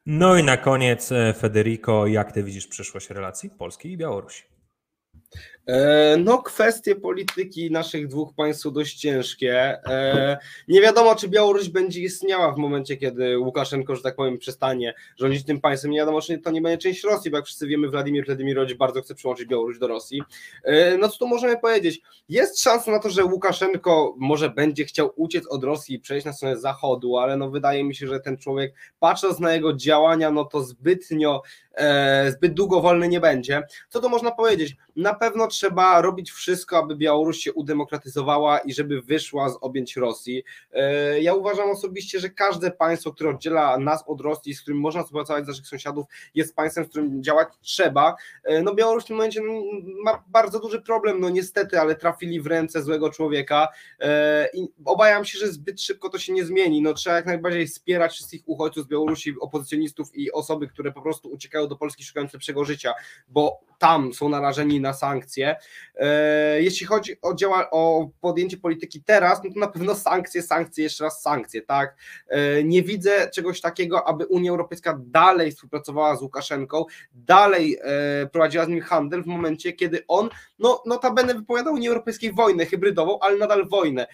No 0.07 0.37
i 0.37 0.45
na 0.45 0.57
koniec, 0.57 1.13
e, 1.13 1.35
Federico, 1.35 2.07
jak 2.07 2.33
ty 2.33 2.43
widzisz 2.43 2.67
przyszłość 2.67 3.11
relacji 3.11 3.51
Polski 3.51 3.93
i 3.93 3.97
Białorusi? 3.97 4.43
E, 5.67 6.17
no, 6.17 6.43
kwestie 6.43 6.95
polityki 6.95 7.71
naszych 7.71 8.09
dwóch 8.09 8.35
państw 8.35 8.63
są 8.63 8.71
dość 8.71 8.97
ciężkie. 8.97 9.55
E, 9.87 10.39
nie 10.69 10.81
wiadomo, 10.81 11.15
czy 11.15 11.29
Białoruś 11.29 11.69
będzie 11.69 12.01
istniała 12.01 12.53
w 12.53 12.59
momencie, 12.59 12.97
kiedy 12.97 13.39
Łukaszenko, 13.39 13.97
że 13.97 14.03
tak 14.03 14.17
powiem, 14.17 14.39
przestanie 14.39 14.95
rządzić 15.17 15.45
tym 15.45 15.61
państwem. 15.61 15.91
Nie 15.91 15.99
wiadomo, 15.99 16.21
czy 16.21 16.39
to 16.39 16.51
nie 16.51 16.61
będzie 16.61 16.79
część 16.79 17.05
Rosji, 17.05 17.31
bo 17.31 17.37
jak 17.37 17.47
wszyscy 17.47 17.67
wiemy, 17.67 17.89
Władimir 17.89 18.27
Władimirowicz 18.27 18.77
bardzo 18.77 19.03
chce 19.03 19.15
przyłączyć 19.15 19.49
Białoruś 19.49 19.79
do 19.79 19.87
Rosji. 19.89 20.23
E, 20.65 20.97
no 20.97 21.09
co 21.09 21.19
tu 21.19 21.29
możemy 21.29 21.59
powiedzieć? 21.59 22.01
Jest 22.29 22.63
szansa 22.63 22.91
na 22.91 22.99
to, 22.99 23.11
że 23.11 23.25
Łukaszenko 23.25 24.15
może 24.19 24.51
będzie 24.51 24.85
chciał 24.85 25.13
uciec 25.17 25.47
od 25.47 25.65
Rosji 25.65 25.95
i 25.95 26.01
przejść 26.01 26.27
na 26.27 26.33
stronę 26.33 26.57
Zachodu, 26.57 27.19
ale 27.19 27.37
no 27.37 27.51
wydaje 27.51 27.85
mi 27.85 27.95
się, 27.95 28.07
że 28.07 28.21
ten 28.21 28.37
człowiek, 28.37 28.75
patrząc 29.01 29.41
na 29.41 29.53
jego 29.53 29.73
działania, 29.73 30.31
no 30.31 30.45
to 30.45 30.63
zbytnio 30.63 31.43
zbyt 32.29 32.55
długo 32.55 32.81
wolny 32.81 33.09
nie 33.09 33.21
będzie. 33.21 33.63
Co 33.89 34.01
to 34.01 34.09
można 34.09 34.31
powiedzieć? 34.31 34.77
Na 34.97 35.15
pewno 35.15 35.49
trzeba 35.53 36.01
robić 36.01 36.31
wszystko, 36.31 36.79
aby 36.79 36.97
Białoruś 36.97 37.39
się 37.39 37.53
udemokratyzowała 37.53 38.59
i 38.59 38.75
żeby 38.75 39.03
wyszła 39.03 39.49
z 39.49 39.59
objęć 39.61 39.97
Rosji. 39.97 40.45
E, 40.73 41.21
ja 41.21 41.35
uważam 41.35 41.71
osobiście, 41.71 42.21
że 42.21 42.31
każde 42.31 42.71
państwo, 42.71 43.13
które 43.13 43.31
oddziela 43.31 43.79
nas 43.79 44.05
od 44.07 44.21
Rosji, 44.21 44.55
z 44.55 44.63
którym 44.63 44.81
można 44.81 45.03
współpracować 45.03 45.45
z 45.45 45.49
naszych 45.49 45.67
sąsiadów, 45.67 46.07
jest 46.35 46.57
państwem, 46.57 46.85
z 46.85 46.89
którym 46.89 47.23
działać 47.23 47.49
trzeba. 47.61 48.17
E, 48.45 48.63
no 48.63 48.75
Białoruś 48.75 49.05
w 49.05 49.07
tym 49.07 49.17
momencie 49.17 49.41
no, 49.41 49.53
ma 50.05 50.25
bardzo 50.27 50.61
duży 50.61 50.83
problem, 50.83 51.21
no 51.21 51.31
niestety, 51.31 51.81
ale 51.81 51.95
trafili 51.95 52.41
w 52.41 52.47
ręce 52.47 52.83
złego 52.83 53.11
człowieka 53.11 53.69
e, 54.01 54.49
i 54.55 54.69
obawiam 54.85 55.25
się, 55.25 55.39
że 55.39 55.49
zbyt 55.49 55.81
szybko 55.81 56.09
to 56.09 56.19
się 56.19 56.33
nie 56.33 56.45
zmieni. 56.45 56.83
No 56.83 56.95
trzeba 56.95 57.17
jak 57.17 57.27
najbardziej 57.27 57.67
wspierać 57.67 58.13
wszystkich 58.13 58.43
uchodźców 58.47 58.85
z 58.85 58.89
Białorusi, 58.89 59.35
opozycjonistów 59.41 60.15
i 60.15 60.33
osoby, 60.33 60.69
które 60.69 60.93
po 60.93 61.03
prostu 61.03 61.29
uciekają 61.29 61.69
do 61.69 61.77
Polski 61.77 62.05
szukając 62.05 62.33
lepszego 62.33 62.65
życia, 62.65 62.95
bo 63.29 63.61
tam 63.83 64.13
są 64.13 64.29
narażeni 64.29 64.81
na 64.81 64.93
sankcje. 64.93 65.57
E, 65.95 66.63
jeśli 66.63 66.87
chodzi 66.87 67.17
o, 67.23 67.35
działa, 67.35 67.71
o 67.71 68.09
podjęcie 68.21 68.57
polityki 68.57 69.03
teraz, 69.03 69.41
no 69.45 69.51
to 69.55 69.61
na 69.61 69.67
pewno 69.67 69.95
sankcje, 69.95 70.43
sankcje, 70.43 70.85
jeszcze 70.85 71.05
raz 71.05 71.23
sankcje, 71.23 71.63
tak? 71.63 71.97
E, 72.29 72.65
nie 72.65 72.83
widzę 72.83 73.31
czegoś 73.35 73.61
takiego, 73.61 74.09
aby 74.09 74.27
Unia 74.27 74.51
Europejska 74.51 74.99
dalej 75.07 75.51
współpracowała 75.51 76.17
z 76.17 76.23
Łukaszenką, 76.23 76.85
dalej 77.15 77.79
e, 77.83 78.27
prowadziła 78.27 78.65
z 78.65 78.69
nim 78.69 78.81
handel 78.81 79.23
w 79.23 79.27
momencie, 79.27 79.73
kiedy 79.73 80.05
on, 80.09 80.29
no 80.59 80.83
notabene 80.87 81.35
wypowiadał 81.35 81.75
Unii 81.75 81.89
Europejskiej 81.89 82.33
wojnę 82.33 82.67
hybrydową, 82.67 83.19
ale 83.21 83.37
nadal 83.37 83.69
wojnę. 83.69 84.07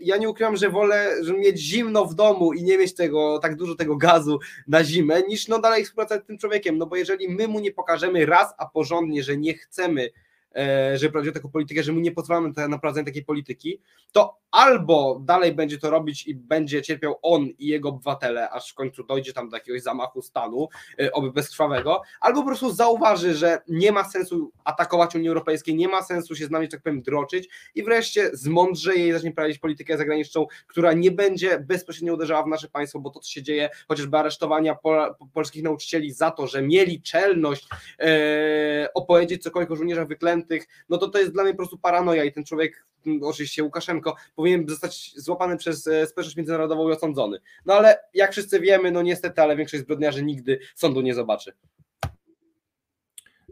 Ja 0.00 0.16
nie 0.16 0.28
ukrywam, 0.28 0.56
że 0.56 0.70
wolę 0.70 1.24
że 1.24 1.32
mieć 1.32 1.58
zimno 1.58 2.04
w 2.04 2.14
domu 2.14 2.52
i 2.52 2.62
nie 2.62 2.78
mieć 2.78 2.94
tego, 2.94 3.38
tak 3.38 3.56
dużo 3.56 3.74
tego 3.74 3.96
gazu 3.96 4.38
na 4.68 4.84
zimę, 4.84 5.22
niż 5.28 5.48
no 5.48 5.58
dalej 5.58 5.84
współpracować 5.84 6.24
z 6.24 6.26
tym 6.26 6.38
człowiekiem, 6.38 6.78
no 6.78 6.86
bo 6.86 6.96
jeżeli 6.96 7.28
my 7.28 7.48
mu 7.48 7.60
nie 7.60 7.72
pokażemy 7.72 8.26
raz, 8.26 8.54
a 8.58 8.66
porządnie, 8.66 9.01
że 9.22 9.36
nie 9.36 9.54
chcemy 9.54 10.08
E, 10.56 10.98
że 10.98 11.10
prowadzi 11.10 11.32
taką 11.32 11.50
politykę, 11.50 11.82
że 11.82 11.92
mu 11.92 12.00
nie 12.00 12.12
pozwalamy 12.12 12.52
na 12.68 12.78
prowadzenie 12.78 13.06
takiej 13.06 13.24
polityki, 13.24 13.80
to 14.12 14.42
albo 14.50 15.20
dalej 15.24 15.54
będzie 15.54 15.78
to 15.78 15.90
robić 15.90 16.26
i 16.26 16.34
będzie 16.34 16.82
cierpiał 16.82 17.18
on 17.22 17.48
i 17.58 17.66
jego 17.66 17.88
obywatele, 17.88 18.50
aż 18.50 18.70
w 18.70 18.74
końcu 18.74 19.04
dojdzie 19.04 19.32
tam 19.32 19.48
do 19.48 19.56
jakiegoś 19.56 19.82
zamachu 19.82 20.22
stanu, 20.22 20.68
e, 21.00 21.12
oby 21.12 21.32
bezkrwawego, 21.32 22.02
albo 22.20 22.40
po 22.40 22.46
prostu 22.46 22.72
zauważy, 22.72 23.34
że 23.34 23.62
nie 23.68 23.92
ma 23.92 24.04
sensu 24.04 24.52
atakować 24.64 25.14
Unii 25.14 25.28
Europejskiej, 25.28 25.74
nie 25.74 25.88
ma 25.88 26.02
sensu 26.02 26.36
się 26.36 26.46
z 26.46 26.50
nami, 26.50 26.68
tak 26.68 26.82
powiem, 26.82 27.02
droczyć 27.02 27.48
i 27.74 27.82
wreszcie 27.82 28.30
zmądrzeje 28.32 29.08
i 29.08 29.12
zacznie 29.12 29.32
prowadzić 29.32 29.58
politykę 29.58 29.98
zagraniczną, 29.98 30.46
która 30.66 30.92
nie 30.92 31.10
będzie 31.10 31.58
bezpośrednio 31.58 32.14
uderzała 32.14 32.42
w 32.42 32.46
nasze 32.46 32.68
państwo, 32.68 33.00
bo 33.00 33.10
to, 33.10 33.20
co 33.20 33.30
się 33.30 33.42
dzieje, 33.42 33.70
chociażby 33.88 34.16
aresztowania 34.16 34.74
pol 34.74 35.14
polskich 35.34 35.62
nauczycieli 35.62 36.12
za 36.12 36.30
to, 36.30 36.46
że 36.46 36.62
mieli 36.62 37.02
czelność 37.02 37.68
e, 37.98 38.88
opowiedzieć 38.94 39.42
cokolwiek 39.42 39.70
o 39.70 39.76
żołnierzach 39.76 40.08
wyklętych, 40.08 40.41
no 40.88 40.98
to 40.98 41.08
to 41.08 41.18
jest 41.18 41.32
dla 41.32 41.42
mnie 41.42 41.52
po 41.52 41.56
prostu 41.56 41.78
paranoja 41.78 42.24
i 42.24 42.32
ten 42.32 42.44
człowiek, 42.44 42.86
mm, 43.06 43.22
oczywiście 43.22 43.62
Łukaszenko, 43.62 44.16
powinien 44.36 44.68
zostać 44.68 45.12
złapany 45.16 45.56
przez 45.56 45.86
e, 45.86 46.06
społeczność 46.06 46.36
międzynarodową 46.36 46.88
i 46.88 46.92
osądzony. 46.92 47.38
No 47.66 47.74
ale 47.74 47.98
jak 48.14 48.32
wszyscy 48.32 48.60
wiemy, 48.60 48.90
no 48.90 49.02
niestety, 49.02 49.42
ale 49.42 49.56
większość 49.56 49.82
zbrodniarzy 49.82 50.22
nigdy 50.22 50.58
sądu 50.74 51.00
nie 51.00 51.14
zobaczy. 51.14 51.52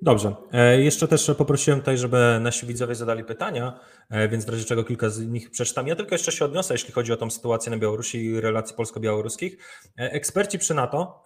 Dobrze. 0.02 0.34
E, 0.52 0.80
jeszcze 0.82 1.08
też 1.08 1.30
poprosiłem 1.38 1.80
tutaj, 1.80 1.98
żeby 1.98 2.38
nasi 2.40 2.66
widzowie 2.66 2.94
zadali 2.94 3.24
pytania, 3.24 3.80
więc 4.28 4.44
w 4.44 4.48
razie 4.48 4.64
czego 4.64 4.84
kilka 4.84 5.10
z 5.10 5.20
nich 5.20 5.50
przeczytam. 5.50 5.86
Ja 5.86 5.96
tylko 5.96 6.14
jeszcze 6.14 6.32
się 6.32 6.44
odniosę, 6.44 6.74
jeśli 6.74 6.92
chodzi 6.92 7.12
o 7.12 7.16
tą 7.16 7.30
sytuację 7.30 7.70
na 7.70 7.78
Białorusi 7.78 8.24
i 8.24 8.40
relacji 8.40 8.76
polsko-białoruskich. 8.76 9.56
E, 9.98 10.12
eksperci 10.12 10.58
przy 10.58 10.74
NATO 10.74 11.24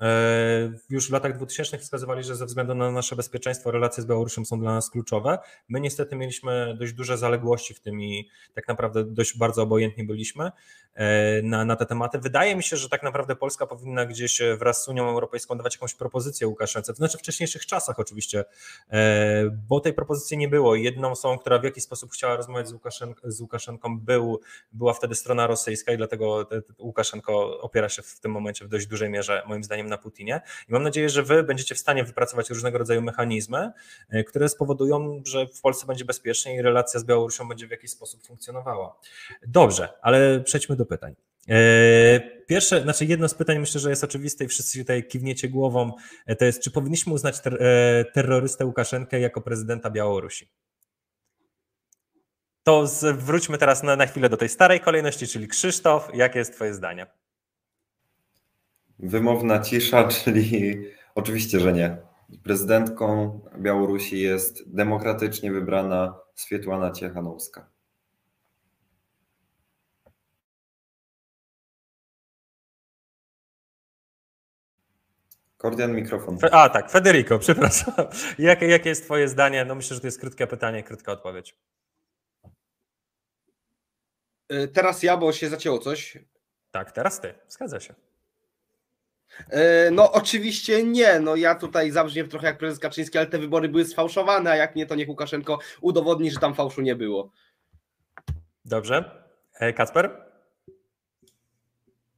już 0.91 1.09
w 1.09 1.13
latach 1.13 1.37
2000 1.37 1.79
wskazywali, 1.79 2.25
że 2.25 2.37
ze 2.37 2.47
względu 2.47 2.75
na 2.75 2.91
nasze 2.91 3.17
bezpieczeństwo 3.17 3.71
relacje 3.71 4.03
z 4.03 4.07
Białorusią 4.07 4.45
są 4.45 4.61
dla 4.61 4.75
nas 4.75 4.91
kluczowe. 4.91 5.39
My 5.69 5.81
niestety 5.81 6.17
mieliśmy 6.17 6.77
dość 6.79 6.93
duże 6.93 7.19
zaległości 7.19 7.75
w 7.75 7.81
tym 7.81 8.03
i 8.03 8.29
tak 8.55 8.69
naprawdę 8.69 9.05
dość 9.05 9.39
bardzo 9.39 9.63
obojętni 9.63 10.05
byliśmy 10.05 10.51
na, 11.43 11.65
na 11.65 11.77
te 11.77 11.87
tematy. 11.87 12.19
Wydaje 12.19 12.57
mi 12.57 12.63
się, 12.63 12.77
że 12.77 12.89
tak 12.89 13.03
naprawdę 13.03 13.37
Polska 13.37 13.67
powinna 13.67 14.07
gdzieś 14.07 14.43
wraz 14.59 14.85
z 14.85 14.89
Unią 14.89 15.09
Europejską 15.09 15.57
dawać 15.57 15.75
jakąś 15.75 15.95
propozycję 15.95 16.47
Łukaszence, 16.47 16.93
to 16.93 16.97
znaczy 16.97 17.19
w 17.19 17.21
wcześniejszych 17.21 17.67
czasach 17.67 17.99
oczywiście 17.99 18.45
E, 18.91 19.51
bo 19.69 19.81
tej 19.81 19.93
propozycji 19.93 20.39
nie 20.39 20.49
było. 20.49 20.75
Jedną 20.75 21.11
osobą, 21.11 21.39
która 21.39 21.59
w 21.59 21.65
jakiś 21.65 21.85
sposób 21.85 22.13
chciała 22.13 22.37
rozmawiać 22.37 22.69
z, 22.69 22.74
Łukaszenką, 22.75 23.31
z 23.31 23.41
Łukaszenką 23.41 24.01
był, 24.01 24.41
była 24.73 24.95
wtedy 24.95 25.15
strona 25.15 25.47
rosyjska 25.47 25.93
i 25.93 25.97
dlatego 25.97 26.49
Łukaszenko 26.79 27.61
opiera 27.61 27.89
się 27.89 28.03
w 28.03 28.21
tym 28.21 28.33
momencie 28.33 28.65
w 28.65 28.69
dość 28.69 28.87
dużej 28.87 29.11
mierze, 29.11 29.43
moim 29.47 29.65
zdaniem, 29.65 29.89
na 29.89 29.99
Putinie. 29.99 30.41
I 30.69 30.73
mam 30.73 30.83
nadzieję, 30.83 31.09
że 31.09 31.23
wy 31.23 31.43
będziecie 31.43 31.75
w 31.75 31.79
stanie 31.79 32.05
wypracować 32.05 32.51
różnego 32.51 32.79
rodzaju 32.79 33.03
mechanizmy, 33.03 33.73
e, 34.11 34.25
które 34.25 34.49
spowodują, 34.49 35.23
że 35.27 35.47
w 35.47 35.61
Polsce 35.61 35.87
będzie 35.87 36.05
bezpiecznie 36.05 36.57
i 36.57 36.63
relacja 36.63 37.01
z 37.01 37.05
Białorusią 37.05 37.49
będzie 37.49 37.67
w 37.67 37.71
jakiś 37.71 37.91
sposób 37.91 38.27
funkcjonowała. 38.27 38.99
Dobrze, 39.47 39.89
ale 40.03 40.41
przejdźmy 40.41 40.77
do 40.77 40.87
pytań. 40.87 41.15
E, 41.49 42.21
pierwsze, 42.47 42.83
znaczy 42.83 43.05
jedno 43.05 43.29
z 43.29 43.35
pytań 43.35 43.59
myślę, 43.59 43.81
że 43.81 43.91
jest 43.91 44.05
oczywiste 44.05 44.45
i 44.45 44.49
wszyscy 44.49 44.79
tutaj 44.79 45.09
kiwniecie 45.09 45.49
głową, 45.49 45.93
e, 46.27 46.37
to 46.37 46.45
jest, 46.45 46.63
czy 46.63 46.71
powinniśmy 46.71 47.13
uznać 47.13 47.41
ter 47.41 47.59
terrorystę 48.13 48.67
Łukaszenkę 48.67 49.21
jako 49.21 49.41
prezydenta 49.41 49.91
Białorusi? 49.91 50.49
To 52.65 52.85
wróćmy 53.15 53.59
teraz 53.59 53.83
na, 53.83 53.97
na 53.97 54.07
chwilę 54.07 54.29
do 54.29 54.37
tej 54.37 54.49
starej 54.49 54.81
kolejności, 54.81 55.27
czyli 55.27 55.49
Krzysztof, 55.49 56.11
jakie 56.15 56.39
jest 56.39 56.55
twoje 56.55 56.75
zdanie? 56.75 57.07
Wymowna 58.99 59.61
cisza, 59.61 60.09
czyli 60.25 60.83
oczywiście, 61.15 61.61
że 61.61 61.73
nie. 61.73 61.97
Prezydentką 62.43 63.41
Białorusi 63.59 64.21
jest 64.21 64.75
demokratycznie 64.75 65.53
wybrana 65.53 66.19
Swietłana 66.35 66.91
Ciechanowska. 66.91 67.71
Kordian, 75.57 75.95
mikrofon. 75.95 76.39
A 76.53 76.69
tak, 76.69 76.91
Federico, 76.91 77.39
przepraszam. 77.47 77.95
Jakie, 78.39 78.67
jakie 78.67 78.89
jest 78.89 79.05
Twoje 79.05 79.29
zdanie? 79.29 79.65
No 79.65 79.75
myślę, 79.75 79.95
że 79.95 80.01
to 80.01 80.07
jest 80.07 80.21
krótkie 80.21 80.47
pytanie, 80.47 80.83
krótka 80.83 81.13
odpowiedź. 81.13 81.57
E, 84.49 84.69
teraz 84.69 85.03
ja, 85.03 85.17
bo 85.17 85.33
się 85.33 85.49
zacięło 85.49 85.79
coś. 85.79 86.19
Tak, 86.71 86.93
teraz 86.93 87.21
Ty, 87.21 87.35
zgadza 87.49 87.81
się. 87.81 87.95
E, 89.51 89.91
no 89.91 90.13
oczywiście 90.13 90.83
nie, 90.83 91.21
no 91.21 91.37
ja 91.37 91.55
tutaj 91.55 91.91
zabrzmię 91.91 92.25
trochę 92.25 92.47
jak 92.47 92.59
prezes 92.59 92.79
Kaczyński, 92.79 93.19
ale 93.19 93.27
te 93.27 93.39
wybory 93.39 93.69
były 93.69 93.85
sfałszowane, 93.85 94.51
a 94.51 94.57
jak 94.57 94.77
nie, 94.77 94.87
to 94.87 94.95
niech 94.95 95.09
Łukaszenko 95.09 95.59
udowodni, 95.81 96.31
że 96.31 96.41
tam 96.41 96.55
fałszu 96.55 96.83
nie 96.83 96.97
było. 96.97 97.31
Dobrze. 98.65 99.25
E, 99.55 99.73
Kacper? 99.73 100.25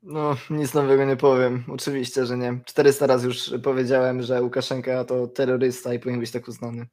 No, 0.02 0.36
nic 0.50 0.74
nowego 0.74 1.04
nie 1.04 1.16
powiem. 1.16 1.64
Oczywiście, 1.68 2.26
że 2.26 2.36
nie. 2.36 2.60
400 2.64 3.06
razy 3.06 3.26
już 3.26 3.50
powiedziałem, 3.62 4.22
że 4.22 4.42
Łukaszenka 4.42 5.04
to 5.04 5.26
terrorysta 5.26 5.94
i 5.94 5.98
powinien 5.98 6.20
być 6.20 6.30
tak 6.30 6.48
uznany. 6.48 6.86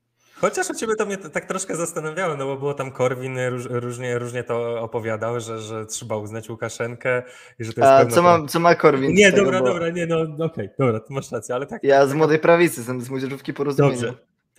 Chociaż 0.43 0.69
u 0.69 0.73
ciebie 0.73 0.95
to 0.95 1.05
mnie 1.05 1.17
tak 1.17 1.45
troszkę 1.45 1.75
zastanawiało, 1.75 2.37
no 2.37 2.45
bo 2.45 2.57
było 2.57 2.73
tam 2.73 2.91
Korwin 2.91 3.39
róż, 3.49 3.65
różnie, 3.69 4.19
różnie 4.19 4.43
to 4.43 4.81
opowiadał, 4.81 5.39
że, 5.39 5.59
że 5.59 5.85
trzeba 5.85 6.17
uznać 6.17 6.49
Łukaszenkę 6.49 7.23
i 7.59 7.63
że 7.63 7.73
to 7.73 7.81
jest 7.81 7.91
A 7.91 8.05
co 8.05 8.21
ma, 8.21 8.47
co 8.47 8.59
ma 8.59 8.75
Korwin? 8.75 9.13
Nie, 9.13 9.31
tego, 9.31 9.43
dobra, 9.43 9.59
bo... 9.59 9.65
dobra, 9.65 9.89
nie, 9.89 10.05
no 10.05 10.21
okej, 10.21 10.45
okay, 10.45 10.69
dobra, 10.79 10.99
to 10.99 11.13
masz 11.13 11.31
rację, 11.31 11.55
ale 11.55 11.65
tak. 11.65 11.83
Ja 11.83 12.07
z 12.07 12.13
młodej 12.13 12.39
prawicy, 12.39 12.79
jestem 12.79 13.01
z 13.01 13.09
młodzieżówki 13.09 13.53
porozumienia. 13.53 13.95
Dobrze, 13.95 14.13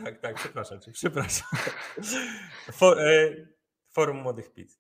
tak, 0.05 0.21
tak, 0.21 0.35
przepraszam 0.35 0.81
cię, 0.81 0.93
przepraszam. 0.93 1.49
For, 2.79 2.99
e, 2.99 3.37
forum 3.93 4.17
Młodych 4.17 4.53
PiS 4.53 4.79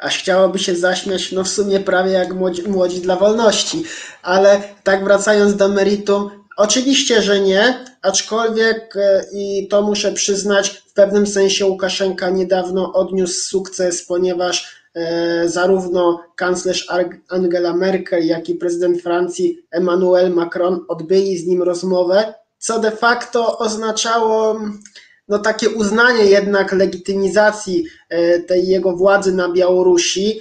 aż 0.00 0.18
chciałoby 0.18 0.58
się 0.58 0.76
zaśmiać, 0.76 1.32
no 1.32 1.44
w 1.44 1.48
sumie 1.48 1.80
prawie 1.80 2.10
jak 2.10 2.34
młodzi, 2.34 2.68
młodzi 2.68 3.00
dla 3.00 3.16
wolności. 3.16 3.84
Ale 4.22 4.62
tak 4.82 5.04
wracając 5.04 5.56
do 5.56 5.68
meritum, 5.68 6.39
oczywiście, 6.60 7.22
że 7.22 7.40
nie, 7.40 7.84
aczkolwiek 8.02 8.96
e, 8.96 9.24
i 9.32 9.68
to 9.68 9.82
muszę 9.82 10.12
przyznać, 10.12 10.68
w 10.68 10.92
pewnym 10.92 11.26
sensie 11.26 11.66
Łukaszenka 11.66 12.30
niedawno 12.30 12.92
odniósł 12.92 13.40
sukces, 13.40 14.06
ponieważ 14.06 14.76
e, 14.94 15.48
zarówno 15.48 16.24
kanclerz 16.36 16.86
Angela 17.28 17.74
Merkel, 17.74 18.26
jak 18.26 18.48
i 18.48 18.54
prezydent 18.54 19.02
Francji 19.02 19.58
Emmanuel 19.70 20.34
Macron 20.34 20.84
odbyli 20.88 21.38
z 21.38 21.46
nim 21.46 21.62
rozmowę, 21.62 22.34
co 22.58 22.78
de 22.78 22.90
facto 22.90 23.58
oznaczało 23.58 24.60
no, 25.28 25.38
takie 25.38 25.70
uznanie 25.70 26.24
jednak 26.24 26.72
legitymizacji 26.72 27.84
e, 28.08 28.40
tej 28.40 28.68
jego 28.68 28.96
władzy 28.96 29.32
na 29.32 29.52
Białorusi, 29.52 30.40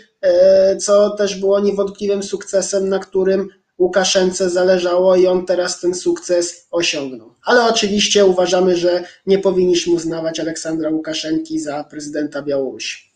co 0.81 1.09
też 1.09 1.39
było 1.39 1.59
niewątpliwym 1.59 2.23
sukcesem, 2.23 2.89
na 2.89 2.99
którym 2.99 3.49
Łukaszence 3.79 4.49
zależało 4.49 5.15
i 5.15 5.27
on 5.27 5.45
teraz 5.45 5.79
ten 5.79 5.93
sukces 5.93 6.67
osiągnął. 6.71 7.35
Ale 7.43 7.63
oczywiście 7.63 8.25
uważamy, 8.25 8.77
że 8.77 9.03
nie 9.25 9.39
powinniśmy 9.39 9.93
uznawać 9.93 10.39
Aleksandra 10.39 10.89
Łukaszenki 10.89 11.59
za 11.59 11.83
prezydenta 11.83 12.41
Białorusi. 12.41 13.09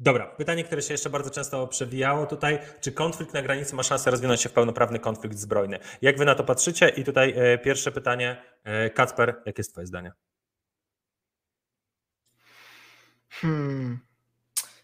Dobra, 0.00 0.26
pytanie, 0.26 0.64
które 0.64 0.82
się 0.82 0.94
jeszcze 0.94 1.10
bardzo 1.10 1.30
często 1.30 1.66
przewijało 1.66 2.26
tutaj, 2.26 2.58
czy 2.80 2.92
konflikt 2.92 3.34
na 3.34 3.42
granicy 3.42 3.74
ma 3.74 3.82
szansę 3.82 4.10
rozwinąć 4.10 4.40
się 4.40 4.48
w 4.48 4.52
pełnoprawny 4.52 4.98
konflikt 4.98 5.38
zbrojny? 5.38 5.78
Jak 6.02 6.18
wy 6.18 6.24
na 6.24 6.34
to 6.34 6.44
patrzycie? 6.44 6.88
I 6.88 7.04
tutaj 7.04 7.34
e, 7.36 7.58
pierwsze 7.58 7.92
pytanie, 7.92 8.42
e, 8.64 8.90
Kacper, 8.90 9.42
jakie 9.46 9.60
jest 9.60 9.72
twoje 9.72 9.86
zdanie? 9.86 10.12
Hmm. 13.28 13.98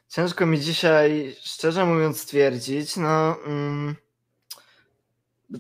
Ciężko 0.08 0.46
mi 0.46 0.60
dzisiaj, 0.60 1.36
szczerze 1.40 1.84
mówiąc, 1.84 2.20
stwierdzić. 2.20 2.96
No, 2.96 3.36
mm, 3.46 3.96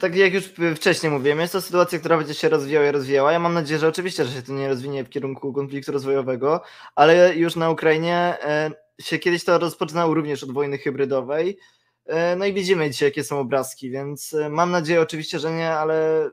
tak 0.00 0.16
jak 0.16 0.34
już 0.34 0.52
wcześniej 0.76 1.12
mówiłem, 1.12 1.40
jest 1.40 1.52
to 1.52 1.60
sytuacja, 1.60 1.98
która 1.98 2.16
będzie 2.16 2.34
się 2.34 2.48
rozwijała 2.48 2.86
i 2.86 2.92
rozwijała. 2.92 3.32
Ja 3.32 3.38
mam 3.38 3.54
nadzieję, 3.54 3.80
że 3.80 3.88
oczywiście, 3.88 4.24
że 4.24 4.32
się 4.32 4.42
to 4.42 4.52
nie 4.52 4.68
rozwinie 4.68 5.04
w 5.04 5.08
kierunku 5.08 5.52
konfliktu 5.52 5.92
rozwojowego, 5.92 6.62
ale 6.94 7.36
już 7.36 7.56
na 7.56 7.70
Ukrainie 7.70 8.36
e, 8.42 8.70
się 9.00 9.18
kiedyś 9.18 9.44
to 9.44 9.58
rozpoczynało 9.58 10.14
również 10.14 10.42
od 10.42 10.52
wojny 10.52 10.78
hybrydowej. 10.78 11.58
E, 12.06 12.36
no 12.36 12.44
i 12.44 12.52
widzimy 12.52 12.90
dzisiaj, 12.90 13.08
jakie 13.08 13.24
są 13.24 13.38
obrazki, 13.38 13.90
więc 13.90 14.34
e, 14.34 14.48
mam 14.48 14.70
nadzieję 14.70 15.00
oczywiście, 15.00 15.38
że 15.38 15.52
nie, 15.52 15.72
ale 15.72 16.30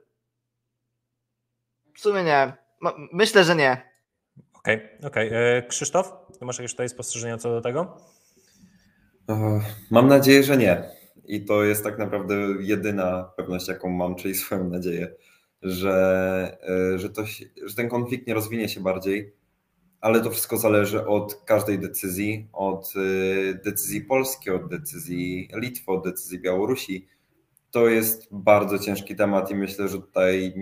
w 1.95 1.99
sumie 1.99 2.23
nie. 2.23 2.53
Myślę, 3.11 3.43
że 3.43 3.55
nie. 3.55 3.93
Okej, 4.53 4.75
okay, 4.75 5.07
okej. 5.07 5.27
Okay. 5.27 5.63
Krzysztof, 5.69 6.13
ty 6.39 6.45
masz 6.45 6.57
jakieś 6.57 6.71
tutaj 6.71 6.89
spostrzeżenia 6.89 7.37
co 7.37 7.49
do 7.49 7.61
tego? 7.61 7.97
Mam 9.91 10.07
nadzieję, 10.07 10.43
że 10.43 10.57
nie. 10.57 11.02
I 11.25 11.45
to 11.45 11.63
jest 11.63 11.83
tak 11.83 11.99
naprawdę 11.99 12.35
jedyna 12.59 13.23
pewność, 13.37 13.67
jaką 13.67 13.89
mam, 13.89 14.15
czyli 14.15 14.35
swoją 14.35 14.69
nadzieję, 14.69 15.15
że, 15.61 16.57
e, 16.93 16.99
że, 16.99 17.09
to, 17.09 17.23
że 17.65 17.75
ten 17.75 17.89
konflikt 17.89 18.27
nie 18.27 18.33
rozwinie 18.33 18.69
się 18.69 18.81
bardziej, 18.81 19.33
ale 20.01 20.21
to 20.21 20.31
wszystko 20.31 20.57
zależy 20.57 21.05
od 21.05 21.35
każdej 21.35 21.79
decyzji, 21.79 22.47
od 22.53 22.93
e, 22.95 23.53
decyzji 23.53 24.01
Polski, 24.01 24.49
od 24.49 24.69
decyzji 24.69 25.49
Litwy, 25.55 25.91
od 25.91 26.03
decyzji 26.03 26.39
Białorusi. 26.39 27.07
To 27.71 27.87
jest 27.87 28.27
bardzo 28.31 28.79
ciężki 28.79 29.15
temat 29.15 29.51
i 29.51 29.55
myślę, 29.55 29.87
że 29.87 29.97
tutaj 29.97 30.53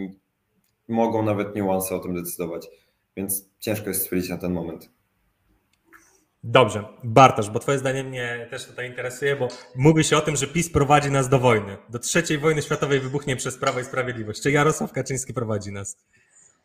mogą 0.88 1.24
nawet 1.24 1.56
niuanse 1.56 1.96
o 1.96 2.00
tym 2.00 2.14
decydować, 2.14 2.68
więc 3.18 3.50
ciężko 3.60 3.90
jest 3.90 4.02
stwierdzić 4.02 4.30
na 4.30 4.38
ten 4.38 4.54
moment. 4.54 4.90
Dobrze, 6.44 6.84
Bartosz, 7.04 7.50
bo 7.50 7.60
twoje 7.60 7.78
zdanie 7.80 8.04
mnie 8.04 8.48
też 8.50 8.66
tutaj 8.66 8.90
interesuje, 8.90 9.36
bo 9.36 9.48
mówi 9.76 10.04
się 10.04 10.18
o 10.18 10.22
tym, 10.22 10.36
że 10.36 10.48
PiS 10.48 10.70
prowadzi 10.70 11.12
nas 11.12 11.30
do 11.30 11.40
wojny. 11.40 11.78
Do 11.90 12.00
trzeciej 12.00 12.38
wojny 12.38 12.62
światowej 12.62 13.00
wybuchnie 13.00 13.36
przez 13.36 13.58
Prawo 13.58 13.80
i 13.80 13.84
Sprawiedliwość. 13.84 14.42
Czy 14.42 14.52
Jarosław 14.52 14.92
Kaczyński 14.92 15.34
prowadzi 15.34 15.72
nas? 15.72 15.98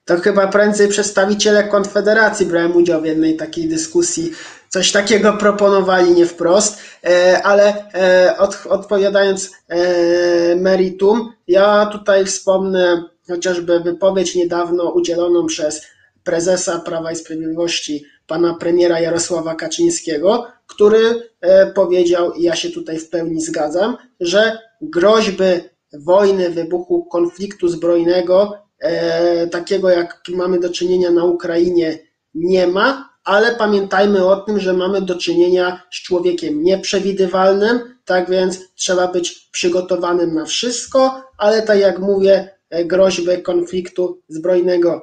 To 0.04 0.20
chyba 0.20 0.48
prędzej 0.48 0.88
przedstawiciele 0.88 1.68
Konfederacji 1.68 2.46
brałem 2.46 2.76
udział 2.76 3.02
w 3.02 3.06
jednej 3.06 3.36
takiej 3.36 3.68
dyskusji. 3.68 4.32
Coś 4.68 4.92
takiego 4.92 5.32
proponowali 5.32 6.10
nie 6.10 6.26
wprost, 6.26 6.78
e, 7.04 7.42
ale 7.42 7.90
e, 7.94 8.36
odpowiadając 8.68 9.50
e, 9.68 10.56
meritum, 10.56 11.32
ja 11.48 11.86
tutaj 11.86 12.24
wspomnę 12.24 13.04
chociażby 13.28 13.80
wypowiedź 13.80 14.34
niedawno 14.34 14.90
udzieloną 14.90 15.46
przez 15.46 15.86
prezesa 16.24 16.78
Prawa 16.78 17.12
i 17.12 17.16
Sprawiedliwości 17.16 18.04
pana 18.26 18.54
premiera 18.54 19.00
Jarosława 19.00 19.54
Kaczyńskiego, 19.54 20.46
który 20.66 21.30
e, 21.40 21.72
powiedział, 21.72 22.32
i 22.32 22.42
ja 22.42 22.56
się 22.56 22.70
tutaj 22.70 22.98
w 22.98 23.10
pełni 23.10 23.40
zgadzam, 23.40 23.96
że 24.20 24.58
groźby 24.80 25.44
wojny, 25.92 26.50
wybuchu 26.50 27.04
konfliktu 27.04 27.68
zbrojnego, 27.68 28.58
e, 28.78 29.46
takiego 29.46 29.90
jak 29.90 30.22
mamy 30.28 30.60
do 30.60 30.70
czynienia 30.70 31.10
na 31.10 31.24
Ukrainie, 31.24 31.98
nie 32.34 32.66
ma, 32.66 33.16
ale 33.24 33.54
pamiętajmy 33.54 34.26
o 34.26 34.36
tym, 34.36 34.60
że 34.60 34.72
mamy 34.72 35.02
do 35.02 35.18
czynienia 35.18 35.82
z 35.92 36.02
człowiekiem 36.02 36.62
nieprzewidywalnym, 36.62 37.80
tak 38.04 38.30
więc 38.30 38.74
trzeba 38.74 39.08
być 39.08 39.48
przygotowanym 39.52 40.34
na 40.34 40.44
wszystko, 40.44 41.22
ale 41.38 41.62
tak 41.62 41.78
jak 41.80 41.98
mówię, 41.98 42.50
e, 42.70 42.84
groźby 42.84 43.42
konfliktu 43.42 44.22
zbrojnego 44.28 45.02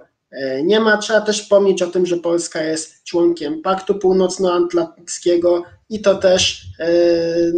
nie 0.63 0.79
ma. 0.79 0.97
Trzeba 0.97 1.21
też 1.21 1.41
wspomnieć 1.41 1.81
o 1.81 1.87
tym, 1.87 2.05
że 2.05 2.17
Polska 2.17 2.61
jest 2.61 3.03
członkiem 3.03 3.61
Paktu 3.61 3.95
Północnoatlantyckiego 3.95 5.63
i 5.89 6.01
to 6.01 6.15
też 6.15 6.65
e, 6.79 6.91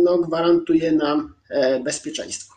no, 0.03 0.17
gwarantuje 0.17 0.91
nam 0.91 1.35
e, 1.49 1.79
bezpieczeństwo. 1.79 2.55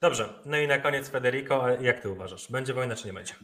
Dobrze, 0.00 0.28
no 0.46 0.56
i 0.56 0.68
na 0.68 0.78
koniec 0.78 1.08
Federico, 1.08 1.68
jak 1.80 2.00
ty 2.00 2.10
uważasz? 2.10 2.50
Będzie 2.52 2.74
wojna 2.74 2.96
czy 2.96 3.06
nie 3.06 3.12
będzie? 3.12 3.34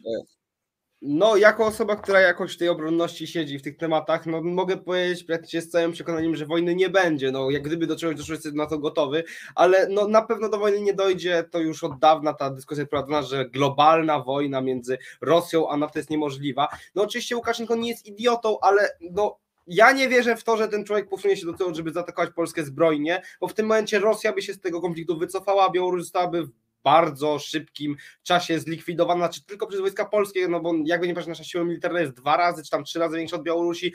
No, 1.04 1.36
jako 1.36 1.66
osoba, 1.66 1.96
która 1.96 2.20
jakoś 2.20 2.54
w 2.54 2.58
tej 2.58 2.68
obronności 2.68 3.26
siedzi 3.26 3.58
w 3.58 3.62
tych 3.62 3.76
tematach, 3.76 4.26
no 4.26 4.42
mogę 4.42 4.76
powiedzieć 4.76 5.24
praktycznie 5.24 5.60
z 5.60 5.68
całym 5.68 5.92
przekonaniem, 5.92 6.36
że 6.36 6.46
wojny 6.46 6.74
nie 6.74 6.90
będzie. 6.90 7.32
No, 7.32 7.50
jak 7.50 7.62
gdyby 7.62 7.86
do 7.86 7.96
czegoś 7.96 8.16
doszło, 8.16 8.34
jestem 8.34 8.54
na 8.54 8.66
to 8.66 8.78
gotowy, 8.78 9.24
ale 9.54 9.88
no 9.88 10.08
na 10.08 10.22
pewno 10.22 10.48
do 10.48 10.58
wojny 10.58 10.80
nie 10.80 10.94
dojdzie. 10.94 11.44
To 11.50 11.58
już 11.58 11.84
od 11.84 11.98
dawna 11.98 12.34
ta 12.34 12.50
dyskusja 12.50 12.86
prowadzona, 12.86 13.22
że 13.22 13.50
globalna 13.50 14.20
wojna 14.20 14.60
między 14.60 14.98
Rosją 15.20 15.68
a 15.68 15.76
NATO 15.76 15.98
jest 15.98 16.10
niemożliwa. 16.10 16.68
No 16.94 17.02
oczywiście 17.02 17.36
Łukaszenko 17.36 17.76
nie 17.76 17.88
jest 17.88 18.06
idiotą, 18.06 18.60
ale 18.60 18.88
no 19.10 19.38
ja 19.66 19.92
nie 19.92 20.08
wierzę 20.08 20.36
w 20.36 20.44
to, 20.44 20.56
że 20.56 20.68
ten 20.68 20.84
człowiek 20.84 21.08
posunie 21.08 21.36
się 21.36 21.46
do 21.46 21.52
tego, 21.52 21.74
żeby 21.74 21.92
zaatakować 21.92 22.30
Polskę 22.34 22.64
zbrojnie, 22.64 23.22
bo 23.40 23.48
w 23.48 23.54
tym 23.54 23.66
momencie 23.66 23.98
Rosja 23.98 24.32
by 24.32 24.42
się 24.42 24.54
z 24.54 24.60
tego 24.60 24.80
konfliktu 24.80 25.18
wycofała, 25.18 25.70
Białoruś 25.70 26.02
zostałaby 26.02 26.48
bardzo 26.84 27.38
szybkim 27.38 27.96
czasie 28.22 28.60
zlikwidowana, 28.60 29.20
znaczy 29.20 29.44
tylko 29.44 29.66
przez 29.66 29.80
wojska 29.80 30.04
polskie, 30.04 30.48
no 30.48 30.60
bo 30.60 30.72
jakby 30.84 31.08
nie 31.08 31.14
patrzeć, 31.14 31.28
nasza 31.28 31.44
siła 31.44 31.64
militarna 31.64 32.00
jest 32.00 32.12
dwa 32.12 32.36
razy, 32.36 32.62
czy 32.64 32.70
tam 32.70 32.84
trzy 32.84 32.98
razy 32.98 33.16
większa 33.16 33.36
od 33.36 33.42
Białorusi, 33.42 33.94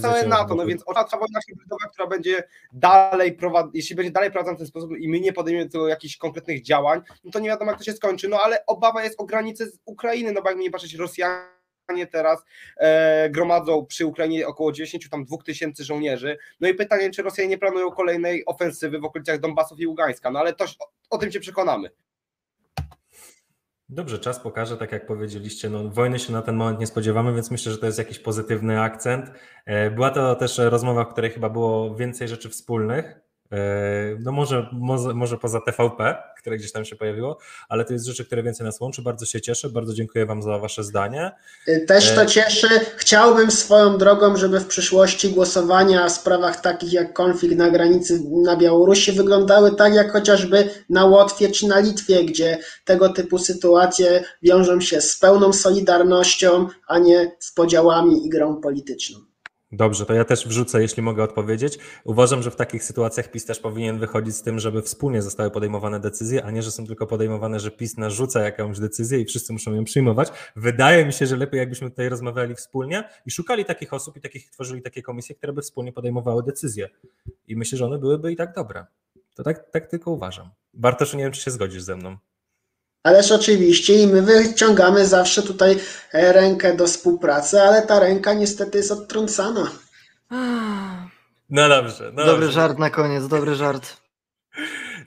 całe 0.00 0.26
NATO, 0.26 0.54
no 0.54 0.66
więc 0.66 0.84
ta 0.84 1.18
wojna 1.18 1.40
hybrydowa, 1.48 1.88
która 1.92 2.06
będzie 2.06 2.44
dalej 2.72 3.32
prowadzić, 3.32 3.74
jeśli 3.74 3.96
będzie 3.96 4.12
dalej 4.12 4.30
prowadzona 4.30 4.54
w 4.54 4.58
ten 4.58 4.66
sposób 4.66 4.90
i 4.98 5.08
my 5.08 5.20
nie 5.20 5.32
podejmiemy 5.32 5.68
tego 5.70 5.88
jakichś 5.88 6.16
konkretnych 6.16 6.62
działań, 6.62 7.00
no 7.24 7.30
to 7.30 7.38
nie 7.38 7.48
wiadomo 7.48 7.70
jak 7.70 7.78
to 7.78 7.84
się 7.84 7.92
skończy, 7.92 8.28
no 8.28 8.40
ale 8.40 8.66
obawa 8.66 9.04
jest 9.04 9.20
o 9.20 9.24
granice 9.24 9.66
z 9.66 9.78
Ukrainy, 9.84 10.32
no 10.32 10.42
bo 10.42 10.48
jakby 10.48 10.62
nie 10.62 10.70
patrzeć, 10.70 10.94
Rosjanie 10.94 11.57
teraz 12.10 12.44
e, 12.76 13.30
gromadzą 13.30 13.86
przy 13.86 14.06
Ukrainie 14.06 14.46
około 14.46 14.72
10 14.72 15.08
tam 15.08 15.24
2 15.24 15.36
tysięcy 15.44 15.84
żołnierzy. 15.84 16.38
No 16.60 16.68
i 16.68 16.74
pytanie, 16.74 17.10
czy 17.10 17.22
Rosjanie 17.22 17.50
nie 17.50 17.58
planują 17.58 17.90
kolejnej 17.90 18.42
ofensywy 18.46 18.98
w 18.98 19.04
okolicach 19.04 19.40
Donbasów 19.40 19.80
i 19.80 19.86
Ługańska. 19.86 20.30
No 20.30 20.38
ale 20.38 20.54
to, 20.54 20.64
o, 20.64 20.90
o 21.10 21.18
tym 21.18 21.32
się 21.32 21.40
przekonamy. 21.40 21.90
Dobrze, 23.90 24.18
czas 24.18 24.40
pokaże, 24.40 24.76
tak 24.76 24.92
jak 24.92 25.06
powiedzieliście, 25.06 25.70
no, 25.70 25.88
wojny 25.88 26.18
się 26.18 26.32
na 26.32 26.42
ten 26.42 26.56
moment 26.56 26.80
nie 26.80 26.86
spodziewamy, 26.86 27.34
więc 27.34 27.50
myślę, 27.50 27.72
że 27.72 27.78
to 27.78 27.86
jest 27.86 27.98
jakiś 27.98 28.18
pozytywny 28.18 28.80
akcent. 28.80 29.30
E, 29.66 29.90
była 29.90 30.10
to 30.10 30.34
też 30.34 30.58
rozmowa, 30.58 31.04
w 31.04 31.12
której 31.12 31.30
chyba 31.30 31.48
było 31.48 31.94
więcej 31.94 32.28
rzeczy 32.28 32.48
wspólnych. 32.48 33.27
E, 33.52 34.16
no 34.20 34.32
może, 34.32 34.68
może, 34.72 35.14
może 35.14 35.38
poza 35.38 35.60
TVP, 35.60 36.16
które 36.38 36.56
gdzieś 36.56 36.72
tam 36.72 36.84
się 36.84 36.96
pojawiło, 36.96 37.38
ale 37.68 37.84
to 37.84 37.92
jest 37.92 38.06
rzeczy, 38.06 38.24
które 38.24 38.42
więcej 38.42 38.66
nas 38.66 38.80
łączy. 38.80 39.02
Bardzo 39.02 39.26
się 39.26 39.40
cieszę, 39.40 39.68
bardzo 39.68 39.94
dziękuję 39.94 40.26
Wam 40.26 40.42
za 40.42 40.58
Wasze 40.58 40.84
zdanie. 40.84 41.32
Też 41.86 42.14
to 42.14 42.22
e, 42.22 42.26
cieszy. 42.26 42.68
Chciałbym 42.96 43.50
swoją 43.50 43.98
drogą, 43.98 44.36
żeby 44.36 44.60
w 44.60 44.66
przyszłości 44.66 45.30
głosowania 45.30 46.08
w 46.08 46.12
sprawach 46.12 46.60
takich 46.60 46.92
jak 46.92 47.12
konflikt 47.12 47.56
na 47.56 47.70
granicy 47.70 48.20
na 48.44 48.56
Białorusi 48.56 49.12
wyglądały 49.12 49.74
tak 49.74 49.94
jak 49.94 50.12
chociażby 50.12 50.70
na 50.90 51.04
Łotwie 51.04 51.48
czy 51.48 51.66
na 51.68 51.78
Litwie, 51.78 52.24
gdzie 52.24 52.58
tego 52.84 53.08
typu 53.08 53.38
sytuacje 53.38 54.24
wiążą 54.42 54.80
się 54.80 55.00
z 55.00 55.18
pełną 55.18 55.52
solidarnością, 55.52 56.66
a 56.86 56.98
nie 56.98 57.36
z 57.38 57.52
podziałami 57.52 58.26
i 58.26 58.28
grą 58.28 58.60
polityczną. 58.60 59.27
Dobrze, 59.72 60.06
to 60.06 60.14
ja 60.14 60.24
też 60.24 60.48
wrzucę, 60.48 60.82
jeśli 60.82 61.02
mogę 61.02 61.22
odpowiedzieć. 61.22 61.78
Uważam, 62.04 62.42
że 62.42 62.50
w 62.50 62.56
takich 62.56 62.84
sytuacjach 62.84 63.30
PiS 63.30 63.44
też 63.44 63.60
powinien 63.60 63.98
wychodzić 63.98 64.36
z 64.36 64.42
tym, 64.42 64.58
żeby 64.58 64.82
wspólnie 64.82 65.22
zostały 65.22 65.50
podejmowane 65.50 66.00
decyzje, 66.00 66.44
a 66.44 66.50
nie, 66.50 66.62
że 66.62 66.70
są 66.70 66.86
tylko 66.86 67.06
podejmowane, 67.06 67.60
że 67.60 67.70
PiS 67.70 67.96
narzuca 67.96 68.42
jakąś 68.42 68.78
decyzję 68.78 69.20
i 69.20 69.24
wszyscy 69.24 69.52
muszą 69.52 69.74
ją 69.74 69.84
przyjmować. 69.84 70.28
Wydaje 70.56 71.06
mi 71.06 71.12
się, 71.12 71.26
że 71.26 71.36
lepiej 71.36 71.58
jakbyśmy 71.58 71.90
tutaj 71.90 72.08
rozmawiali 72.08 72.54
wspólnie 72.54 73.08
i 73.26 73.30
szukali 73.30 73.64
takich 73.64 73.92
osób 73.92 74.16
i 74.16 74.20
takich 74.20 74.50
tworzyli 74.50 74.82
takie 74.82 75.02
komisje, 75.02 75.34
które 75.34 75.52
by 75.52 75.62
wspólnie 75.62 75.92
podejmowały 75.92 76.42
decyzje. 76.42 76.88
I 77.46 77.56
myślę, 77.56 77.78
że 77.78 77.86
one 77.86 77.98
byłyby 77.98 78.32
i 78.32 78.36
tak 78.36 78.54
dobre. 78.54 78.86
To 79.34 79.42
tak, 79.42 79.70
tak 79.70 79.86
tylko 79.86 80.10
uważam. 80.10 80.50
Bartosz, 80.74 81.14
nie 81.14 81.22
wiem, 81.22 81.32
czy 81.32 81.40
się 81.40 81.50
zgodzisz 81.50 81.82
ze 81.82 81.96
mną. 81.96 82.16
Ależ 83.08 83.32
oczywiście 83.32 83.94
i 83.94 84.06
my 84.06 84.22
wyciągamy 84.22 85.06
zawsze 85.06 85.42
tutaj 85.42 85.78
e, 86.12 86.32
rękę 86.32 86.76
do 86.76 86.86
współpracy, 86.86 87.60
ale 87.62 87.82
ta 87.82 88.00
ręka 88.00 88.34
niestety 88.34 88.78
jest 88.78 88.92
odtrącana. 88.92 89.70
No 91.50 91.68
dobrze. 91.68 92.04
No 92.14 92.24
Dobry 92.24 92.40
dobrze. 92.40 92.52
żart 92.52 92.78
na 92.78 92.90
koniec, 92.90 93.28
dobry 93.28 93.54
żart. 93.54 93.96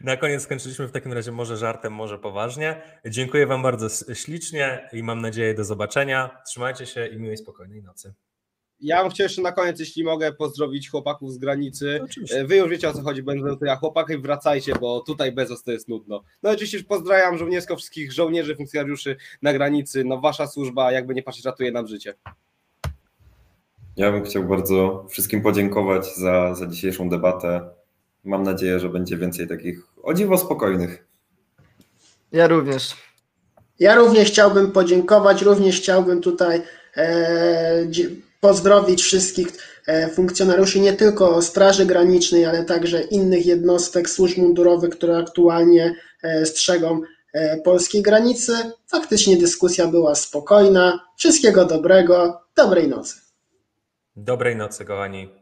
Na 0.03 0.17
koniec 0.17 0.43
skończyliśmy 0.43 0.87
w 0.87 0.91
takim 0.91 1.13
razie 1.13 1.31
może 1.31 1.57
żartem, 1.57 1.93
może 1.93 2.17
poważnie. 2.17 2.81
Dziękuję 3.05 3.47
Wam 3.47 3.63
bardzo 3.63 3.87
ślicznie 4.13 4.89
i 4.93 5.03
mam 5.03 5.21
nadzieję 5.21 5.53
do 5.53 5.63
zobaczenia. 5.63 6.41
Trzymajcie 6.47 6.85
się 6.85 7.07
i 7.07 7.17
miłej, 7.17 7.37
spokojnej 7.37 7.83
nocy. 7.83 8.13
Ja 8.81 9.01
bym 9.01 9.11
chciał 9.11 9.25
jeszcze 9.25 9.41
na 9.41 9.51
koniec, 9.51 9.79
jeśli 9.79 10.03
mogę, 10.03 10.33
pozdrowić 10.33 10.89
chłopaków 10.89 11.33
z 11.33 11.37
granicy. 11.37 11.99
Oczywiście. 12.03 12.45
Wy 12.45 12.55
już 12.55 12.69
wiecie 12.69 12.89
o 12.89 12.93
co 12.93 13.01
chodzi, 13.01 13.23
będę 13.23 13.57
to 13.57 13.65
ja 13.65 13.75
chłopaki 13.75 14.17
wracajcie, 14.17 14.73
bo 14.81 14.99
tutaj 14.99 15.31
bez 15.31 15.49
was 15.49 15.63
to 15.63 15.71
jest 15.71 15.87
nudno. 15.87 16.23
No 16.43 16.49
oczywiście 16.49 16.77
już 16.77 16.87
pozdrawiam 16.87 17.37
żołniersko 17.37 17.75
wszystkich 17.75 18.11
żołnierzy, 18.11 18.55
funkcjonariuszy 18.55 19.15
na 19.41 19.53
granicy. 19.53 20.03
No 20.03 20.19
wasza 20.19 20.47
służba, 20.47 20.91
jakby 20.91 21.15
nie 21.15 21.23
patrzeć, 21.23 21.45
ratuje 21.45 21.71
nam 21.71 21.87
życie. 21.87 22.13
Ja 23.97 24.11
bym 24.11 24.23
chciał 24.23 24.43
bardzo 24.43 25.05
wszystkim 25.09 25.41
podziękować 25.41 26.15
za, 26.15 26.55
za 26.55 26.67
dzisiejszą 26.67 27.09
debatę. 27.09 27.69
Mam 28.23 28.43
nadzieję, 28.43 28.79
że 28.79 28.89
będzie 28.89 29.17
więcej 29.17 29.47
takich 29.47 29.87
o 30.03 30.13
dziwo 30.13 30.37
spokojnych. 30.37 31.05
Ja 32.31 32.47
również. 32.47 32.95
Ja 33.79 33.95
również 33.95 34.27
chciałbym 34.27 34.71
podziękować, 34.71 35.41
również 35.41 35.77
chciałbym 35.77 36.21
tutaj 36.21 36.61
e, 36.95 37.85
pozdrowić 38.41 39.01
wszystkich 39.03 39.47
e, 39.87 40.09
funkcjonariuszy 40.09 40.79
nie 40.79 40.93
tylko 40.93 41.41
Straży 41.41 41.85
Granicznej, 41.85 42.45
ale 42.45 42.65
także 42.65 43.01
innych 43.01 43.45
jednostek 43.45 44.09
służb 44.09 44.37
mundurowych, 44.37 44.89
które 44.89 45.17
aktualnie 45.17 45.95
e, 46.23 46.45
strzegą 46.45 47.01
e, 47.33 47.57
polskiej 47.61 48.01
granicy. 48.01 48.53
Faktycznie 48.87 49.37
dyskusja 49.37 49.87
była 49.87 50.15
spokojna. 50.15 50.99
Wszystkiego 51.17 51.65
dobrego, 51.65 52.41
dobrej 52.55 52.87
nocy. 52.87 53.15
Dobrej 54.15 54.55
nocy, 54.55 54.85
kochani. 54.85 55.40